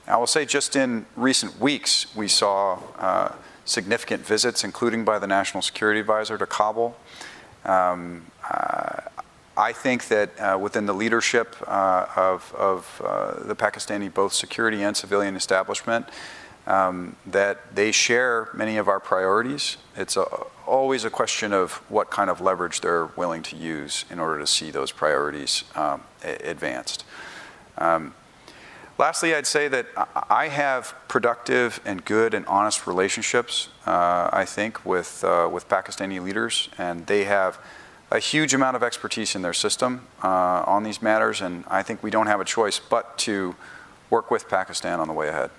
I 0.07 0.17
will 0.17 0.27
say 0.27 0.45
just 0.45 0.75
in 0.75 1.05
recent 1.15 1.59
weeks, 1.59 2.13
we 2.15 2.27
saw 2.27 2.79
uh, 2.97 3.31
significant 3.69 4.25
visits, 4.25 4.63
including 4.63 5.05
by 5.05 5.19
the 5.19 5.27
National 5.27 5.61
Security 5.61 5.99
Advisor 5.99 6.37
to 6.37 6.45
Kabul. 6.45 6.97
Um, 7.65 8.25
uh, 8.49 9.01
I 9.55 9.73
think 9.73 10.07
that 10.07 10.39
uh, 10.39 10.57
within 10.57 10.85
the 10.85 10.93
leadership 10.93 11.55
uh, 11.67 12.05
of, 12.15 12.53
of 12.57 13.01
uh, 13.03 13.43
the 13.43 13.55
Pakistani 13.55 14.11
both 14.11 14.33
security 14.33 14.81
and 14.81 14.95
civilian 14.95 15.35
establishment, 15.35 16.07
um, 16.65 17.15
that 17.25 17.75
they 17.75 17.91
share 17.91 18.49
many 18.53 18.77
of 18.77 18.87
our 18.87 18.99
priorities. 18.99 19.77
It's 19.95 20.17
a, 20.17 20.23
always 20.65 21.03
a 21.03 21.09
question 21.09 21.51
of 21.53 21.73
what 21.89 22.09
kind 22.09 22.29
of 22.29 22.41
leverage 22.41 22.81
they're 22.81 23.07
willing 23.17 23.43
to 23.43 23.55
use 23.55 24.05
in 24.09 24.19
order 24.19 24.39
to 24.39 24.47
see 24.47 24.71
those 24.71 24.91
priorities 24.91 25.63
um, 25.75 26.03
advanced. 26.23 27.03
Um, 27.77 28.13
lastly, 28.99 29.33
I'd 29.33 29.47
say 29.47 29.67
that 29.69 29.87
I 30.29 30.49
have 30.49 30.93
productive 31.07 31.79
and 31.85 32.05
good 32.05 32.35
and 32.35 32.45
honest 32.45 32.85
relationships, 32.85 33.69
uh, 33.87 34.29
I 34.31 34.45
think, 34.45 34.85
with, 34.85 35.23
uh, 35.23 35.49
with 35.51 35.67
Pakistani 35.67 36.21
leaders, 36.21 36.69
and 36.77 37.07
they 37.07 37.23
have 37.23 37.57
a 38.11 38.19
huge 38.19 38.53
amount 38.53 38.75
of 38.75 38.83
expertise 38.83 39.35
in 39.35 39.41
their 39.41 39.53
system 39.53 40.07
uh, 40.23 40.63
on 40.67 40.83
these 40.83 41.01
matters, 41.01 41.41
and 41.41 41.63
I 41.67 41.81
think 41.81 42.03
we 42.03 42.11
don't 42.11 42.27
have 42.27 42.41
a 42.41 42.45
choice 42.45 42.79
but 42.79 43.17
to 43.19 43.55
work 44.09 44.29
with 44.29 44.49
Pakistan 44.49 44.99
on 44.99 45.07
the 45.07 45.13
way 45.13 45.29
ahead. 45.29 45.49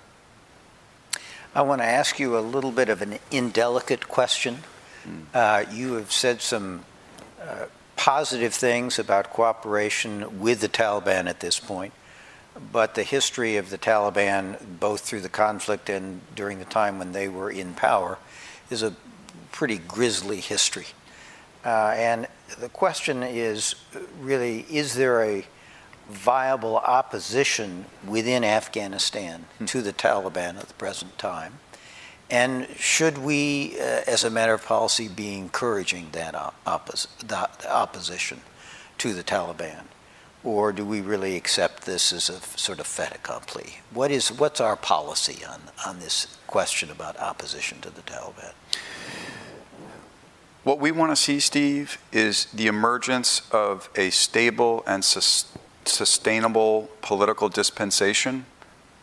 I 1.55 1.63
want 1.63 1.81
to 1.81 1.85
ask 1.85 2.19
you 2.19 2.37
a 2.37 2.39
little 2.39 2.71
bit 2.71 2.89
of 2.89 3.01
an 3.01 3.19
indelicate 3.29 4.07
question. 4.07 4.59
Mm. 5.05 5.23
Uh, 5.33 5.69
you 5.71 5.93
have 5.93 6.11
said 6.11 6.41
some 6.41 6.85
uh, 7.41 7.65
positive 7.95 8.53
things 8.53 8.99
about 8.99 9.31
cooperation 9.31 10.39
with 10.39 10.61
the 10.61 10.69
Taliban 10.69 11.27
at 11.27 11.39
this 11.39 11.59
point, 11.59 11.93
but 12.71 12.95
the 12.95 13.03
history 13.03 13.57
of 13.57 13.69
the 13.69 13.77
Taliban, 13.77 14.57
both 14.79 15.01
through 15.01 15.21
the 15.21 15.29
conflict 15.29 15.89
and 15.89 16.21
during 16.35 16.59
the 16.59 16.65
time 16.65 16.99
when 16.99 17.11
they 17.11 17.27
were 17.27 17.49
in 17.49 17.73
power, 17.73 18.17
is 18.69 18.83
a 18.83 18.93
pretty 19.51 19.77
grisly 19.77 20.39
history. 20.39 20.87
Uh, 21.63 21.93
and 21.95 22.27
the 22.59 22.69
question 22.69 23.23
is 23.23 23.75
really, 24.19 24.65
is 24.69 24.95
there 24.95 25.23
a 25.23 25.45
viable 26.09 26.77
opposition 26.77 27.85
within 28.05 28.43
Afghanistan 28.43 29.45
hmm. 29.59 29.65
to 29.65 29.81
the 29.81 29.93
Taliban 29.93 30.57
at 30.57 30.67
the 30.67 30.73
present 30.73 31.17
time? 31.17 31.59
And 32.29 32.67
should 32.77 33.17
we, 33.17 33.77
uh, 33.77 34.01
as 34.07 34.23
a 34.23 34.29
matter 34.29 34.53
of 34.53 34.65
policy, 34.65 35.09
be 35.09 35.37
encouraging 35.37 36.09
that, 36.13 36.33
oppos- 36.65 37.07
that 37.27 37.65
opposition 37.65 38.41
to 38.99 39.13
the 39.13 39.23
Taliban? 39.23 39.83
Or 40.43 40.71
do 40.71 40.83
we 40.85 41.01
really 41.01 41.35
accept 41.35 41.83
this 41.83 42.11
as 42.11 42.29
a 42.29 42.39
sort 42.57 42.79
of 42.79 42.87
fait 42.87 43.13
accompli? 43.13 43.77
What 43.93 44.09
is, 44.09 44.31
what's 44.31 44.59
our 44.59 44.75
policy 44.75 45.45
on, 45.45 45.61
on 45.85 45.99
this 45.99 46.37
question 46.47 46.89
about 46.89 47.19
opposition 47.19 47.79
to 47.81 47.89
the 47.91 48.01
Taliban? 48.01 48.53
What 50.63 50.79
we 50.79 50.91
want 50.91 51.11
to 51.11 51.15
see, 51.15 51.39
Steve, 51.39 51.97
is 52.11 52.45
the 52.45 52.67
emergence 52.67 53.41
of 53.51 53.89
a 53.95 54.09
stable 54.09 54.83
and 54.85 55.03
sus- 55.03 55.45
sustainable 55.85 56.89
political 57.01 57.49
dispensation 57.49 58.45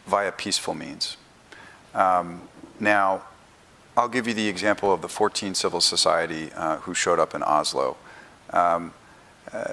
via 0.06 0.32
peaceful 0.32 0.74
means. 0.74 1.16
Um, 1.94 2.42
now, 2.80 3.22
I'll 3.96 4.08
give 4.08 4.28
you 4.28 4.34
the 4.34 4.48
example 4.48 4.92
of 4.92 5.02
the 5.02 5.08
14 5.08 5.54
civil 5.54 5.80
society 5.80 6.50
uh, 6.54 6.76
who 6.78 6.94
showed 6.94 7.18
up 7.18 7.34
in 7.34 7.42
Oslo. 7.42 7.96
Um, 8.50 8.92
uh, 9.52 9.66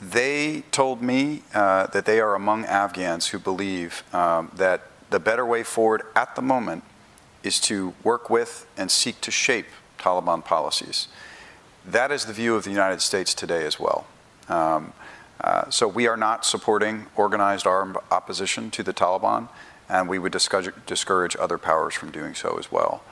they 0.00 0.62
told 0.70 1.02
me 1.02 1.42
uh, 1.54 1.86
that 1.88 2.04
they 2.04 2.20
are 2.20 2.34
among 2.34 2.64
Afghans 2.64 3.28
who 3.28 3.38
believe 3.38 4.02
um, 4.12 4.50
that 4.54 4.82
the 5.10 5.20
better 5.20 5.46
way 5.46 5.62
forward 5.62 6.02
at 6.14 6.36
the 6.36 6.42
moment 6.42 6.84
is 7.42 7.60
to 7.60 7.94
work 8.02 8.28
with 8.28 8.66
and 8.76 8.90
seek 8.90 9.20
to 9.22 9.30
shape 9.30 9.66
Taliban 9.98 10.44
policies. 10.44 11.08
That 11.84 12.10
is 12.10 12.24
the 12.24 12.32
view 12.32 12.56
of 12.56 12.64
the 12.64 12.70
United 12.70 13.00
States 13.00 13.32
today 13.32 13.64
as 13.64 13.78
well. 13.78 14.06
Um, 14.48 14.92
uh, 15.40 15.70
so 15.70 15.86
we 15.86 16.06
are 16.06 16.16
not 16.16 16.44
supporting 16.44 17.06
organized 17.14 17.66
armed 17.66 17.96
opposition 18.10 18.70
to 18.72 18.82
the 18.82 18.92
Taliban, 18.92 19.48
and 19.88 20.08
we 20.08 20.18
would 20.18 20.32
discourage, 20.32 20.74
discourage 20.86 21.36
other 21.36 21.58
powers 21.58 21.94
from 21.94 22.10
doing 22.10 22.34
so 22.34 22.56
as 22.58 22.72
well. 22.72 23.02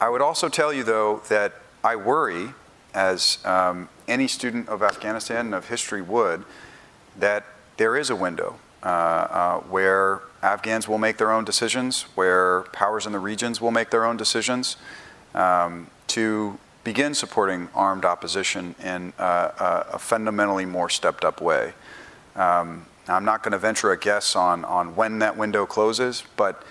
I 0.00 0.08
would 0.08 0.22
also 0.22 0.48
tell 0.48 0.72
you, 0.72 0.84
though, 0.84 1.22
that 1.28 1.54
I 1.82 1.96
worry, 1.96 2.50
as 2.94 3.38
um, 3.44 3.88
any 4.10 4.28
student 4.28 4.68
of 4.68 4.82
Afghanistan 4.82 5.46
and 5.46 5.54
of 5.54 5.68
history 5.68 6.02
would, 6.02 6.44
that 7.18 7.44
there 7.76 7.96
is 7.96 8.10
a 8.10 8.16
window 8.16 8.58
uh, 8.82 8.86
uh, 8.86 9.60
where 9.60 10.22
Afghans 10.42 10.88
will 10.88 10.98
make 10.98 11.16
their 11.18 11.32
own 11.32 11.44
decisions, 11.44 12.02
where 12.14 12.62
powers 12.72 13.06
in 13.06 13.12
the 13.12 13.18
regions 13.18 13.60
will 13.60 13.70
make 13.70 13.90
their 13.90 14.04
own 14.04 14.16
decisions 14.16 14.76
um, 15.34 15.88
to 16.08 16.58
begin 16.82 17.14
supporting 17.14 17.68
armed 17.74 18.04
opposition 18.04 18.74
in 18.82 19.12
uh, 19.18 19.84
a 19.92 19.98
fundamentally 19.98 20.64
more 20.64 20.88
stepped 20.88 21.24
up 21.24 21.40
way. 21.40 21.72
Um, 22.36 22.86
I'm 23.06 23.24
not 23.24 23.42
going 23.42 23.52
to 23.52 23.58
venture 23.58 23.92
a 23.92 23.98
guess 23.98 24.34
on, 24.34 24.64
on 24.64 24.96
when 24.96 25.18
that 25.18 25.36
window 25.36 25.66
closes, 25.66 26.22
but 26.36 26.62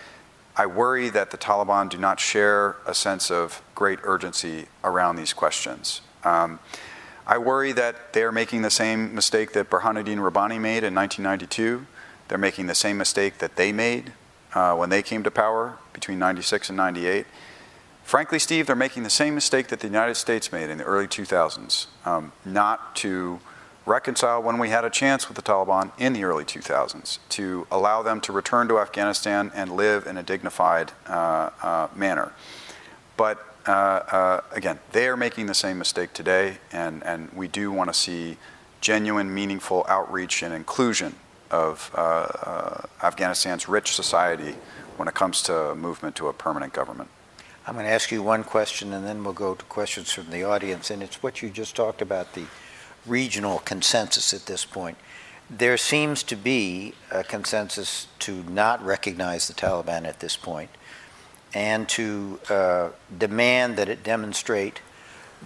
I 0.55 0.65
worry 0.65 1.09
that 1.09 1.31
the 1.31 1.37
Taliban 1.37 1.89
do 1.89 1.97
not 1.97 2.19
share 2.19 2.77
a 2.85 2.93
sense 2.93 3.29
of 3.29 3.61
great 3.75 3.99
urgency 4.03 4.67
around 4.83 5.15
these 5.15 5.31
questions. 5.31 6.01
Um, 6.23 6.59
I 7.29 7.37
worry 7.37 7.73
that 7.73 8.13
they're 8.13 8.31
making 8.31 8.63
the 8.63 8.71
same 8.71 9.13
mistake 9.13 9.53
that 9.53 9.69
Burhanuddin 9.69 10.19
Rabbani 10.19 10.57
made 10.57 10.83
in 10.83 10.95
1992. 10.95 11.85
They're 12.27 12.39
making 12.39 12.65
the 12.65 12.73
same 12.73 12.97
mistake 12.97 13.37
that 13.37 13.55
they 13.55 13.71
made 13.71 14.13
uh, 14.55 14.75
when 14.75 14.89
they 14.89 15.03
came 15.03 15.21
to 15.21 15.29
power 15.29 15.77
between 15.93 16.17
96 16.17 16.69
and 16.69 16.77
98. 16.77 17.27
Frankly, 18.03 18.39
Steve, 18.39 18.65
they're 18.65 18.75
making 18.75 19.03
the 19.03 19.11
same 19.11 19.35
mistake 19.35 19.67
that 19.67 19.79
the 19.79 19.85
United 19.85 20.15
States 20.15 20.51
made 20.51 20.71
in 20.71 20.79
the 20.79 20.83
early 20.83 21.05
2000s, 21.05 21.85
um, 22.03 22.31
not 22.45 22.95
to 22.95 23.39
reconcile 23.85 24.41
when 24.41 24.57
we 24.57 24.69
had 24.69 24.83
a 24.83 24.89
chance 24.89 25.27
with 25.27 25.35
the 25.35 25.43
Taliban 25.43 25.91
in 25.99 26.13
the 26.13 26.23
early 26.23 26.45
2000s, 26.45 27.19
to 27.29 27.67
allow 27.69 28.01
them 28.01 28.19
to 28.21 28.31
return 28.31 28.67
to 28.69 28.79
Afghanistan 28.79 29.51
and 29.53 29.75
live 29.75 30.07
in 30.07 30.17
a 30.17 30.23
dignified 30.23 30.93
uh, 31.05 31.51
uh, 31.61 31.89
manner. 31.95 32.31
But 33.17 33.48
uh, 33.67 33.71
uh 33.71 34.41
again, 34.51 34.79
they 34.91 35.07
are 35.07 35.17
making 35.17 35.45
the 35.45 35.53
same 35.53 35.77
mistake 35.77 36.13
today, 36.13 36.57
and, 36.71 37.03
and 37.03 37.31
we 37.33 37.47
do 37.47 37.71
want 37.71 37.89
to 37.89 37.93
see 37.93 38.37
genuine, 38.81 39.33
meaningful 39.33 39.85
outreach 39.87 40.41
and 40.43 40.53
inclusion 40.53 41.15
of 41.51 41.91
uh, 41.95 41.99
uh, 42.01 42.81
Afghanistan's 43.01 43.67
rich 43.67 43.93
society 43.93 44.55
when 44.97 45.07
it 45.07 45.13
comes 45.13 45.41
to 45.43 45.75
movement 45.75 46.15
to 46.17 46.27
a 46.27 46.33
permanent 46.33 46.73
government. 46.73 47.09
I'm 47.65 47.75
going 47.75 47.85
to 47.85 47.91
ask 47.91 48.11
you 48.11 48.23
one 48.23 48.43
question 48.43 48.93
and 48.93 49.05
then 49.05 49.23
we'll 49.23 49.33
go 49.33 49.55
to 49.55 49.65
questions 49.65 50.11
from 50.11 50.29
the 50.31 50.43
audience. 50.43 50.89
And 50.89 51.03
it's 51.03 51.21
what 51.21 51.41
you 51.41 51.49
just 51.49 51.75
talked 51.75 52.01
about 52.01 52.33
the 52.33 52.45
regional 53.05 53.59
consensus 53.59 54.33
at 54.33 54.45
this 54.45 54.65
point. 54.65 54.97
There 55.49 55.77
seems 55.77 56.23
to 56.23 56.35
be 56.35 56.93
a 57.11 57.23
consensus 57.23 58.07
to 58.19 58.43
not 58.43 58.83
recognize 58.83 59.47
the 59.47 59.53
Taliban 59.53 60.05
at 60.05 60.19
this 60.19 60.37
point 60.37 60.69
and 61.53 61.87
to 61.89 62.39
uh, 62.49 62.89
demand 63.17 63.77
that 63.77 63.89
it 63.89 64.03
demonstrate 64.03 64.81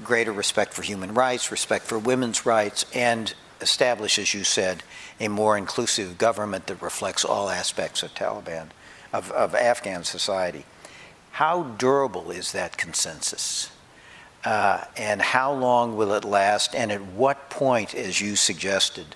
greater 0.03 0.31
respect 0.31 0.73
for 0.73 0.81
human 0.81 1.13
rights, 1.13 1.51
respect 1.51 1.85
for 1.85 1.99
women's 1.99 2.45
rights, 2.45 2.85
and 2.93 3.33
establish, 3.61 4.19
as 4.19 4.33
you 4.33 4.43
said, 4.43 4.83
a 5.19 5.27
more 5.27 5.57
inclusive 5.57 6.17
government 6.17 6.67
that 6.67 6.81
reflects 6.81 7.23
all 7.23 7.49
aspects 7.49 8.03
of 8.03 8.13
Taliban, 8.13 8.67
of, 9.13 9.31
of 9.31 9.55
Afghan 9.55 10.03
society. 10.03 10.65
How 11.31 11.63
durable 11.63 12.31
is 12.31 12.51
that 12.51 12.77
consensus? 12.77 13.71
Uh, 14.43 14.83
and 14.97 15.21
how 15.21 15.53
long 15.53 15.95
will 15.95 16.13
it 16.13 16.25
last? 16.25 16.75
And 16.75 16.91
at 16.91 17.01
what 17.01 17.49
point, 17.49 17.95
as 17.95 18.19
you 18.19 18.35
suggested, 18.35 19.15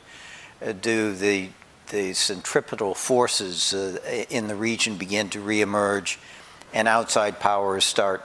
uh, 0.65 0.71
do 0.71 1.13
the, 1.13 1.49
the 1.89 2.13
centripetal 2.13 2.95
forces 2.95 3.73
uh, 3.73 4.25
in 4.29 4.47
the 4.47 4.55
region 4.55 4.95
begin 4.95 5.29
to 5.29 5.39
reemerge 5.39 6.17
and 6.73 6.87
outside 6.87 7.39
powers 7.39 7.85
start 7.85 8.23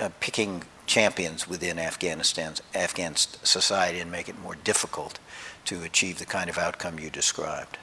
uh, 0.00 0.10
picking 0.20 0.62
champions 0.86 1.46
within 1.46 1.78
Afghanistan's 1.78 2.62
Afghan 2.74 3.14
society 3.16 4.00
and 4.00 4.10
make 4.10 4.28
it 4.28 4.38
more 4.40 4.56
difficult 4.56 5.18
to 5.66 5.82
achieve 5.82 6.18
the 6.18 6.24
kind 6.24 6.48
of 6.48 6.58
outcome 6.58 6.98
you 6.98 7.10
described? 7.10 7.78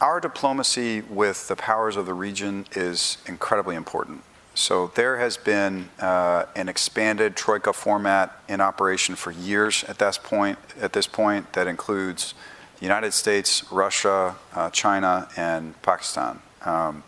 Our 0.00 0.18
diplomacy 0.18 1.02
with 1.02 1.46
the 1.46 1.54
powers 1.54 1.96
of 1.96 2.06
the 2.06 2.14
region 2.14 2.66
is 2.72 3.18
incredibly 3.26 3.76
important. 3.76 4.24
So 4.54 4.90
there 4.96 5.18
has 5.18 5.36
been 5.36 5.88
uh, 6.00 6.46
an 6.56 6.68
expanded 6.68 7.36
troika 7.36 7.72
format 7.72 8.36
in 8.48 8.60
operation 8.60 9.14
for 9.14 9.30
years 9.30 9.84
at 9.84 9.98
this 9.98 10.18
point. 10.18 10.58
At 10.80 10.92
this 10.92 11.06
point, 11.06 11.52
that 11.52 11.66
includes 11.68 12.34
United 12.82 13.12
States, 13.12 13.64
Russia, 13.70 14.34
uh, 14.54 14.68
China, 14.70 15.28
and 15.36 15.80
Pakistan. 15.82 16.40
Um, 16.64 17.04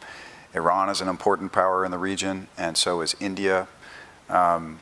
Iran 0.54 0.88
is 0.88 1.00
an 1.00 1.08
important 1.08 1.50
power 1.50 1.84
in 1.84 1.90
the 1.90 1.98
region, 1.98 2.46
and 2.56 2.76
so 2.76 3.00
is 3.00 3.16
India. 3.18 3.66
Um, 4.28 4.78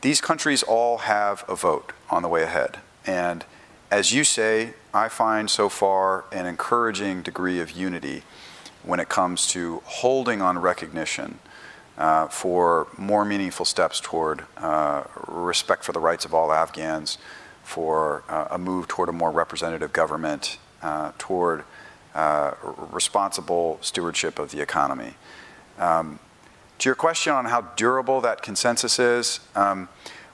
these 0.00 0.22
countries 0.22 0.62
all 0.62 0.98
have 0.98 1.44
a 1.46 1.54
vote 1.54 1.92
on 2.08 2.22
the 2.22 2.28
way 2.28 2.42
ahead, 2.42 2.78
and 3.06 3.44
as 3.90 4.14
you 4.14 4.24
say, 4.24 4.72
I 4.94 5.08
find 5.08 5.50
so 5.50 5.68
far 5.68 6.24
an 6.32 6.46
encouraging 6.46 7.20
degree 7.20 7.60
of 7.60 7.72
unity 7.72 8.22
when 8.82 8.98
it 8.98 9.10
comes 9.10 9.46
to 9.48 9.82
holding 9.84 10.40
on 10.40 10.58
recognition 10.58 11.38
uh, 11.98 12.28
for 12.28 12.86
more 12.96 13.26
meaningful 13.26 13.66
steps 13.66 14.00
toward 14.00 14.44
uh, 14.56 15.04
respect 15.28 15.84
for 15.84 15.92
the 15.92 16.00
rights 16.00 16.24
of 16.24 16.32
all 16.32 16.50
Afghans, 16.50 17.18
for 17.70 18.24
uh, 18.28 18.48
a 18.50 18.58
move 18.58 18.88
toward 18.88 19.08
a 19.08 19.12
more 19.12 19.30
representative 19.30 19.92
government, 19.92 20.58
uh, 20.82 21.12
toward 21.18 21.62
uh, 22.16 22.52
responsible 22.90 23.78
stewardship 23.80 24.40
of 24.40 24.50
the 24.50 24.60
economy. 24.60 25.14
Um, 25.78 26.18
to 26.78 26.88
your 26.88 26.96
question 26.96 27.32
on 27.32 27.44
how 27.44 27.60
durable 27.76 28.20
that 28.22 28.42
consensus 28.42 28.98
is, 28.98 29.38
um, 29.54 29.88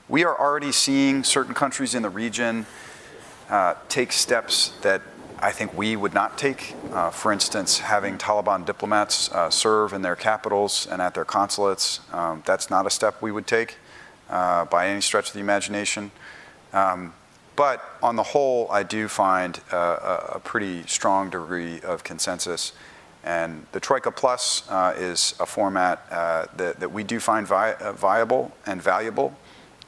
we 0.08 0.24
are 0.24 0.38
already 0.40 0.72
seeing 0.72 1.22
certain 1.24 1.52
countries 1.52 1.94
in 1.94 2.00
the 2.00 2.08
region 2.08 2.64
uh, 3.50 3.74
take 3.90 4.12
steps 4.12 4.70
that 4.80 5.02
I 5.38 5.52
think 5.52 5.76
we 5.76 5.94
would 5.94 6.14
not 6.14 6.38
take. 6.38 6.74
Uh, 6.90 7.10
for 7.10 7.32
instance, 7.32 7.80
having 7.80 8.16
Taliban 8.16 8.64
diplomats 8.64 9.30
uh, 9.30 9.50
serve 9.50 9.92
in 9.92 10.00
their 10.00 10.16
capitals 10.16 10.88
and 10.90 11.02
at 11.02 11.12
their 11.12 11.26
consulates, 11.26 12.00
um, 12.14 12.42
that's 12.46 12.70
not 12.70 12.86
a 12.86 12.90
step 12.90 13.20
we 13.20 13.30
would 13.30 13.46
take 13.46 13.76
by 14.30 14.88
any 14.88 15.02
stretch 15.02 15.28
of 15.28 15.34
the 15.34 15.40
imagination. 15.40 16.10
Um, 16.72 17.12
but 17.56 17.82
on 18.02 18.16
the 18.16 18.22
whole, 18.22 18.70
I 18.70 18.82
do 18.82 19.08
find 19.08 19.58
uh, 19.72 20.34
a 20.34 20.40
pretty 20.40 20.86
strong 20.86 21.30
degree 21.30 21.80
of 21.80 22.04
consensus. 22.04 22.72
And 23.24 23.66
the 23.72 23.80
Troika 23.80 24.12
Plus 24.12 24.62
uh, 24.70 24.94
is 24.96 25.34
a 25.40 25.46
format 25.46 26.08
that, 26.10 26.78
that 26.78 26.92
we 26.92 27.02
do 27.02 27.18
find 27.18 27.46
vi 27.46 27.74
viable 27.94 28.52
and 28.66 28.80
valuable, 28.80 29.34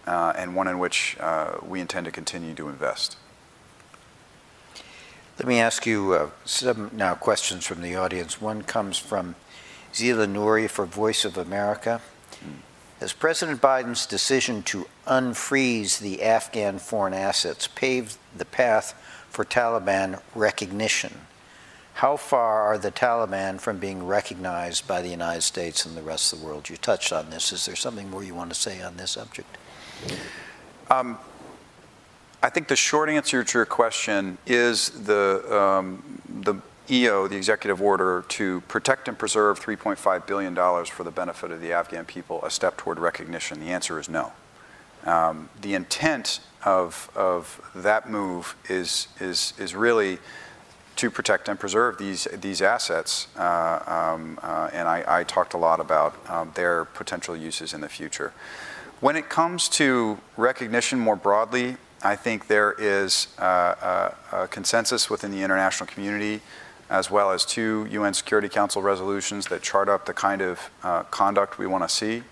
and 0.06 0.56
one 0.56 0.66
in 0.66 0.78
which 0.80 1.16
we 1.62 1.80
intend 1.80 2.06
to 2.06 2.10
continue 2.10 2.54
to 2.54 2.68
invest. 2.68 3.16
Let 5.38 5.46
me 5.46 5.60
ask 5.60 5.86
you 5.86 6.14
uh, 6.14 6.30
some 6.44 6.90
now 6.92 7.14
questions 7.14 7.64
from 7.64 7.80
the 7.80 7.94
audience. 7.94 8.40
One 8.40 8.62
comes 8.62 8.98
from 8.98 9.36
Zila 9.92 10.26
Nouri 10.26 10.68
for 10.68 10.84
Voice 10.84 11.24
of 11.24 11.38
America. 11.38 12.00
Has 13.01 13.12
President 13.12 13.61
Biden's 13.61 14.07
decision 14.07 14.62
to 14.64 14.86
unfreeze 15.07 16.01
the 16.01 16.22
Afghan 16.22 16.80
foreign 16.80 17.14
assets 17.14 17.68
paved 17.68 18.16
the 18.36 18.44
path 18.44 18.92
for 19.30 19.44
Taliban 19.44 20.20
recognition? 20.34 21.14
How 21.94 22.16
far 22.16 22.62
are 22.62 22.78
the 22.78 22.90
Taliban 22.90 23.61
from 23.61 23.78
being 23.78 24.05
recognized 24.05 24.88
by 24.88 25.01
the 25.01 25.09
United 25.09 25.42
States 25.42 25.86
and 25.86 25.96
the 25.96 26.03
rest 26.03 26.32
of 26.32 26.40
the 26.40 26.46
world? 26.46 26.68
You 26.68 26.76
touched 26.76 27.12
on 27.12 27.30
this. 27.30 27.53
Is 27.53 27.66
there 27.66 27.76
something 27.76 28.11
more 28.11 28.24
you 28.24 28.34
want 28.34 28.51
to 28.51 28.59
say 28.59 28.82
on 28.82 28.96
this 28.96 29.12
subject? 29.12 29.59
Um, 30.90 31.18
I 32.42 32.51
think 32.51 32.68
the 32.68 32.76
short 32.76 33.09
answer 33.09 33.42
to 33.44 33.59
your 33.59 33.66
question 33.66 34.38
is 34.46 34.90
the, 34.90 35.42
um, 35.57 36.20
EO, 36.91 37.28
the 37.28 37.36
executive 37.36 37.82
order, 37.82 38.24
to 38.28 38.61
protect 38.62 39.09
and 39.09 39.18
preserve 39.18 39.61
$3.5 39.61 40.26
billion 40.26 40.55
for 40.55 41.05
the 41.05 41.11
benefit 41.11 41.51
of 41.51 41.61
the 41.61 41.72
Afghan 41.72 42.05
people, 42.05 42.43
a 42.45 42.51
step 42.51 42.76
toward 42.76 42.99
recognition? 42.99 43.61
The 43.61 43.70
answer 43.70 43.99
is 43.99 44.09
no. 44.09 44.32
Um, 45.05 45.49
the 45.61 45.74
intent 45.74 46.41
of, 46.64 47.11
of 47.14 47.61
that 47.74 48.11
move 48.11 48.57
is, 48.68 49.09
is, 49.20 49.55
is 49.59 49.74
really 49.74 50.18
to 50.97 51.11
protect 51.11 51.49
and 51.49 51.59
preserve 51.59 51.97
these, 51.97 52.24
these 52.41 52.61
assets. 52.61 53.28
Uh, 53.36 53.82
um, 53.86 54.39
uh, 54.43 54.68
and 54.72 54.89
I, 54.89 55.05
I, 55.20 55.24
talked 55.24 55.55
a 55.55 55.57
lot 55.57 55.78
about 55.78 56.16
um, 56.28 56.51
their 56.55 56.86
potential 56.86 57.36
uses 57.36 57.72
in 57.72 57.80
the 57.80 57.89
future. 57.89 58.32
When 59.01 59.14
it 59.14 59.28
comes 59.28 59.68
to 59.70 60.18
recognition 60.36 60.99
more 60.99 61.14
broadly, 61.14 61.76
I 62.03 62.16
think 62.16 62.49
there 62.49 62.74
is 62.78 63.28
uh, 63.39 64.14
a, 64.32 64.36
a, 64.43 64.49
consensus 64.49 65.09
within 65.09 65.30
the 65.30 65.43
international 65.43 65.86
community 65.86 66.43
as 66.91 67.11
well 67.11 67.30
as 67.30 67.45
two 67.45 67.86
UN 67.91 68.14
Security 68.14 68.49
Council 68.49 68.82
resolutions 68.82 69.47
that 69.49 69.62
chart 69.62 69.89
up 69.89 70.07
the 70.07 70.14
kind 70.14 70.41
of 70.41 70.70
uh, 70.82 71.03
conduct 71.05 71.59
we 71.59 71.66
want 71.66 71.84
to 71.84 71.89
see. 71.89 72.22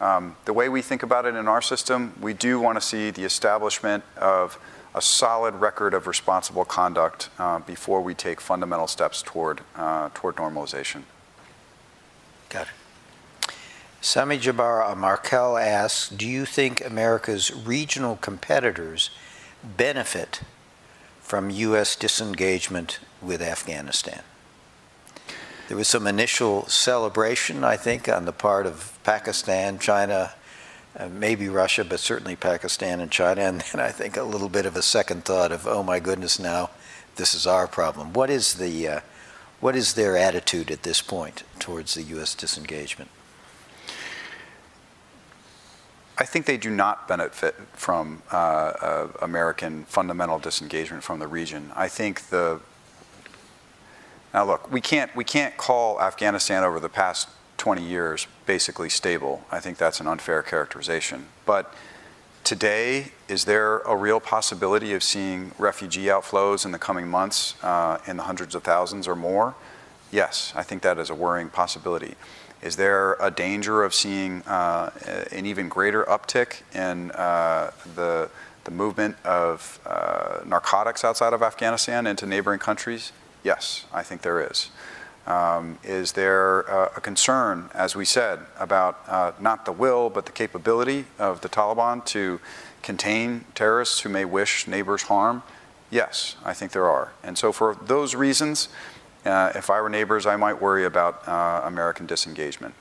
Um, 0.00 0.36
the 0.44 0.52
way 0.52 0.68
we 0.68 0.82
think 0.82 1.02
about 1.02 1.24
it 1.24 1.34
in 1.34 1.48
our 1.48 1.62
system, 1.62 2.14
we 2.20 2.34
do 2.34 2.60
want 2.60 2.76
to 2.76 2.86
see 2.86 3.10
the 3.10 3.24
establishment 3.24 4.04
of 4.16 4.58
a 4.94 5.00
solid 5.00 5.54
record 5.54 5.94
of 5.94 6.06
responsible 6.06 6.64
conduct 6.64 7.30
uh, 7.38 7.58
before 7.60 8.00
we 8.00 8.14
take 8.14 8.40
fundamental 8.40 8.86
steps 8.86 9.22
toward, 9.22 9.60
uh, 9.74 10.10
toward 10.14 10.36
normalization. 10.36 11.02
Got 12.48 12.68
it. 12.68 13.52
Sami 14.00 14.38
Jabbar 14.38 14.96
Markel 14.96 15.56
asks 15.56 16.08
Do 16.08 16.28
you 16.28 16.44
think 16.44 16.84
America's 16.84 17.52
regional 17.54 18.16
competitors 18.16 19.10
benefit 19.76 20.42
from 21.20 21.50
U.S. 21.50 21.96
disengagement 21.96 23.00
with 23.26 23.42
Afghanistan? 23.42 24.22
There 25.68 25.76
was 25.76 25.88
some 25.88 26.06
initial 26.06 26.66
celebration, 26.68 27.64
I 27.64 27.76
think, 27.76 28.08
on 28.08 28.24
the 28.24 28.32
part 28.32 28.66
of 28.66 28.96
Pakistan, 29.02 29.80
China, 29.80 30.32
uh, 30.96 31.08
maybe 31.08 31.48
Russia, 31.48 31.84
but 31.84 31.98
certainly 31.98 32.36
Pakistan 32.36 33.00
and 33.00 33.10
China. 33.10 33.42
And 33.42 33.60
then 33.60 33.80
I 33.80 33.90
think 33.90 34.16
a 34.16 34.22
little 34.22 34.48
bit 34.48 34.64
of 34.64 34.76
a 34.76 34.82
second 34.82 35.24
thought 35.24 35.50
of, 35.50 35.66
oh 35.66 35.82
my 35.82 35.98
goodness, 35.98 36.38
now 36.38 36.70
this 37.16 37.34
is 37.34 37.46
our 37.46 37.66
problem. 37.66 38.12
What 38.12 38.30
is 38.30 38.54
the 38.54 38.88
uh, 38.88 39.00
what 39.58 39.74
is 39.74 39.94
their 39.94 40.16
attitude 40.16 40.70
at 40.70 40.82
this 40.82 41.00
point 41.00 41.42
towards 41.58 41.94
the 41.94 42.02
U.S. 42.02 42.34
disengagement? 42.34 43.10
I 46.18 46.24
think 46.24 46.46
they 46.46 46.56
do 46.56 46.70
not 46.70 47.08
benefit 47.08 47.54
from 47.72 48.22
uh, 48.32 48.36
uh, 48.36 49.08
American 49.20 49.84
fundamental 49.84 50.38
disengagement 50.38 51.02
from 51.02 51.18
the 51.18 51.26
region. 51.26 51.72
I 51.74 51.88
think 51.88 52.28
the 52.28 52.60
now 54.36 54.44
look, 54.44 54.70
we 54.70 54.82
can't 54.82 55.16
we 55.16 55.24
can't 55.24 55.56
call 55.56 55.98
Afghanistan 55.98 56.62
over 56.62 56.78
the 56.78 56.90
past 56.90 57.28
20 57.56 57.82
years 57.82 58.26
basically 58.44 58.90
stable. 58.90 59.42
I 59.50 59.60
think 59.60 59.78
that's 59.78 59.98
an 59.98 60.06
unfair 60.06 60.42
characterization. 60.42 61.28
But 61.46 61.72
today, 62.44 63.12
is 63.28 63.46
there 63.46 63.78
a 63.78 63.96
real 63.96 64.20
possibility 64.20 64.92
of 64.92 65.02
seeing 65.02 65.52
refugee 65.58 66.04
outflows 66.04 66.66
in 66.66 66.72
the 66.72 66.78
coming 66.78 67.08
months 67.08 67.54
uh, 67.64 67.96
in 68.06 68.18
the 68.18 68.24
hundreds 68.24 68.54
of 68.54 68.62
thousands 68.62 69.08
or 69.08 69.16
more? 69.16 69.54
Yes, 70.12 70.52
I 70.54 70.62
think 70.62 70.82
that 70.82 70.98
is 70.98 71.08
a 71.08 71.14
worrying 71.14 71.48
possibility. 71.48 72.14
Is 72.60 72.76
there 72.76 73.14
a 73.14 73.30
danger 73.30 73.82
of 73.82 73.94
seeing 73.94 74.42
uh, 74.42 74.90
an 75.32 75.46
even 75.46 75.70
greater 75.70 76.04
uptick 76.04 76.60
in 76.74 77.10
uh, 77.12 77.70
the, 77.94 78.28
the 78.64 78.70
movement 78.70 79.16
of 79.24 79.80
uh, 79.86 80.40
narcotics 80.44 81.04
outside 81.04 81.32
of 81.32 81.42
Afghanistan 81.42 82.06
into 82.06 82.26
neighboring 82.26 82.58
countries? 82.58 83.12
Yes, 83.46 83.84
I 83.92 84.02
think 84.02 84.22
there 84.22 84.44
is. 84.44 84.70
Um, 85.24 85.78
is 85.84 86.12
there 86.12 86.68
uh, 86.68 86.88
a 86.96 87.00
concern, 87.00 87.70
as 87.74 87.94
we 87.94 88.04
said, 88.04 88.40
about 88.58 88.98
uh, 89.06 89.32
not 89.38 89.66
the 89.66 89.70
will 89.70 90.10
but 90.10 90.26
the 90.26 90.32
capability 90.32 91.04
of 91.16 91.42
the 91.42 91.48
Taliban 91.48 92.04
to 92.06 92.40
contain 92.82 93.44
terrorists 93.54 94.00
who 94.00 94.08
may 94.08 94.24
wish 94.24 94.66
neighbors 94.66 95.02
harm? 95.02 95.44
Yes, 95.92 96.34
I 96.44 96.54
think 96.54 96.72
there 96.72 96.88
are. 96.88 97.12
And 97.22 97.38
so, 97.38 97.52
for 97.52 97.76
those 97.80 98.16
reasons, 98.16 98.68
uh, 99.24 99.52
if 99.54 99.70
I 99.70 99.80
were 99.80 99.90
neighbors, 99.90 100.26
I 100.26 100.34
might 100.34 100.60
worry 100.60 100.84
about 100.84 101.22
uh, 101.28 101.60
American 101.64 102.04
disengagement. 102.06 102.74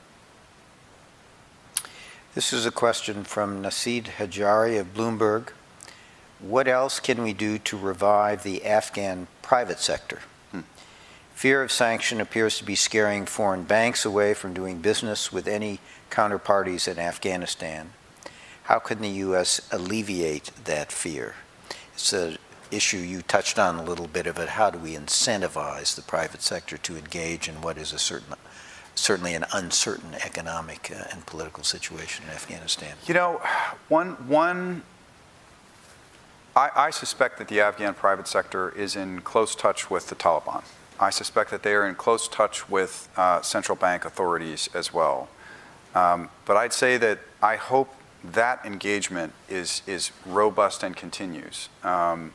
This 2.34 2.52
is 2.54 2.66
a 2.66 2.72
question 2.72 3.24
from 3.24 3.62
Nisid 3.62 4.06
Hajari 4.18 4.80
of 4.80 4.96
Bloomberg. 4.96 5.50
What 6.40 6.68
else 6.68 7.00
can 7.00 7.22
we 7.22 7.34
do 7.34 7.60
to 7.60 7.78
revive 7.78 8.42
the 8.42 8.66
Afghan 8.66 9.28
private 9.44 9.80
sector? 9.80 10.22
Fear 11.36 11.64
of 11.64 11.72
sanction 11.72 12.22
appears 12.22 12.58
to 12.58 12.64
be 12.64 12.76
scaring 12.76 13.26
foreign 13.26 13.64
banks 13.64 14.06
away 14.06 14.34
from 14.34 14.54
doing 14.54 14.80
business 14.80 15.34
with 15.34 15.50
any 15.50 15.82
counterparties 16.10 16.88
in 16.88 16.98
Afghanistan. 16.98 17.92
How 18.64 18.80
can 18.80 19.02
the 19.02 19.10
U.S. 19.10 19.68
alleviate 19.70 20.52
that 20.64 20.94
fear? 20.94 21.36
It's 21.94 22.14
an 22.14 22.38
issue 22.72 23.00
you 23.00 23.22
touched 23.22 23.60
on 23.60 23.76
a 23.76 23.84
little 23.84 24.08
bit 24.08 24.28
of 24.28 24.40
it. 24.40 24.48
How 24.48 24.70
do 24.70 24.80
we 24.80 24.96
incentivize 24.96 25.94
the 25.94 26.02
private 26.04 26.42
sector 26.42 26.78
to 26.78 26.98
engage 26.98 27.50
in 27.50 27.62
what 27.62 27.78
is 27.78 27.92
a 27.92 28.00
certain, 28.00 28.36
certainly 28.96 29.34
an 29.34 29.44
uncertain 29.52 30.16
economic 30.24 30.90
uh, 30.90 31.04
and 31.12 31.26
political 31.26 31.66
situation 31.66 32.24
in 32.24 32.32
Afghanistan? 32.32 32.96
You 33.08 33.14
know, 33.14 33.42
one, 33.90 34.12
one 34.30 34.84
I, 36.56 36.70
I 36.74 36.90
suspect 36.92 37.40
that 37.40 37.50
the 37.50 37.60
Afghan 37.60 37.94
private 37.94 38.30
sector 38.30 38.70
is 38.70 38.96
in 38.96 39.20
close 39.20 39.54
touch 39.54 39.90
with 39.90 40.08
the 40.08 40.16
Taliban. 40.16 40.64
I 41.00 41.10
suspect 41.10 41.52
that 41.52 41.64
they 41.64 41.74
are 41.74 41.88
in 41.88 41.96
close 41.96 42.28
touch 42.28 42.70
with 42.70 43.10
uh, 43.18 43.42
central 43.42 43.76
bank 43.76 44.06
authorities 44.06 44.70
as 44.74 44.94
well. 44.94 45.30
Um, 45.94 46.30
but 46.46 46.58
I'd 46.58 46.74
say 46.74 46.98
that 46.98 47.20
I 47.42 47.56
hope 47.56 47.94
that 48.24 48.66
engagement 48.66 49.34
is, 49.50 49.82
is 49.86 50.12
robust 50.26 50.84
and 50.84 50.96
continues. 50.96 51.70
Um, 51.84 52.34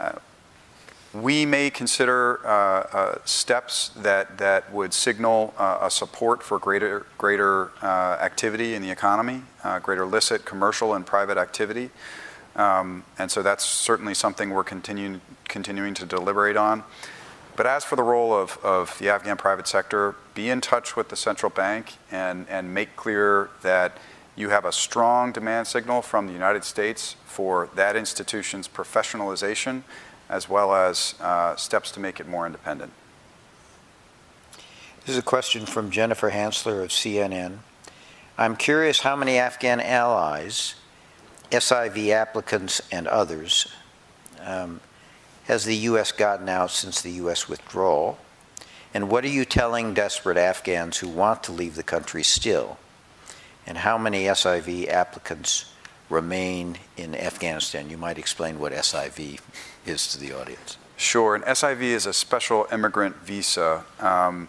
uh, 0.00 0.12
we 1.14 1.44
may 1.44 1.68
consider 1.68 2.44
uh, 2.46 2.50
uh, 2.50 3.18
steps 3.24 3.90
that, 3.96 4.38
that 4.38 4.72
would 4.72 4.94
signal 4.94 5.52
uh, 5.58 5.78
a 5.82 5.90
support 5.90 6.42
for 6.42 6.58
greater, 6.58 7.06
greater 7.18 7.70
uh, 7.82 8.16
activity 8.20 8.74
in 8.74 8.82
the 8.82 8.90
economy, 8.90 9.42
greater 9.82 10.06
licit 10.06 10.44
commercial 10.44 10.94
and 10.94 11.06
private 11.06 11.36
activity. 11.36 11.90
Um, 12.56 13.04
and 13.18 13.30
so 13.30 13.42
that's 13.42 13.64
certainly 13.64 14.14
something 14.14 14.50
we're 14.50 14.64
continuing, 14.64 15.20
continuing 15.48 15.94
to 15.94 16.06
deliberate 16.06 16.56
on. 16.56 16.82
But 17.56 17.66
as 17.66 17.84
for 17.84 17.96
the 17.96 18.02
role 18.02 18.34
of, 18.34 18.58
of 18.62 18.98
the 18.98 19.10
Afghan 19.10 19.36
private 19.36 19.68
sector, 19.68 20.14
be 20.34 20.48
in 20.48 20.60
touch 20.60 20.96
with 20.96 21.08
the 21.10 21.16
central 21.16 21.50
bank 21.50 21.94
and, 22.10 22.46
and 22.48 22.72
make 22.72 22.96
clear 22.96 23.50
that 23.62 23.98
you 24.36 24.48
have 24.48 24.64
a 24.64 24.72
strong 24.72 25.32
demand 25.32 25.66
signal 25.66 26.00
from 26.00 26.26
the 26.26 26.32
United 26.32 26.64
States 26.64 27.16
for 27.26 27.68
that 27.74 27.96
institution's 27.96 28.66
professionalization 28.68 29.82
as 30.28 30.48
well 30.48 30.74
as 30.74 31.14
uh, 31.20 31.54
steps 31.56 31.90
to 31.90 32.00
make 32.00 32.18
it 32.18 32.26
more 32.26 32.46
independent. 32.46 32.90
This 35.04 35.10
is 35.10 35.18
a 35.18 35.22
question 35.22 35.66
from 35.66 35.90
Jennifer 35.90 36.30
Hansler 36.30 36.82
of 36.82 36.88
CNN. 36.88 37.58
I'm 38.38 38.56
curious 38.56 39.00
how 39.00 39.14
many 39.14 39.36
Afghan 39.36 39.78
allies, 39.78 40.76
SIV 41.50 42.10
applicants, 42.10 42.80
and 42.90 43.06
others 43.06 43.66
um, 44.40 44.80
has 45.44 45.64
the 45.64 45.76
U.S. 45.76 46.12
gotten 46.12 46.48
out 46.48 46.70
since 46.70 47.00
the 47.02 47.10
U.S. 47.12 47.48
withdrawal? 47.48 48.18
And 48.94 49.10
what 49.10 49.24
are 49.24 49.28
you 49.28 49.44
telling 49.44 49.94
desperate 49.94 50.36
Afghans 50.36 50.98
who 50.98 51.08
want 51.08 51.42
to 51.44 51.52
leave 51.52 51.76
the 51.76 51.82
country 51.82 52.22
still? 52.22 52.78
And 53.66 53.78
how 53.78 53.96
many 53.96 54.24
SIV 54.24 54.88
applicants 54.88 55.72
remain 56.10 56.78
in 56.96 57.14
Afghanistan? 57.14 57.88
You 57.88 57.96
might 57.96 58.18
explain 58.18 58.58
what 58.58 58.72
SIV 58.72 59.40
is 59.86 60.08
to 60.12 60.18
the 60.18 60.32
audience. 60.32 60.76
Sure. 60.96 61.34
An 61.34 61.42
SIV 61.42 61.80
is 61.80 62.06
a 62.06 62.12
special 62.12 62.66
immigrant 62.70 63.16
visa. 63.16 63.84
Um, 63.98 64.48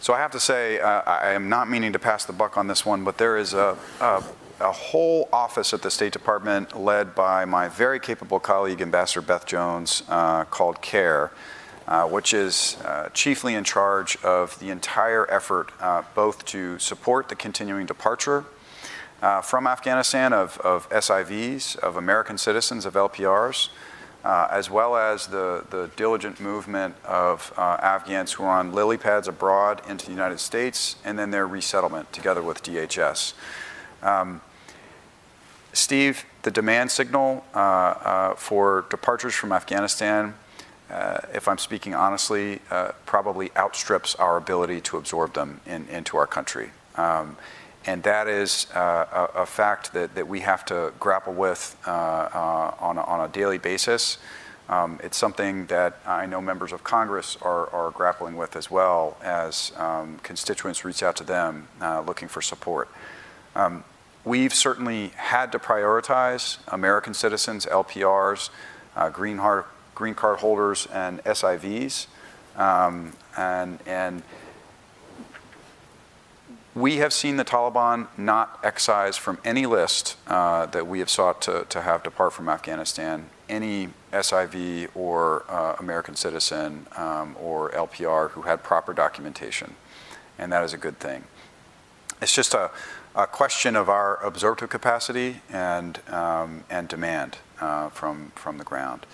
so 0.00 0.14
I 0.14 0.18
have 0.18 0.30
to 0.32 0.40
say, 0.40 0.80
uh, 0.80 1.02
I 1.02 1.32
am 1.32 1.48
not 1.48 1.68
meaning 1.68 1.92
to 1.92 1.98
pass 1.98 2.24
the 2.24 2.32
buck 2.32 2.56
on 2.56 2.66
this 2.66 2.86
one, 2.86 3.04
but 3.04 3.18
there 3.18 3.36
is 3.36 3.54
a, 3.54 3.76
a 4.00 4.22
a 4.60 4.72
whole 4.72 5.28
office 5.32 5.74
at 5.74 5.82
the 5.82 5.90
State 5.90 6.12
Department 6.12 6.78
led 6.78 7.14
by 7.14 7.44
my 7.44 7.68
very 7.68 8.00
capable 8.00 8.40
colleague, 8.40 8.80
Ambassador 8.80 9.20
Beth 9.20 9.46
Jones, 9.46 10.02
uh, 10.08 10.44
called 10.44 10.80
CARE, 10.80 11.30
uh, 11.86 12.04
which 12.08 12.32
is 12.32 12.76
uh, 12.84 13.08
chiefly 13.10 13.54
in 13.54 13.64
charge 13.64 14.16
of 14.24 14.58
the 14.58 14.70
entire 14.70 15.30
effort 15.30 15.70
uh, 15.80 16.02
both 16.14 16.44
to 16.46 16.78
support 16.78 17.28
the 17.28 17.36
continuing 17.36 17.86
departure 17.86 18.44
uh, 19.22 19.40
from 19.40 19.66
Afghanistan 19.66 20.32
of, 20.32 20.58
of, 20.60 20.88
SIVs, 20.90 21.76
of 21.78 21.96
American 21.96 22.38
citizens, 22.38 22.86
of 22.86 22.94
LPRs. 22.94 23.68
Uh, 24.24 24.48
as 24.50 24.68
well 24.68 24.96
as 24.96 25.28
the, 25.28 25.64
the 25.70 25.88
diligent 25.94 26.40
movement 26.40 26.96
of 27.04 27.52
Afghans 27.56 28.32
who 28.32 28.42
are 28.42 28.58
on 28.58 28.72
lily 28.72 28.96
pads 28.96 29.28
abroad 29.28 29.80
into 29.88 30.06
the 30.06 30.10
United 30.10 30.40
States 30.40 30.96
and 31.04 31.16
then 31.16 31.30
their 31.30 31.46
resettlement 31.46 32.12
together 32.12 32.42
with 32.42 32.60
DHS. 32.60 33.34
Um, 34.02 34.40
Steve, 35.76 36.24
the 36.42 36.50
demand 36.50 36.90
signal 36.90 37.44
uh, 37.54 37.58
uh, 37.58 38.34
for 38.34 38.86
departures 38.88 39.34
from 39.34 39.52
Afghanistan, 39.52 40.34
uh, 40.90 41.18
if 41.34 41.48
I'm 41.48 41.58
speaking 41.58 41.94
honestly, 41.94 42.60
probably 43.04 43.50
outstrips 43.56 44.14
our 44.14 44.36
ability 44.36 44.80
to 44.82 44.96
absorb 44.96 45.34
them 45.34 45.60
in, 45.66 45.86
into 45.88 46.16
our 46.16 46.26
country. 46.26 46.70
Um, 46.94 47.36
and 47.84 48.02
that 48.04 48.26
is 48.26 48.68
a, 48.74 49.44
fact 49.46 49.92
that, 49.92 50.26
we 50.26 50.40
have 50.40 50.64
to 50.66 50.92
grapple 50.98 51.34
with 51.34 51.76
on 51.86 52.98
a, 52.98 53.28
daily 53.28 53.58
basis. 53.58 54.18
Um, 54.68 54.98
it's 55.02 55.16
something 55.16 55.66
that 55.66 55.98
I 56.06 56.26
know 56.26 56.40
members 56.40 56.72
of 56.72 56.82
Congress 56.84 57.36
are, 57.42 57.68
are 57.70 57.90
grappling 57.90 58.36
with 58.36 58.56
as 58.56 58.70
well 58.70 59.16
as 59.22 59.72
um, 59.76 60.18
constituents 60.22 60.84
reach 60.84 61.02
out 61.02 61.16
to 61.16 61.24
them 61.24 61.68
looking 62.06 62.28
for 62.28 62.40
support. 62.40 62.88
We've 64.26 64.52
certainly 64.52 65.12
had 65.14 65.52
to 65.52 65.60
prioritize 65.60 66.58
American 66.66 67.14
citizens, 67.14 67.64
LPRs, 67.64 68.50
uh, 68.96 69.08
green, 69.08 69.38
card 69.38 70.38
holders, 70.40 70.88
and 70.92 71.22
SIVs. 71.22 72.08
Um, 72.56 73.12
and, 73.36 73.78
and 73.86 74.24
we 76.74 76.96
have 76.96 77.12
seen 77.12 77.36
the 77.36 77.44
Taliban 77.44 78.08
not 78.18 78.58
excise 78.64 79.16
from 79.16 79.38
any 79.44 79.64
list 79.64 80.16
uh, 80.26 80.66
that 80.66 80.88
we 80.88 80.98
have 80.98 81.08
sought 81.08 81.40
to, 81.42 81.64
to 81.68 81.82
have 81.82 82.02
depart 82.02 82.32
from 82.32 82.48
Afghanistan 82.48 83.30
any 83.48 83.90
SIV 84.12 84.88
or 84.96 85.44
uh, 85.48 85.76
American 85.78 86.16
citizen 86.16 86.88
um, 86.96 87.36
or 87.40 87.70
LPR 87.70 88.30
who 88.30 88.42
had 88.42 88.64
proper 88.64 88.92
documentation. 88.92 89.74
And 90.36 90.50
that 90.50 90.64
is 90.64 90.72
a 90.72 90.78
good 90.78 90.98
thing. 90.98 91.22
It's 92.20 92.34
just 92.34 92.54
a, 92.54 92.72
a 93.16 93.26
question 93.26 93.76
of 93.76 93.88
our 93.88 94.22
absorptive 94.22 94.68
capacity 94.68 95.40
and, 95.48 96.00
um, 96.08 96.64
and 96.68 96.86
demand 96.86 97.38
uh, 97.60 97.88
from, 97.88 98.30
from 98.34 98.58
the 98.58 98.64
ground. 98.64 99.06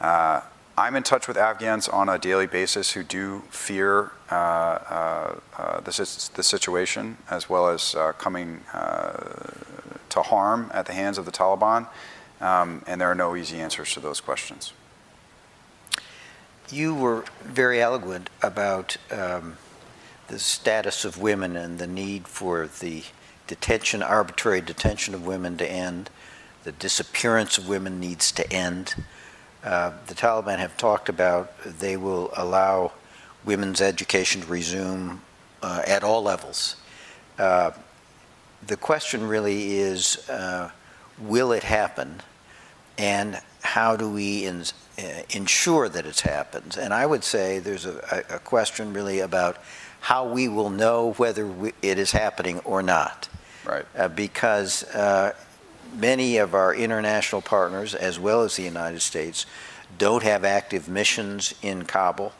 Uh, 0.00 0.40
I'm 0.78 0.96
in 0.96 1.02
touch 1.02 1.28
with 1.28 1.36
Afghans 1.36 1.86
on 1.86 2.08
a 2.08 2.18
daily 2.18 2.46
basis 2.46 2.92
who 2.92 3.04
do 3.04 3.42
fear 3.50 4.10
uh, 4.30 4.34
uh, 4.34 5.38
uh 5.58 5.80
the, 5.80 5.90
the, 6.34 6.42
situation 6.42 7.18
as 7.30 7.48
well 7.48 7.68
as 7.68 7.94
uh, 7.94 8.12
coming 8.14 8.62
to 10.08 10.22
harm 10.22 10.70
at 10.74 10.86
the 10.86 10.92
hands 10.92 11.18
of 11.18 11.26
the 11.26 11.30
Taliban. 11.30 11.86
Um, 12.40 12.82
and 12.86 13.00
there 13.00 13.08
are 13.08 13.14
no 13.14 13.36
easy 13.36 13.58
answers 13.60 13.92
to 13.92 14.00
those 14.00 14.20
questions. 14.20 14.72
You 16.70 16.94
were 16.94 17.24
very 17.42 17.80
eloquent 17.80 18.30
about 18.42 18.96
um, 19.12 19.58
the 20.28 20.38
status 20.38 21.04
of 21.04 21.20
women 21.20 21.56
and 21.56 21.78
the 21.78 21.86
need 21.86 22.26
for 22.26 22.66
the 22.66 23.04
detention, 23.46 24.02
arbitrary 24.02 24.60
detention 24.60 25.14
of 25.14 25.26
women 25.26 25.56
to 25.58 25.70
end. 25.70 26.10
The 26.64 26.72
disappearance 26.72 27.58
of 27.58 27.68
women 27.68 28.00
needs 28.00 28.32
to 28.32 28.52
end. 28.52 28.94
Uh, 29.62 29.92
the 30.06 30.14
Taliban 30.14 30.58
have 30.58 30.76
talked 30.76 31.08
about 31.08 31.52
they 31.64 31.96
will 31.96 32.30
allow 32.36 32.92
women's 33.44 33.80
education 33.80 34.42
to 34.42 34.46
resume 34.46 35.22
uh, 35.62 35.82
at 35.86 36.04
all 36.04 36.22
levels. 36.22 36.76
Uh, 37.38 37.70
the 38.66 38.76
question 38.76 39.26
really 39.26 39.76
is, 39.76 40.28
uh, 40.28 40.70
will 41.18 41.52
it 41.52 41.62
happen? 41.62 42.22
And 42.96 43.40
how 43.62 43.96
do 43.96 44.08
we 44.08 44.44
in, 44.44 44.62
uh, 44.98 45.02
ensure 45.30 45.88
that 45.88 46.06
it 46.06 46.20
happens? 46.20 46.76
And 46.76 46.94
I 46.94 47.06
would 47.06 47.24
say 47.24 47.58
there's 47.58 47.86
a, 47.86 48.24
a, 48.30 48.38
question 48.38 48.92
really 48.92 49.20
about 49.20 49.58
how 50.00 50.28
we 50.28 50.48
will 50.48 50.70
know 50.70 51.12
whether 51.14 51.46
we, 51.46 51.72
it 51.82 51.98
is 51.98 52.12
happening 52.12 52.60
or 52.60 52.82
not. 52.82 53.28
Right. 53.66 53.84
because 54.14 54.84
many 55.94 56.38
of 56.38 56.54
our 56.54 56.74
international 56.74 57.42
partners, 57.42 57.94
as 57.94 58.18
well 58.18 58.42
as 58.42 58.56
the 58.56 58.62
United 58.62 59.00
States, 59.00 59.46
don't 59.96 60.22
have 60.22 60.44
active 60.44 60.88
missions 60.88 61.54
in 61.62 61.84
Kabul. 61.84 62.32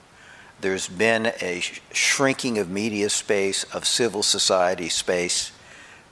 There's 0.60 0.88
been 0.88 1.32
a 1.40 1.60
sh 1.60 1.80
shrinking 1.92 2.58
of 2.58 2.70
media 2.70 3.10
space, 3.10 3.64
of 3.64 3.86
civil 3.86 4.22
society 4.22 4.88
space. 4.88 5.52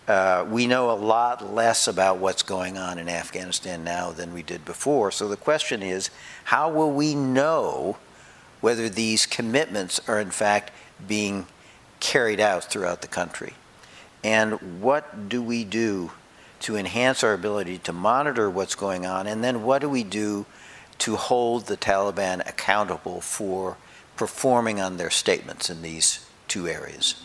Uh, 0.07 0.45
we 0.49 0.67
know 0.67 0.91
a 0.91 0.99
lot 0.99 1.55
less 1.55 1.87
about 1.87 2.19
what's 2.19 2.43
going 2.43 2.77
on 2.77 2.99
in 2.99 3.09
Afghanistan 3.09 3.85
now 3.85 4.11
than 4.11 4.35
we 4.35 4.43
did 4.43 4.65
before. 4.65 5.11
So 5.11 5.29
the 5.29 5.37
question 5.37 5.83
is, 5.83 6.11
how 6.45 6.71
will 6.71 6.91
we 6.91 7.15
know 7.15 7.97
whether 8.61 8.89
these 8.89 9.27
commitments 9.27 10.01
are 10.09 10.21
in 10.21 10.31
fact 10.31 10.73
being 11.07 11.47
carried 12.01 12.41
out 12.41 12.65
throughout 12.65 13.01
the 13.01 13.09
country? 13.09 13.55
And 14.25 14.81
what 14.81 15.29
do 15.29 15.43
we 15.43 15.64
do 15.64 16.12
to 16.61 16.77
enhance 16.77 17.25
our 17.25 17.35
ability 17.35 17.79
to 17.79 17.93
monitor 17.93 18.49
what's 18.49 18.77
going 18.77 19.05
on, 19.05 19.27
and 19.27 19.43
then 19.43 19.64
what 19.64 19.81
do 19.81 19.89
we 19.89 20.05
do 20.05 20.47
to 20.99 21.16
hold 21.16 21.66
the 21.66 21.77
Taliban 21.77 22.49
accountable 22.49 23.20
for 23.20 23.77
performing 24.16 24.81
on 24.81 24.97
their 24.97 25.11
statements 25.11 25.68
in 25.68 25.83
these 25.83 26.25
two 26.47 26.68
areas? 26.68 27.20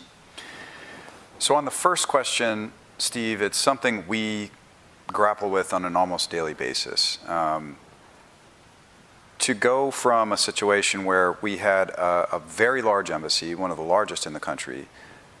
So, 1.38 1.54
on 1.54 1.64
the 1.64 1.70
first 1.70 2.08
question, 2.08 2.72
Steve, 2.98 3.40
it's 3.40 3.56
something 3.56 4.04
we 4.08 4.50
grapple 5.06 5.50
with 5.50 5.72
on 5.72 5.84
an 5.84 5.94
almost 5.94 6.30
daily 6.30 6.54
basis. 6.54 7.18
Um, 7.28 7.76
to 9.38 9.54
go 9.54 9.92
from 9.92 10.32
a 10.32 10.36
situation 10.36 11.04
where 11.04 11.38
we 11.40 11.58
had 11.58 11.90
a, 11.90 12.28
a, 12.32 12.38
very 12.40 12.82
large 12.82 13.08
embassy, 13.08 13.54
one 13.54 13.70
of 13.70 13.76
the 13.76 13.84
largest 13.84 14.26
in 14.26 14.32
the 14.32 14.40
country, 14.40 14.88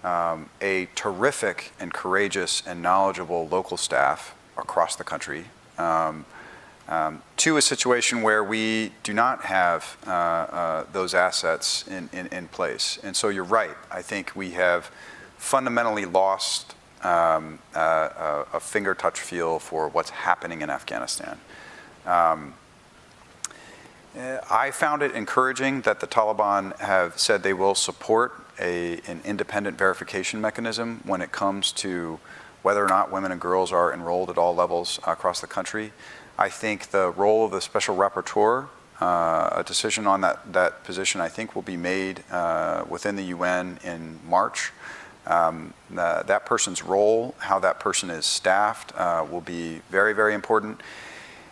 um, 0.04 0.48
a 0.60 0.88
terrific 0.94 1.72
and 1.80 1.92
courageous 1.92 2.62
and 2.66 2.82
knowledgeable 2.82 3.48
local 3.48 3.76
staff 3.76 4.34
across 4.56 4.96
the 4.96 5.04
country, 5.04 5.44
um, 5.78 6.24
um, 6.88 7.22
to 7.36 7.56
a 7.56 7.62
situation 7.62 8.22
where 8.22 8.42
we 8.42 8.92
do 9.02 9.12
not 9.12 9.44
have 9.44 9.96
uh, 10.06 10.10
uh, 10.10 10.84
those 10.92 11.14
assets 11.14 11.86
in, 11.86 12.08
in, 12.12 12.26
in, 12.28 12.48
place. 12.48 12.98
And 13.02 13.14
so 13.14 13.28
you're 13.28 13.44
right. 13.44 13.76
I 13.90 14.02
think 14.02 14.34
we 14.34 14.52
have 14.52 14.90
fundamentally 15.36 16.06
lost 16.06 16.74
um, 17.02 17.58
uh, 17.74 18.44
a 18.52 18.60
finger 18.60 18.94
touch 18.94 19.20
feel 19.20 19.58
for 19.58 19.88
what's 19.88 20.10
happening 20.10 20.62
in 20.62 20.70
Afghanistan. 20.70 21.38
Um, 22.06 22.54
I 24.50 24.70
found 24.72 25.02
it 25.02 25.12
encouraging 25.12 25.82
that 25.82 26.00
the 26.00 26.06
Taliban 26.06 26.76
have 26.80 27.18
said 27.18 27.42
they 27.42 27.52
will 27.52 27.74
support 27.74 28.47
a, 28.60 29.00
an 29.06 29.20
independent 29.24 29.78
verification 29.78 30.40
mechanism 30.40 31.00
when 31.04 31.20
it 31.20 31.32
comes 31.32 31.72
to 31.72 32.18
whether 32.62 32.84
or 32.84 32.88
not 32.88 33.12
women 33.12 33.32
and 33.32 33.40
girls 33.40 33.72
are 33.72 33.92
enrolled 33.92 34.30
at 34.30 34.38
all 34.38 34.54
levels 34.54 34.98
across 35.06 35.40
the 35.40 35.46
country. 35.46 35.92
I 36.38 36.48
think 36.48 36.88
the 36.88 37.10
role 37.10 37.44
of 37.44 37.50
the 37.50 37.60
special 37.60 37.96
rapporteur, 37.96 38.68
uh, 39.00 39.50
a 39.52 39.64
decision 39.64 40.06
on 40.06 40.20
that, 40.22 40.52
that 40.52 40.84
position, 40.84 41.20
I 41.20 41.28
think 41.28 41.54
will 41.54 41.62
be 41.62 41.76
made 41.76 42.22
uh, 42.30 42.84
within 42.88 43.16
the 43.16 43.24
UN 43.24 43.78
in 43.84 44.18
March. 44.28 44.72
Um, 45.26 45.74
the, 45.90 46.24
that 46.26 46.46
person's 46.46 46.82
role, 46.82 47.34
how 47.38 47.58
that 47.58 47.80
person 47.80 48.10
is 48.10 48.24
staffed, 48.24 48.92
uh, 48.96 49.26
will 49.30 49.40
be 49.40 49.82
very, 49.90 50.14
very 50.14 50.34
important. 50.34 50.80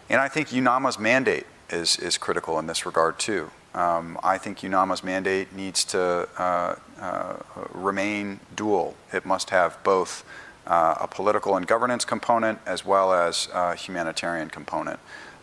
And 0.08 0.20
I 0.20 0.28
think 0.28 0.48
UNAMA's 0.48 0.98
mandate 0.98 1.46
is, 1.70 1.98
is 1.98 2.16
critical 2.16 2.58
in 2.58 2.66
this 2.66 2.86
regard 2.86 3.18
too. 3.18 3.50
Um, 3.76 4.18
I 4.22 4.38
think 4.38 4.60
UNAMA's 4.60 5.04
mandate 5.04 5.54
needs 5.54 5.84
to 5.84 6.26
uh, 6.38 6.76
uh, 6.98 7.36
remain 7.72 8.40
dual. 8.56 8.96
It 9.12 9.26
must 9.26 9.50
have 9.50 9.78
both 9.84 10.24
uh, 10.66 10.94
a 10.98 11.06
political 11.06 11.56
and 11.56 11.66
governance 11.66 12.06
component 12.06 12.58
as 12.64 12.86
well 12.86 13.12
as 13.12 13.48
a 13.52 13.74
humanitarian 13.74 14.48
component. 14.48 14.98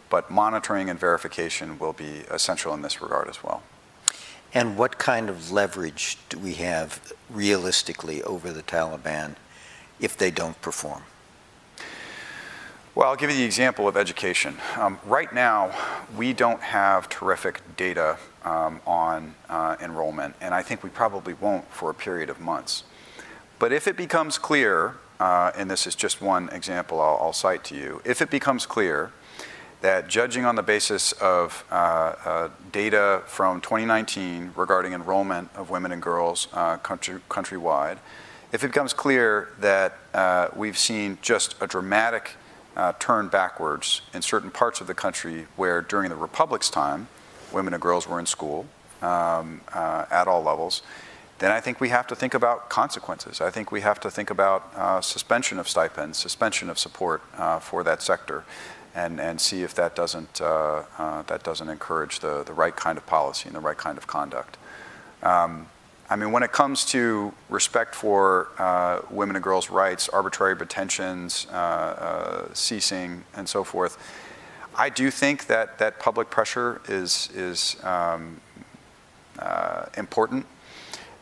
But 0.09 0.31
monitoring 0.31 0.89
and 0.89 0.99
verification 0.99 1.77
will 1.77 1.93
be 1.93 2.23
essential 2.31 2.73
in 2.73 2.81
this 2.81 3.01
regard 3.01 3.29
as 3.29 3.43
well. 3.43 3.61
And 4.51 4.77
what 4.77 4.97
kind 4.97 5.29
of 5.29 5.51
leverage 5.51 6.17
do 6.29 6.39
we 6.39 6.55
have 6.55 7.13
realistically 7.29 8.23
over 8.23 8.51
the 8.51 8.63
Taliban 8.63 9.35
if 9.99 10.17
they 10.17 10.31
don't 10.31 10.59
perform? 10.61 11.03
Well, 12.95 13.09
I'll 13.09 13.15
give 13.15 13.31
you 13.31 13.37
the 13.37 13.43
example 13.43 13.87
of 13.87 13.97
education. 13.97 14.55
Um, 14.77 14.99
right 15.05 15.33
now, 15.33 15.71
we 16.15 16.31
don't 16.31 16.61
have 16.61 17.09
terrific 17.09 17.59
data 17.75 18.19
um, 18.45 18.81
on 18.85 19.33
uh, 19.49 19.77
enrollment, 19.81 20.35
and 20.39 20.53
I 20.53 20.61
think 20.61 20.83
we 20.83 20.91
probably 20.91 21.33
won't 21.33 21.67
for 21.71 21.89
a 21.89 21.93
period 21.95 22.29
of 22.29 22.39
months. 22.39 22.83
But 23.57 23.73
if 23.73 23.87
it 23.87 23.97
becomes 23.97 24.37
clear 24.37 24.97
uh, 25.19 25.51
and 25.55 25.71
this 25.71 25.87
is 25.87 25.95
just 25.95 26.21
one 26.21 26.49
example 26.49 27.01
I'll, 27.01 27.17
I'll, 27.19 27.33
cite 27.33 27.63
to 27.65 27.75
you, 27.75 27.99
if 28.05 28.21
it 28.21 28.29
becomes 28.29 28.67
clear 28.67 29.11
that 29.81 30.07
judging 30.07 30.45
on 30.45 30.53
the 30.53 30.61
basis 30.61 31.13
of 31.13 31.65
uh, 31.71 31.73
uh, 31.73 32.49
data 32.71 33.23
from 33.25 33.59
2019 33.59 34.51
regarding 34.55 34.93
enrollment 34.93 35.49
of 35.55 35.71
women 35.71 35.91
and 35.91 36.01
girls 36.01 36.47
uh, 36.53 36.77
country, 36.77 37.19
countrywide, 37.27 37.97
if 38.51 38.63
it 38.63 38.67
becomes 38.67 38.93
clear 38.93 39.49
that 39.59 39.97
uh, 40.13 40.49
we've 40.55 40.77
seen 40.77 41.17
just 41.23 41.55
a 41.59 41.65
dramatic 41.65 42.35
uh, 42.75 42.93
turn 42.99 43.27
backwards 43.27 44.01
in 44.13 44.21
certain 44.21 44.51
parts 44.51 44.81
of 44.81 44.87
the 44.87 44.93
country 44.93 45.47
where 45.55 45.81
during 45.81 46.09
the 46.09 46.15
Republic's 46.15 46.69
time, 46.69 47.07
women 47.51 47.73
and 47.73 47.81
girls 47.81 48.07
were 48.07 48.19
in 48.19 48.25
school 48.25 48.65
um, 49.01 49.61
at 49.73 50.27
all 50.27 50.41
levels, 50.41 50.81
then 51.39 51.51
I 51.51 51.59
think 51.59 51.81
we 51.81 51.89
have 51.89 52.07
to 52.07 52.15
think 52.15 52.33
about 52.33 52.69
consequences. 52.69 53.41
I 53.41 53.49
think 53.49 53.71
we 53.71 53.81
have 53.81 53.99
to 54.01 54.09
think 54.09 54.29
about 54.29 54.71
uh, 54.75 55.01
suspension 55.01 55.59
of 55.59 55.67
stipends, 55.67 56.17
suspension 56.17 56.69
of 56.69 56.79
support 56.79 57.21
uh, 57.37 57.59
for 57.59 57.83
that 57.83 58.01
sector, 58.01 58.45
and, 58.95 59.19
and 59.19 59.41
see 59.41 59.63
if 59.63 59.73
that 59.75 59.95
doesn't, 59.95 60.39
uh, 60.39 60.83
uh, 60.97 61.23
that 61.23 61.43
doesn't 61.43 61.67
encourage 61.67 62.19
the, 62.19 62.43
the 62.43 62.53
right 62.53 62.75
kind 62.75 62.97
of 62.97 63.05
policy 63.05 63.47
and 63.47 63.55
the 63.55 63.59
right 63.59 63.77
kind 63.77 63.97
of 63.97 64.07
conduct. 64.07 64.57
Um, 65.21 65.67
I 66.09 66.15
mean, 66.15 66.31
when 66.31 66.43
it 66.43 66.51
comes 66.51 66.85
to 66.85 67.33
respect 67.49 67.95
for 67.95 68.49
uh, 68.57 69.01
women 69.09 69.35
and 69.35 69.43
girls' 69.43 69.69
rights, 69.69 70.09
arbitrary 70.09 70.55
detentions, 70.55 71.47
ceasing, 72.53 73.23
and 73.35 73.47
so 73.47 73.63
forth, 73.63 73.97
I 74.75 74.89
do 74.89 75.09
think 75.09 75.47
that, 75.47 75.79
that 75.79 75.99
public 75.99 76.29
pressure 76.29 76.81
is, 76.87 77.29
is 77.33 77.77
um, 77.83 78.41
important. 79.97 80.45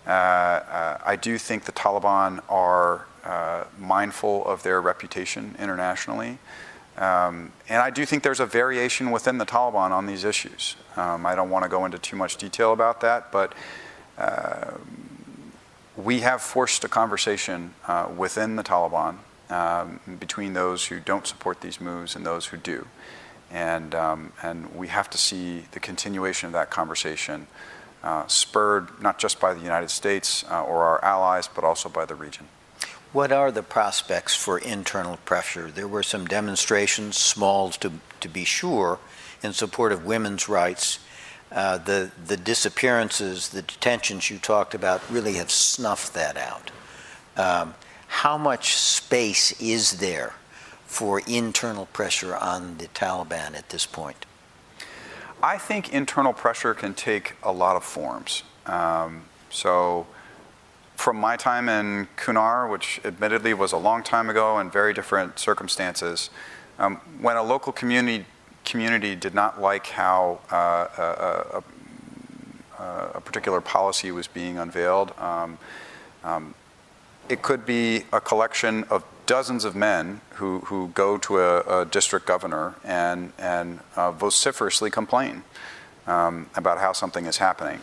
Uh, 0.05 0.09
uh, 0.09 0.97
I 1.05 1.15
do 1.15 1.37
think 1.37 1.65
the 1.65 1.71
Taliban 1.71 2.39
are 2.49 3.05
uh, 3.23 3.65
mindful 3.77 4.45
of 4.45 4.63
their 4.63 4.81
reputation 4.81 5.55
internationally. 5.59 6.39
Um, 6.97 7.51
and 7.69 7.81
I 7.81 7.89
do 7.89 8.05
think 8.05 8.23
there's 8.23 8.39
a 8.39 8.45
variation 8.45 9.11
within 9.11 9.37
the 9.37 9.45
Taliban 9.45 9.91
on 9.91 10.07
these 10.07 10.23
issues. 10.23 10.75
Um, 10.95 11.25
I 11.25 11.35
don't 11.35 11.49
want 11.49 11.63
to 11.63 11.69
go 11.69 11.85
into 11.85 11.97
too 11.99 12.15
much 12.15 12.37
detail 12.37 12.73
about 12.73 13.01
that, 13.01 13.31
but 13.31 13.53
uh, 13.53 13.55
we 15.97 16.21
have 16.21 16.41
forced 16.41 16.83
a 16.83 16.87
conversation 16.87 17.73
uh, 17.87 18.09
within 18.15 18.55
the 18.55 18.63
Taliban 18.63 19.17
um, 19.49 19.99
between 20.19 20.53
those 20.53 20.85
who 20.85 20.99
don't 20.99 21.27
support 21.27 21.61
these 21.61 21.81
moves 21.81 22.15
and 22.15 22.25
those 22.25 22.47
who 22.47 22.57
do. 22.57 22.87
And, 23.51 23.93
um, 23.93 24.31
and 24.41 24.73
we 24.73 24.87
have 24.87 25.09
to 25.09 25.17
see 25.17 25.65
the 25.71 25.79
continuation 25.79 26.47
of 26.47 26.53
that 26.53 26.69
conversation 26.69 27.47
uh, 28.03 28.25
spurred 28.27 29.01
not 29.01 29.19
just 29.19 29.39
by 29.39 29.53
the 29.53 29.59
United 29.61 29.89
States 29.89 30.43
uh, 30.49 30.63
or 30.63 30.83
our 30.83 31.03
allies, 31.03 31.47
but 31.47 31.63
also 31.63 31.89
by 31.89 32.05
the 32.05 32.15
region. 32.15 32.47
What 33.11 33.33
are 33.33 33.51
the 33.51 33.61
prospects 33.61 34.35
for 34.35 34.57
internal 34.57 35.17
pressure? 35.17 35.69
There 35.69 35.87
were 35.87 36.01
some 36.01 36.25
demonstrations, 36.25 37.17
small 37.17 37.69
to, 37.71 37.91
to 38.21 38.29
be 38.29 38.45
sure, 38.45 38.99
in 39.43 39.51
support 39.51 39.91
of 39.91 40.05
women's 40.05 40.47
rights. 40.47 40.99
Uh, 41.51 41.77
the, 41.79 42.09
the 42.27 42.37
disappearances, 42.37 43.49
the 43.49 43.61
detentions 43.61 44.29
you 44.29 44.37
talked 44.37 44.73
about 44.73 45.01
really 45.11 45.33
have 45.33 45.51
snuffed 45.51 46.13
that 46.13 46.37
out. 46.37 46.71
Um, 47.35 47.73
how 48.07 48.37
much 48.37 48.75
space 48.75 49.59
is 49.61 49.99
there 49.99 50.33
for 50.85 51.21
internal 51.27 51.87
pressure 51.87 52.35
on 52.35 52.77
the 52.77 52.87
Taliban 52.87 53.55
at 53.55 53.69
this 53.69 53.85
point? 53.85 54.25
I 55.43 55.57
think 55.57 55.91
internal 55.91 56.33
pressure 56.33 56.73
can 56.73 56.93
take 56.93 57.33
a 57.43 57.51
lot 57.51 57.75
of 57.75 57.83
forms. 57.83 58.43
Um, 58.65 59.23
so, 59.49 60.07
from 60.95 61.17
my 61.17 61.35
time 61.35 61.67
in 61.67 62.07
Kunar, 62.15 62.69
which 62.69 63.01
admittedly 63.03 63.53
was 63.53 63.71
a 63.71 63.77
long 63.77 64.03
time 64.03 64.29
ago 64.29 64.57
and 64.57 64.71
very 64.71 64.93
different 64.93 65.39
circumstances, 65.39 66.29
um, 66.77 66.97
when 67.19 67.37
a 67.37 67.43
local 67.43 67.73
community 67.73 68.25
community 68.65 69.15
did 69.15 69.33
not 69.33 69.61
like 69.61 69.87
how 69.87 70.39
uh, 70.51 70.87
a, 70.97 71.63
a, 72.81 72.83
a, 73.15 73.21
particular 73.21 73.61
policy 73.61 74.11
was 74.11 74.27
being 74.27 74.57
unveiled, 74.57 75.17
um, 75.19 75.57
um, 76.23 76.53
it 77.29 77.41
could 77.41 77.65
be 77.65 78.03
a 78.11 78.19
collection 78.19 78.83
of 78.85 79.03
dozens 79.25 79.63
of 79.63 79.75
men 79.75 80.21
who, 80.31 80.59
who 80.59 80.89
go 80.89 81.17
to 81.17 81.39
a, 81.39 81.81
a 81.81 81.85
district 81.85 82.25
governor 82.25 82.75
and, 82.83 83.31
and 83.37 83.79
uh, 83.95 84.11
vociferously 84.11 84.89
complain 84.89 85.43
um, 86.07 86.49
about 86.55 86.77
how 86.79 86.91
something 86.91 87.25
is 87.25 87.37
happening. 87.37 87.79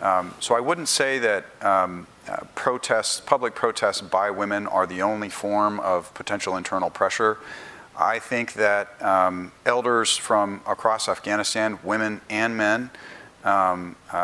Um, 0.00 0.34
so 0.38 0.54
I 0.54 0.60
wouldn't 0.60 0.88
say 0.88 1.18
that 1.18 1.46
um, 1.62 2.06
uh, 2.28 2.38
protests, 2.54 3.20
public 3.20 3.54
protests 3.54 4.00
by 4.00 4.30
women 4.30 4.66
are 4.66 4.86
the 4.86 5.02
only 5.02 5.28
form 5.28 5.80
of 5.80 6.12
potential 6.14 6.56
internal 6.56 6.90
pressure. 6.90 7.38
I 7.96 8.18
think 8.18 8.54
that 8.54 9.00
um, 9.02 9.52
elders 9.64 10.16
from 10.16 10.60
across 10.66 11.08
Afghanistan, 11.08 11.78
women 11.82 12.20
and 12.28 12.56
men, 12.56 12.90
um, 13.44 13.96
uh, 14.12 14.16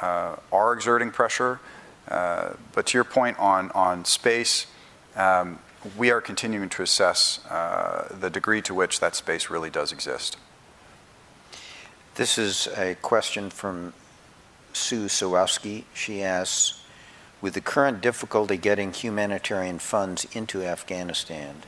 uh, 0.00 0.36
are 0.50 0.72
exerting 0.72 1.10
pressure. 1.10 1.60
Uh, 2.08 2.54
but 2.72 2.86
to 2.86 2.96
your 2.96 3.04
point 3.04 3.38
on, 3.38 3.70
on 3.72 4.04
space, 4.04 4.66
um, 5.16 5.58
we 5.96 6.10
are 6.10 6.20
continuing 6.20 6.68
to 6.70 6.82
assess 6.82 7.44
uh, 7.46 8.16
the 8.18 8.30
degree 8.30 8.62
to 8.62 8.74
which 8.74 9.00
that 9.00 9.14
space 9.14 9.50
really 9.50 9.70
does 9.70 9.92
exist. 9.92 10.38
This 12.14 12.38
is 12.38 12.66
a 12.76 12.96
question 12.96 13.50
from 13.50 13.92
Sue 14.72 15.06
Sawowski. 15.06 15.84
She 15.94 16.22
asks, 16.22 16.82
with 17.40 17.54
the 17.54 17.60
current 17.60 18.00
difficulty 18.00 18.56
getting 18.56 18.92
humanitarian 18.92 19.78
funds 19.78 20.26
into 20.32 20.64
Afghanistan, 20.64 21.62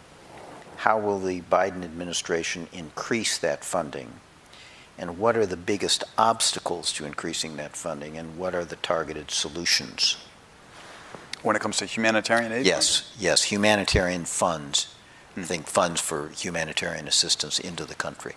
how 0.81 0.99
will 0.99 1.19
the 1.19 1.43
Biden 1.43 1.85
administration 1.85 2.67
increase 2.73 3.37
that 3.37 3.63
funding? 3.63 4.15
And 4.97 5.19
what 5.19 5.37
are 5.37 5.45
the 5.45 5.59
biggest 5.59 6.05
obstacles 6.17 6.91
to 6.95 7.05
increasing 7.05 7.57
that 7.59 7.77
funding? 7.77 8.17
And 8.17 8.39
what 8.39 8.55
are 8.55 8.65
the 8.65 8.77
targeted 8.77 9.31
solutions? 9.31 10.17
When 11.43 11.55
it 11.55 11.61
comes 11.61 11.77
to 11.79 11.85
humanitarian 11.85 12.51
aid? 12.51 12.65
Yes, 12.65 13.15
yes, 13.19 13.43
humanitarian 13.43 14.25
funds. 14.25 14.95
Hmm. 15.35 15.41
I 15.41 15.45
think 15.45 15.67
funds 15.67 16.01
for 16.01 16.31
humanitarian 16.31 17.07
assistance 17.07 17.59
into 17.59 17.85
the 17.85 17.95
country. 17.95 18.33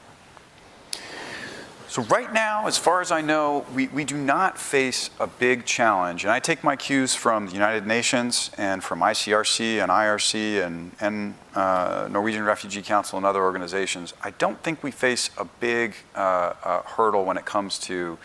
So, 1.93 2.01
right 2.05 2.33
now, 2.33 2.65
as 2.65 2.75
far 2.75 3.01
as 3.01 3.11
I 3.11 3.21
know, 3.21 3.67
we, 3.75 3.85
we 3.89 4.03
do 4.03 4.17
not 4.17 4.57
face 4.57 5.11
a 5.19 5.27
big 5.27 5.63
challenge. 5.63 6.23
And 6.23 6.31
I 6.31 6.39
take 6.39 6.63
my 6.63 6.75
cues 6.75 7.13
from 7.13 7.45
the 7.45 7.53
United 7.53 7.85
Nations 7.85 8.49
and 8.57 8.83
from 8.83 9.01
ICRC 9.01 9.79
and 9.79 9.91
IRC 9.91 10.65
and, 10.65 10.91
and 10.99 11.35
uh, 11.53 12.07
Norwegian 12.09 12.45
Refugee 12.45 12.81
Council 12.81 13.17
and 13.17 13.27
other 13.27 13.43
organizations. 13.43 14.15
I 14.23 14.31
don't 14.31 14.59
think 14.63 14.81
we 14.81 14.89
face 14.89 15.29
a 15.37 15.45
big 15.45 15.93
uh, 16.15 16.53
uh, 16.63 16.81
hurdle 16.81 17.25
when 17.25 17.37
it 17.37 17.45
comes 17.45 17.77
to 17.81 18.17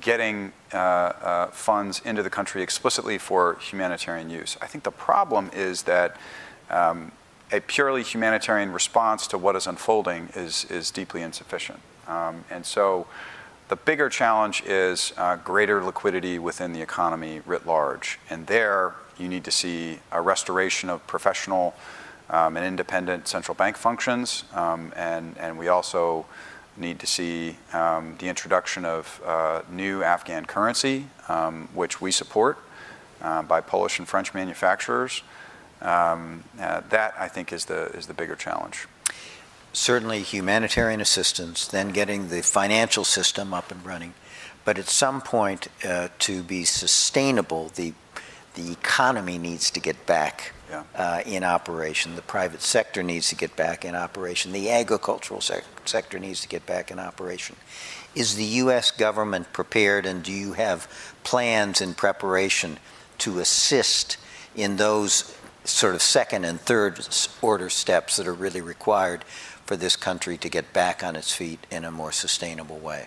getting 0.00 0.52
uh, 0.72 0.76
uh, 0.76 1.46
funds 1.48 2.00
into 2.04 2.22
the 2.22 2.30
country 2.30 2.62
explicitly 2.62 3.18
for 3.18 3.56
humanitarian 3.56 4.30
use. 4.30 4.56
I 4.62 4.68
think 4.68 4.84
the 4.84 4.92
problem 4.92 5.50
is 5.52 5.82
that 5.82 6.16
um, 6.70 7.10
a 7.50 7.58
purely 7.58 8.04
humanitarian 8.04 8.70
response 8.70 9.26
to 9.26 9.36
what 9.36 9.56
is 9.56 9.66
unfolding 9.66 10.28
is, 10.36 10.64
is 10.66 10.92
deeply 10.92 11.22
insufficient. 11.22 11.80
Um, 12.10 12.44
and 12.50 12.66
so 12.66 13.06
the 13.68 13.76
bigger 13.76 14.08
challenge 14.08 14.64
is 14.66 15.12
uh, 15.16 15.36
greater 15.36 15.82
liquidity 15.82 16.40
within 16.40 16.72
the 16.72 16.82
economy 16.82 17.40
writ 17.46 17.66
large. 17.66 18.18
And 18.28 18.46
there, 18.48 18.94
you 19.16 19.28
need 19.28 19.44
to 19.44 19.52
see 19.52 20.00
a 20.10 20.20
restoration 20.20 20.90
of 20.90 21.06
professional 21.06 21.74
um, 22.28 22.56
and 22.56 22.66
independent 22.66 23.28
central 23.28 23.54
bank 23.54 23.76
functions. 23.76 24.44
Um, 24.54 24.92
and, 24.96 25.38
and 25.38 25.56
we 25.56 25.68
also 25.68 26.26
need 26.76 26.98
to 26.98 27.06
see 27.06 27.56
um, 27.72 28.16
the 28.18 28.28
introduction 28.28 28.84
of 28.84 29.20
uh, 29.24 29.62
new 29.70 30.02
Afghan 30.02 30.46
currency, 30.46 31.06
um, 31.28 31.68
which 31.72 32.00
we 32.00 32.10
support 32.10 32.58
uh, 33.22 33.42
by 33.42 33.60
Polish 33.60 34.00
and 34.00 34.08
French 34.08 34.34
manufacturers. 34.34 35.22
Um, 35.80 36.42
uh, 36.60 36.82
that, 36.90 37.14
I 37.18 37.28
think, 37.28 37.52
is 37.52 37.66
the, 37.66 37.86
is 37.96 38.06
the 38.06 38.14
bigger 38.14 38.34
challenge 38.34 38.86
certainly 39.72 40.22
humanitarian 40.22 41.00
assistance, 41.00 41.66
then 41.66 41.90
getting 41.90 42.28
the 42.28 42.42
financial 42.42 43.04
system 43.04 43.54
up 43.54 43.70
and 43.70 43.84
running. 43.84 44.14
But 44.64 44.78
at 44.78 44.88
some 44.88 45.20
point, 45.20 45.68
uh, 45.84 46.08
to 46.20 46.42
be 46.42 46.64
sustainable, 46.64 47.70
the, 47.74 47.94
the 48.54 48.72
economy 48.72 49.38
needs 49.38 49.70
to 49.70 49.80
get 49.80 50.06
back 50.06 50.52
yeah. 50.68 50.82
uh, 50.94 51.22
in 51.24 51.44
operation. 51.44 52.16
The 52.16 52.22
private 52.22 52.62
sector 52.62 53.02
needs 53.02 53.28
to 53.30 53.36
get 53.36 53.56
back 53.56 53.84
in 53.84 53.94
operation. 53.94 54.52
The 54.52 54.70
agricultural 54.70 55.40
sec- 55.40 55.64
sector 55.84 56.18
needs 56.18 56.40
to 56.42 56.48
get 56.48 56.66
back 56.66 56.90
in 56.90 56.98
operation. 56.98 57.56
Is 58.14 58.34
the 58.34 58.44
U.S. 58.44 58.90
government 58.90 59.52
prepared, 59.52 60.04
and 60.04 60.22
do 60.22 60.32
you 60.32 60.54
have 60.54 60.88
plans 61.22 61.80
in 61.80 61.94
preparation 61.94 62.78
to 63.18 63.38
assist 63.38 64.16
in 64.54 64.76
those 64.76 65.36
sort 65.64 65.94
of 65.94 66.02
second 66.02 66.44
and 66.44 66.60
third 66.60 67.06
order 67.42 67.68
steps 67.68 68.16
that 68.16 68.26
are 68.26 68.34
really 68.34 68.60
required 68.60 69.24
for 69.70 69.76
this 69.76 69.94
country 69.94 70.36
to 70.36 70.48
get 70.48 70.72
back 70.72 71.04
on 71.04 71.14
its 71.14 71.32
feet 71.32 71.64
in 71.70 71.84
a 71.84 71.92
more 71.92 72.10
sustainable 72.10 72.80
way? 72.80 73.06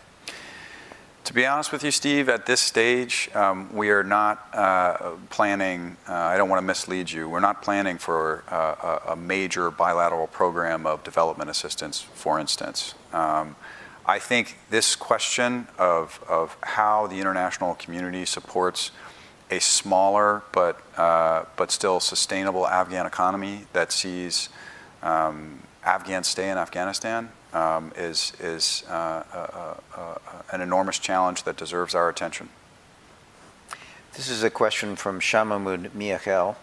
To 1.26 1.34
be 1.34 1.46
honest 1.46 1.74
with 1.74 1.84
you, 1.84 1.92
Steve, 1.92 2.30
at 2.30 2.46
this 2.46 2.62
stage, 2.62 3.30
um, 3.36 3.76
we 3.76 3.90
are 3.90 4.02
not 4.02 4.48
uh, 4.54 5.12
planning, 5.30 5.98
uh, 6.08 6.14
I 6.14 6.38
don't 6.38 6.48
want 6.48 6.62
to 6.62 6.66
mislead 6.66 7.12
you, 7.12 7.28
we're 7.28 7.42
not 7.42 7.62
planning 7.62 7.98
for 7.98 8.46
uh, 8.48 9.12
a, 9.12 9.16
major 9.18 9.72
bilateral 9.72 10.28
program 10.28 10.86
of 10.86 11.04
development 11.04 11.50
assistance, 11.50 12.00
for 12.00 12.40
instance. 12.40 12.96
Um, 13.12 13.58
I 14.06 14.20
think 14.20 14.58
this 14.70 14.96
question 14.96 15.68
of, 15.78 16.24
of 16.30 16.56
how 16.62 17.08
the 17.08 17.20
international 17.20 17.76
community 17.76 18.24
supports 18.24 18.92
a 19.52 19.60
smaller 19.60 20.44
but, 20.54 20.82
uh, 20.96 21.44
but 21.58 21.72
still 21.72 22.00
sustainable 22.00 22.66
Afghan 22.66 23.06
economy 23.06 23.66
that 23.74 23.92
sees 23.92 24.48
um, 25.02 25.60
Afghan 25.86 26.24
stay 26.24 26.50
in 26.50 26.58
Afghanistan 26.58 27.30
um, 27.54 27.92
is, 27.96 28.34
is 28.40 28.84
uh, 28.90 29.24
uh, 29.34 29.76
uh, 29.96 30.18
an 30.52 30.62
enormous 30.62 30.98
challenge 30.98 31.44
that 31.44 31.58
deserves 31.58 31.94
our 31.94 32.10
attention. 32.10 32.50
This 34.14 34.30
is 34.30 34.44
a 34.44 34.50
question 34.50 34.96
from 34.96 35.20
Shahmahmood 35.20 35.90
Miakhel, 35.90 36.56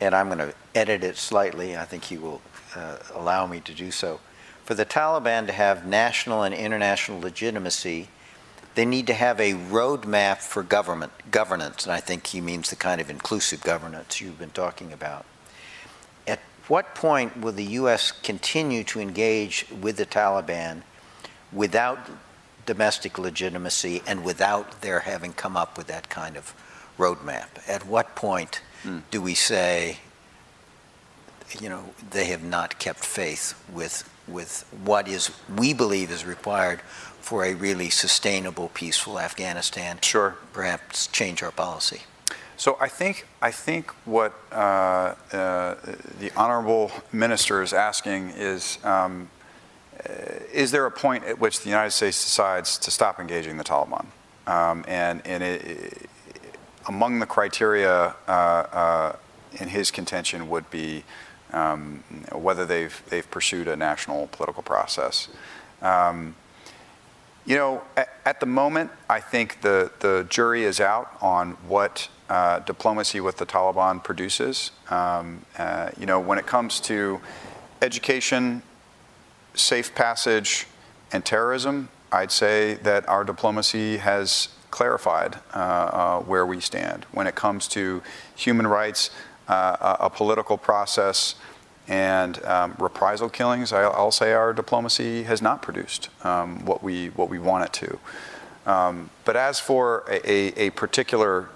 and 0.00 0.14
I'm 0.14 0.28
going 0.28 0.38
to 0.38 0.54
edit 0.74 1.04
it 1.04 1.16
slightly. 1.16 1.76
I 1.76 1.84
think 1.84 2.04
he 2.04 2.16
will 2.16 2.40
uh, 2.74 2.98
allow 3.14 3.46
me 3.46 3.60
to 3.60 3.74
do 3.74 3.90
so. 3.90 4.20
For 4.64 4.74
the 4.74 4.86
Taliban 4.86 5.46
to 5.46 5.52
have 5.52 5.86
national 5.86 6.42
and 6.42 6.54
international 6.54 7.20
legitimacy, 7.20 8.08
they 8.74 8.84
need 8.84 9.06
to 9.08 9.14
have 9.14 9.40
a 9.40 9.54
roadmap 9.54 10.38
for 10.38 10.62
government 10.62 11.12
governance, 11.30 11.84
and 11.84 11.92
I 11.92 12.00
think 12.00 12.28
he 12.28 12.40
means 12.40 12.70
the 12.70 12.76
kind 12.76 13.00
of 13.00 13.10
inclusive 13.10 13.62
governance 13.62 14.20
you've 14.20 14.38
been 14.38 14.50
talking 14.50 14.92
about 14.92 15.24
what 16.68 16.94
point 16.94 17.40
will 17.40 17.52
the 17.52 17.64
U.S. 17.64 18.12
continue 18.12 18.84
to 18.84 19.00
engage 19.00 19.66
with 19.80 19.96
the 19.96 20.06
Taliban 20.06 20.82
without 21.52 21.98
domestic 22.66 23.18
legitimacy 23.18 24.02
and 24.06 24.24
without 24.24 24.82
their 24.82 25.00
having 25.00 25.32
come 25.32 25.56
up 25.56 25.76
with 25.76 25.86
that 25.86 26.08
kind 26.08 26.36
of 26.36 26.54
roadmap? 26.98 27.48
At 27.66 27.86
what 27.86 28.14
point 28.14 28.60
mm. 28.84 29.02
do 29.10 29.20
we 29.20 29.34
say 29.34 29.98
you 31.60 31.68
know, 31.68 31.84
they 32.10 32.26
have 32.26 32.42
not 32.42 32.78
kept 32.78 33.04
faith 33.04 33.60
with, 33.72 34.08
with 34.26 34.66
what 34.84 35.08
is, 35.08 35.30
we 35.56 35.72
believe 35.72 36.10
is 36.10 36.24
required 36.24 36.80
for 37.20 37.44
a 37.44 37.54
really 37.54 37.90
sustainable, 37.90 38.70
peaceful 38.74 39.18
Afghanistan. 39.18 39.98
Sure. 40.02 40.36
Perhaps 40.52 41.06
change 41.08 41.42
our 41.42 41.50
policy. 41.50 42.02
So 42.58 42.76
I 42.80 42.88
think 42.88 43.26
I 43.40 43.50
think 43.50 43.92
what 44.04 44.34
uh, 44.52 45.14
uh, 45.32 45.74
the 46.20 46.30
honorable 46.36 46.90
minister 47.12 47.62
is 47.62 47.72
asking 47.72 48.30
is. 48.30 48.78
Um, 48.84 49.30
uh, 49.98 50.12
is 50.52 50.70
there 50.70 50.86
a 50.86 50.90
point 50.90 51.24
at 51.24 51.40
which 51.40 51.60
the 51.60 51.68
United 51.68 51.90
States 51.90 52.22
decides 52.22 52.78
to 52.78 52.90
stop 52.90 53.18
engaging 53.18 53.56
the 53.56 53.64
Taliban? 53.64 54.06
Um, 54.46 54.84
and, 54.86 55.26
and 55.26 55.42
it, 55.42 56.08
among 56.86 57.18
the 57.18 57.26
criteria 57.26 58.14
uh, 58.26 58.30
uh, 58.30 59.16
in 59.60 59.68
his 59.68 59.90
contention 59.90 60.48
would 60.48 60.70
be 60.70 61.04
um, 61.52 62.04
whether 62.32 62.64
they've, 62.64 63.02
they've 63.08 63.28
pursued 63.30 63.68
a 63.68 63.76
national 63.76 64.28
political 64.28 64.62
process. 64.62 65.28
Um, 65.82 66.34
you 67.48 67.56
know, 67.56 67.82
at, 67.96 68.10
at, 68.26 68.40
the 68.40 68.46
moment, 68.46 68.90
I 69.08 69.20
think 69.20 69.62
the, 69.62 69.90
the 70.00 70.26
jury 70.28 70.64
is 70.64 70.80
out 70.80 71.16
on 71.22 71.52
what 71.66 72.10
uh, 72.28 72.58
diplomacy 72.58 73.20
with 73.20 73.38
the 73.38 73.46
Taliban 73.46 74.04
produces. 74.04 74.70
Um, 74.90 75.46
uh, 75.56 75.88
you 75.98 76.04
know, 76.04 76.20
when 76.20 76.36
it 76.36 76.46
comes 76.46 76.78
to 76.80 77.22
education, 77.80 78.62
safe 79.54 79.94
passage, 79.94 80.66
and 81.10 81.24
terrorism, 81.24 81.88
I'd 82.12 82.30
say 82.30 82.74
that 82.74 83.08
our 83.08 83.24
diplomacy 83.24 83.96
has 83.96 84.48
clarified 84.70 85.38
uh, 85.54 85.58
uh, 85.58 86.20
where 86.20 86.44
we 86.44 86.60
stand. 86.60 87.06
When 87.12 87.26
it 87.26 87.34
comes 87.34 87.66
to 87.68 88.02
human 88.36 88.66
rights, 88.66 89.10
uh, 89.48 89.96
a 90.00 90.10
political 90.10 90.58
process, 90.58 91.34
and 91.88 92.44
um, 92.44 92.74
reprisal 92.78 93.30
killings, 93.30 93.72
I'll 93.72 94.12
say 94.12 94.32
our 94.32 94.52
diplomacy 94.52 95.22
has 95.22 95.40
not 95.40 95.62
produced 95.62 96.10
um, 96.24 96.64
what 96.66 96.82
we 96.82 97.08
what 97.08 97.30
we 97.30 97.38
want 97.38 97.64
it 97.64 97.72
to. 97.74 97.98
Um, 98.70 99.10
but 99.24 99.34
as 99.34 99.58
for 99.58 100.04
a, 100.10 100.66
a, 100.66 100.70
particular 100.70 101.48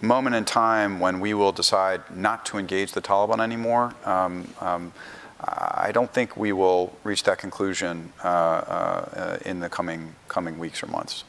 moment 0.00 0.36
in 0.36 0.44
time 0.44 1.00
when 1.00 1.18
we 1.18 1.34
will 1.34 1.50
decide 1.50 2.02
not 2.14 2.46
to 2.46 2.58
engage 2.58 2.92
the 2.92 3.02
Taliban 3.02 3.40
anymore, 3.40 3.94
um, 4.04 4.46
um, 4.60 4.92
I 5.40 5.90
don't 5.92 6.12
think 6.12 6.36
we 6.36 6.52
will 6.52 6.96
reach 7.02 7.24
that 7.24 7.38
conclusion 7.38 8.12
uh, 8.22 8.28
uh, 8.28 9.38
in 9.44 9.58
the 9.58 9.68
coming 9.68 10.14
coming 10.28 10.56
weeks 10.56 10.84
or 10.84 10.86
months. 10.86 11.24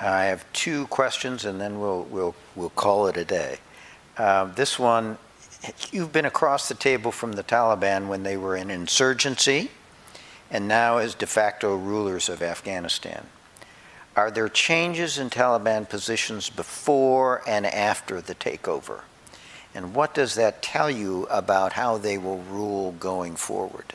I 0.00 0.24
have 0.26 0.44
two 0.52 0.86
questions, 0.88 1.44
and 1.44 1.60
then 1.60 1.80
we'll 1.80 2.04
we'll 2.04 2.36
we'll 2.54 2.70
call 2.70 3.08
it 3.08 3.16
a 3.16 3.24
day. 3.24 3.58
Uh, 4.16 4.44
this 4.44 4.78
one, 4.78 5.18
you've 5.90 6.12
been 6.12 6.24
across 6.24 6.68
the 6.68 6.74
table 6.74 7.12
from 7.12 7.32
the 7.32 7.42
Taliban 7.42 8.08
when 8.08 8.22
they 8.22 8.36
were 8.36 8.56
in 8.56 8.70
insurgency, 8.70 9.70
and 10.50 10.68
now 10.68 10.98
as 10.98 11.14
de 11.14 11.26
facto 11.26 11.76
rulers 11.76 12.28
of 12.28 12.42
Afghanistan. 12.42 13.26
Are 14.16 14.30
there 14.30 14.48
changes 14.48 15.18
in 15.18 15.30
Taliban 15.30 15.88
positions 15.88 16.48
before 16.48 17.42
and 17.46 17.66
after 17.66 18.20
the 18.20 18.34
takeover? 18.34 19.02
And 19.74 19.92
what 19.94 20.14
does 20.14 20.36
that 20.36 20.62
tell 20.62 20.88
you 20.88 21.26
about 21.30 21.72
how 21.72 21.98
they 21.98 22.16
will 22.16 22.38
rule 22.38 22.92
going 22.92 23.34
forward? 23.34 23.94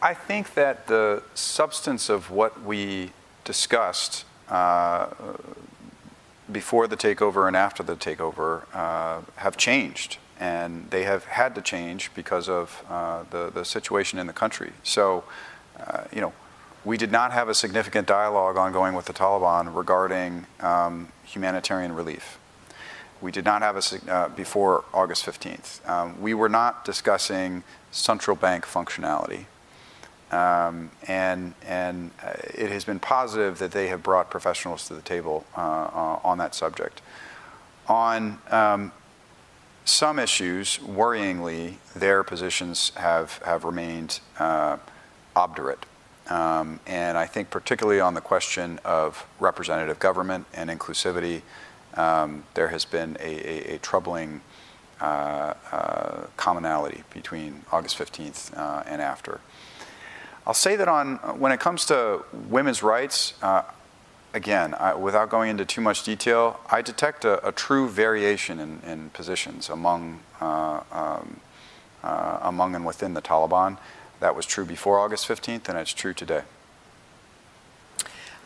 I 0.00 0.14
think 0.14 0.54
that 0.54 0.86
the 0.86 1.24
substance 1.34 2.08
of 2.08 2.30
what 2.30 2.62
we 2.62 3.10
discussed 3.44 4.24
uh, 4.48 5.08
before 6.50 6.86
the 6.86 6.96
takeover 6.96 7.46
and 7.46 7.56
after 7.56 7.82
the 7.82 7.96
takeover 7.96 8.62
uh, 8.74 9.20
have 9.36 9.56
changed. 9.56 10.18
And 10.38 10.90
they 10.90 11.04
have 11.04 11.24
had 11.24 11.54
to 11.54 11.62
change 11.62 12.10
because 12.14 12.48
of 12.48 12.84
uh, 12.88 13.24
the, 13.30 13.50
the 13.50 13.64
situation 13.64 14.18
in 14.18 14.26
the 14.26 14.32
country. 14.32 14.72
So, 14.82 15.24
uh, 15.80 16.04
you 16.12 16.20
know, 16.20 16.32
we 16.84 16.96
did 16.96 17.10
not 17.10 17.32
have 17.32 17.48
a 17.48 17.54
significant 17.54 18.06
dialogue 18.06 18.56
ongoing 18.56 18.94
with 18.94 19.06
the 19.06 19.12
Taliban 19.12 19.74
regarding 19.74 20.46
um, 20.60 21.08
humanitarian 21.24 21.94
relief. 21.94 22.38
We 23.20 23.32
did 23.32 23.44
not 23.44 23.62
have 23.62 23.76
a, 23.76 24.12
uh, 24.12 24.28
before 24.28 24.84
August 24.92 25.24
15th. 25.24 25.88
Um, 25.88 26.20
we 26.20 26.34
were 26.34 26.50
not 26.50 26.84
discussing 26.84 27.64
central 27.90 28.36
bank 28.36 28.66
functionality. 28.66 29.46
Um, 30.32 30.90
and 31.06 31.54
and 31.64 32.10
uh, 32.22 32.32
it 32.52 32.70
has 32.70 32.84
been 32.84 32.98
positive 32.98 33.58
that 33.60 33.70
they 33.70 33.86
have 33.88 34.02
brought 34.02 34.28
professionals 34.28 34.88
to 34.88 34.94
the 34.94 35.02
table 35.02 35.44
uh, 35.56 35.60
uh, 35.60 36.20
on 36.24 36.38
that 36.38 36.54
subject. 36.54 37.00
On 37.86 38.38
um, 38.50 38.92
some 39.84 40.18
issues, 40.18 40.78
worryingly, 40.78 41.76
their 41.94 42.24
positions 42.24 42.90
have, 42.96 43.40
have 43.44 43.62
remained 43.62 44.18
uh, 44.40 44.78
obdurate. 45.36 45.86
Um, 46.28 46.80
and 46.88 47.16
I 47.16 47.26
think, 47.26 47.50
particularly 47.50 48.00
on 48.00 48.14
the 48.14 48.20
question 48.20 48.80
of 48.84 49.24
representative 49.38 50.00
government 50.00 50.46
and 50.52 50.70
inclusivity, 50.70 51.42
um, 51.94 52.42
there 52.54 52.68
has 52.68 52.84
been 52.84 53.16
a, 53.20 53.72
a, 53.72 53.74
a 53.76 53.78
troubling 53.78 54.40
uh, 55.00 55.54
commonality 56.36 57.04
between 57.14 57.62
August 57.70 57.96
15th 57.96 58.52
and 58.88 59.00
after. 59.00 59.40
I'll 60.46 60.54
say 60.54 60.76
that 60.76 60.86
on 60.86 61.16
when 61.38 61.50
it 61.50 61.58
comes 61.58 61.86
to 61.86 62.22
women's 62.48 62.80
rights, 62.80 63.34
uh, 63.42 63.62
again, 64.32 64.74
I, 64.74 64.94
without 64.94 65.28
going 65.28 65.50
into 65.50 65.64
too 65.64 65.80
much 65.80 66.04
detail, 66.04 66.60
I 66.70 66.82
detect 66.82 67.24
a, 67.24 67.46
a 67.46 67.50
true 67.50 67.88
variation 67.88 68.60
in, 68.60 68.80
in 68.86 69.10
positions 69.10 69.68
among 69.68 70.20
uh, 70.40 70.82
um, 70.92 71.40
uh, 72.04 72.38
among 72.42 72.76
and 72.76 72.86
within 72.86 73.14
the 73.14 73.22
Taliban. 73.22 73.78
That 74.20 74.36
was 74.36 74.46
true 74.46 74.64
before 74.64 75.00
August 75.00 75.26
15th, 75.26 75.68
and 75.68 75.76
it's 75.76 75.92
true 75.92 76.14
today. 76.14 76.42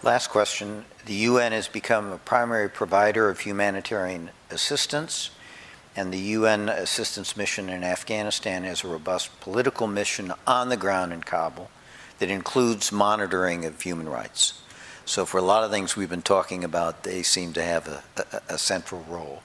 Last 0.03 0.29
question. 0.29 0.87
The 1.05 1.15
UN 1.15 1.53
has 1.53 1.69
become 1.69 2.11
a 2.11 2.17
primary 2.17 2.71
provider 2.71 3.29
of 3.29 3.41
humanitarian 3.41 4.31
assistance, 4.51 5.31
and 5.95 6.11
the 6.11 6.19
UN 6.19 6.71
assistance 6.71 7.37
mission 7.37 7.69
in 7.69 7.85
Afghanistan 7.85 8.65
has 8.65 8.83
a 8.83 8.89
robust 8.89 9.39
political 9.41 9.87
mission 9.87 10.33
on 10.47 10.71
the 10.71 10.79
ground 10.79 11.13
in 11.13 11.21
Kabul 11.21 11.69
that 12.21 12.31
includes 12.31 12.93
monitoring 12.93 13.65
of 13.65 13.81
human 13.81 14.09
rights. 14.09 14.63
So 15.05 15.27
for 15.27 15.39
a 15.39 15.43
lot 15.43 15.65
of 15.65 15.73
things 15.73 15.97
we've 15.97 16.09
been 16.09 16.23
talking 16.23 16.63
about, 16.63 17.03
they 17.03 17.23
seem 17.23 17.53
to 17.55 17.63
have 17.63 17.89
a, 17.89 18.03
a, 18.17 18.55
a 18.55 18.59
central 18.59 19.05
role. 19.09 19.43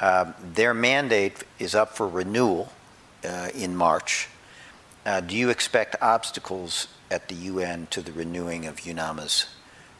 Um, 0.00 0.34
their 0.54 0.74
mandate 0.74 1.44
is 1.58 1.74
up 1.74 1.96
for 1.96 2.06
renewal 2.06 2.72
uh, 3.24 3.48
in 3.54 3.76
March. 3.76 4.28
Uh, 5.06 5.20
do 5.20 5.36
you 5.36 5.48
expect 5.48 5.96
obstacles 6.02 6.88
at 7.10 7.28
the 7.28 7.34
UN 7.34 7.86
to 7.90 8.02
the 8.02 8.12
renewing 8.12 8.66
of 8.66 8.80
UNAMA's 8.80 9.46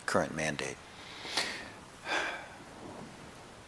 current 0.04 0.34
mandate? 0.34 0.76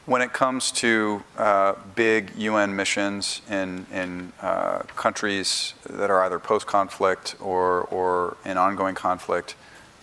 When 0.04 0.20
it 0.20 0.32
comes 0.32 0.72
to 0.72 1.22
uh, 1.38 1.74
big 1.94 2.32
UN 2.36 2.74
missions 2.74 3.40
in, 3.48 3.86
in 3.92 4.32
uh, 4.40 4.80
countries 4.96 5.74
that 5.88 6.10
are 6.10 6.24
either 6.24 6.40
post 6.40 6.66
conflict 6.66 7.36
or, 7.40 7.82
or 7.82 8.36
in 8.44 8.58
ongoing 8.58 8.96
conflict, 8.96 9.54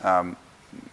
um, 0.02 0.38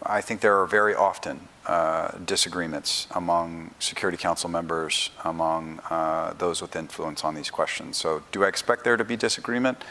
I 0.03 0.21
think 0.23 0.41
there 0.41 0.61
are 0.61 0.67
very 0.67 0.93
often 0.93 1.39
uh, 1.67 2.19
disagreements 2.25 3.07
among 3.13 3.71
Security 3.79 4.19
Council 4.19 4.51
members, 4.51 5.11
among 5.25 5.81
uh, 5.89 6.33
those 6.39 6.61
with 6.61 6.75
influence 6.75 7.25
on 7.25 7.37
these 7.37 7.51
questions. 7.51 7.97
So, 7.97 8.23
do 8.33 8.43
I 8.43 8.49
expect 8.49 8.83
there 8.83 8.97
to 8.97 9.05
be 9.05 9.17
disagreement? 9.17 9.85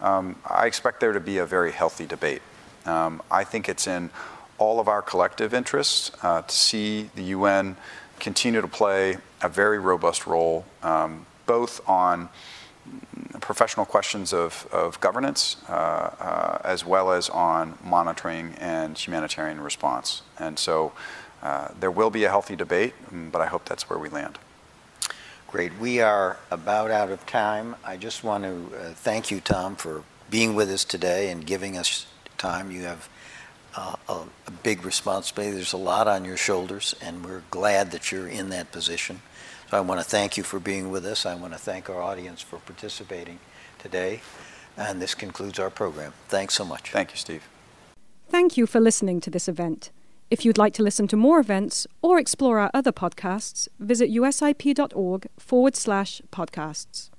Um, 0.00 0.36
I 0.48 0.66
expect 0.66 1.00
there 1.00 1.12
to 1.12 1.20
be 1.20 1.38
a 1.38 1.46
very 1.46 1.72
healthy 1.72 2.06
debate. 2.06 2.42
Um, 2.86 3.22
I 3.30 3.44
think 3.44 3.68
it's 3.68 3.86
in 3.86 4.10
all 4.58 4.80
of 4.80 4.88
our 4.88 5.02
collective 5.02 5.52
interests 5.52 6.10
uh, 6.22 6.42
to 6.42 6.54
see 6.54 7.10
the 7.14 7.24
UN 7.24 7.76
continue 8.22 8.60
to 8.60 8.68
play 8.68 9.18
a 9.42 9.48
very 9.48 9.78
robust 9.78 10.26
role, 10.26 10.64
um, 10.82 11.26
both 11.44 11.86
on 11.88 12.28
professional 13.40 13.84
questions 13.84 14.32
of, 14.32 14.66
of 14.72 14.98
governance, 15.00 15.56
uh, 15.68 15.72
uh, 15.72 16.58
as 16.64 16.86
well 16.86 17.12
as 17.12 17.28
on 17.28 17.76
monitoring 17.84 18.54
and 18.58 18.96
humanitarian 18.96 19.60
response. 19.60 20.22
And 20.38 20.58
so 20.58 20.92
uh, 21.42 21.68
there 21.78 21.90
will 21.90 22.10
be 22.10 22.22
a 22.24 22.28
healthy 22.28 22.54
debate, 22.54 22.94
but 23.10 23.40
I 23.42 23.46
hope 23.46 23.64
that's 23.64 23.90
where 23.90 23.98
we 23.98 24.08
land. 24.08 24.38
Great. 25.48 25.76
We 25.78 26.00
are 26.00 26.38
about 26.50 26.90
out 26.90 27.10
of 27.10 27.26
time. 27.26 27.74
I 27.84 27.96
just 27.96 28.22
want 28.24 28.44
to 28.44 28.70
uh, 28.74 28.90
thank 28.94 29.30
you, 29.30 29.40
Tom, 29.40 29.74
for 29.74 30.04
being 30.30 30.54
with 30.54 30.70
us 30.70 30.84
today 30.84 31.30
and 31.30 31.44
giving 31.44 31.76
us 31.76 32.06
time. 32.38 32.70
You 32.70 32.84
have 32.84 33.08
uh, 33.74 33.96
a, 34.08 34.12
a, 34.46 34.50
big 34.62 34.84
responsibility. 34.84 35.54
There's 35.54 35.72
a 35.72 35.78
lot 35.78 36.08
on 36.08 36.24
your 36.24 36.36
shoulders, 36.36 36.94
and 37.00 37.24
we're 37.24 37.42
glad 37.50 37.90
that 37.92 38.12
you're 38.12 38.28
in 38.28 38.50
that 38.50 38.70
position. 38.72 39.22
So 39.70 39.78
I 39.78 39.80
want 39.80 40.00
to 40.00 40.06
thank 40.06 40.36
you 40.36 40.42
for 40.42 40.60
being 40.60 40.90
with 40.90 41.06
us. 41.06 41.24
I 41.24 41.34
want 41.34 41.52
to 41.54 41.58
thank 41.58 41.88
our 41.88 42.02
audience 42.02 42.42
for 42.42 42.58
participating 42.58 43.38
today. 43.78 44.20
And 44.76 45.00
this 45.00 45.14
concludes 45.14 45.58
our 45.58 45.70
program. 45.70 46.12
Thanks 46.28 46.54
so 46.54 46.64
much. 46.64 46.90
Thank 46.90 47.10
you, 47.12 47.16
Steve. 47.16 47.48
Thank 48.28 48.56
you 48.56 48.66
for 48.66 48.80
listening 48.80 49.20
to 49.20 49.30
this 49.30 49.48
event. 49.48 49.90
If 50.30 50.46
you'd 50.46 50.56
like 50.56 50.72
to 50.74 50.82
listen 50.82 51.06
to 51.08 51.16
more 51.16 51.40
events 51.40 51.86
or 52.00 52.18
explore 52.18 52.58
our 52.58 52.70
other 52.72 52.92
podcasts, 52.92 53.68
visit 53.78 54.10
usip.org 54.10 55.26
forward 55.38 55.76
slash 55.76 56.22
podcasts. 56.32 57.10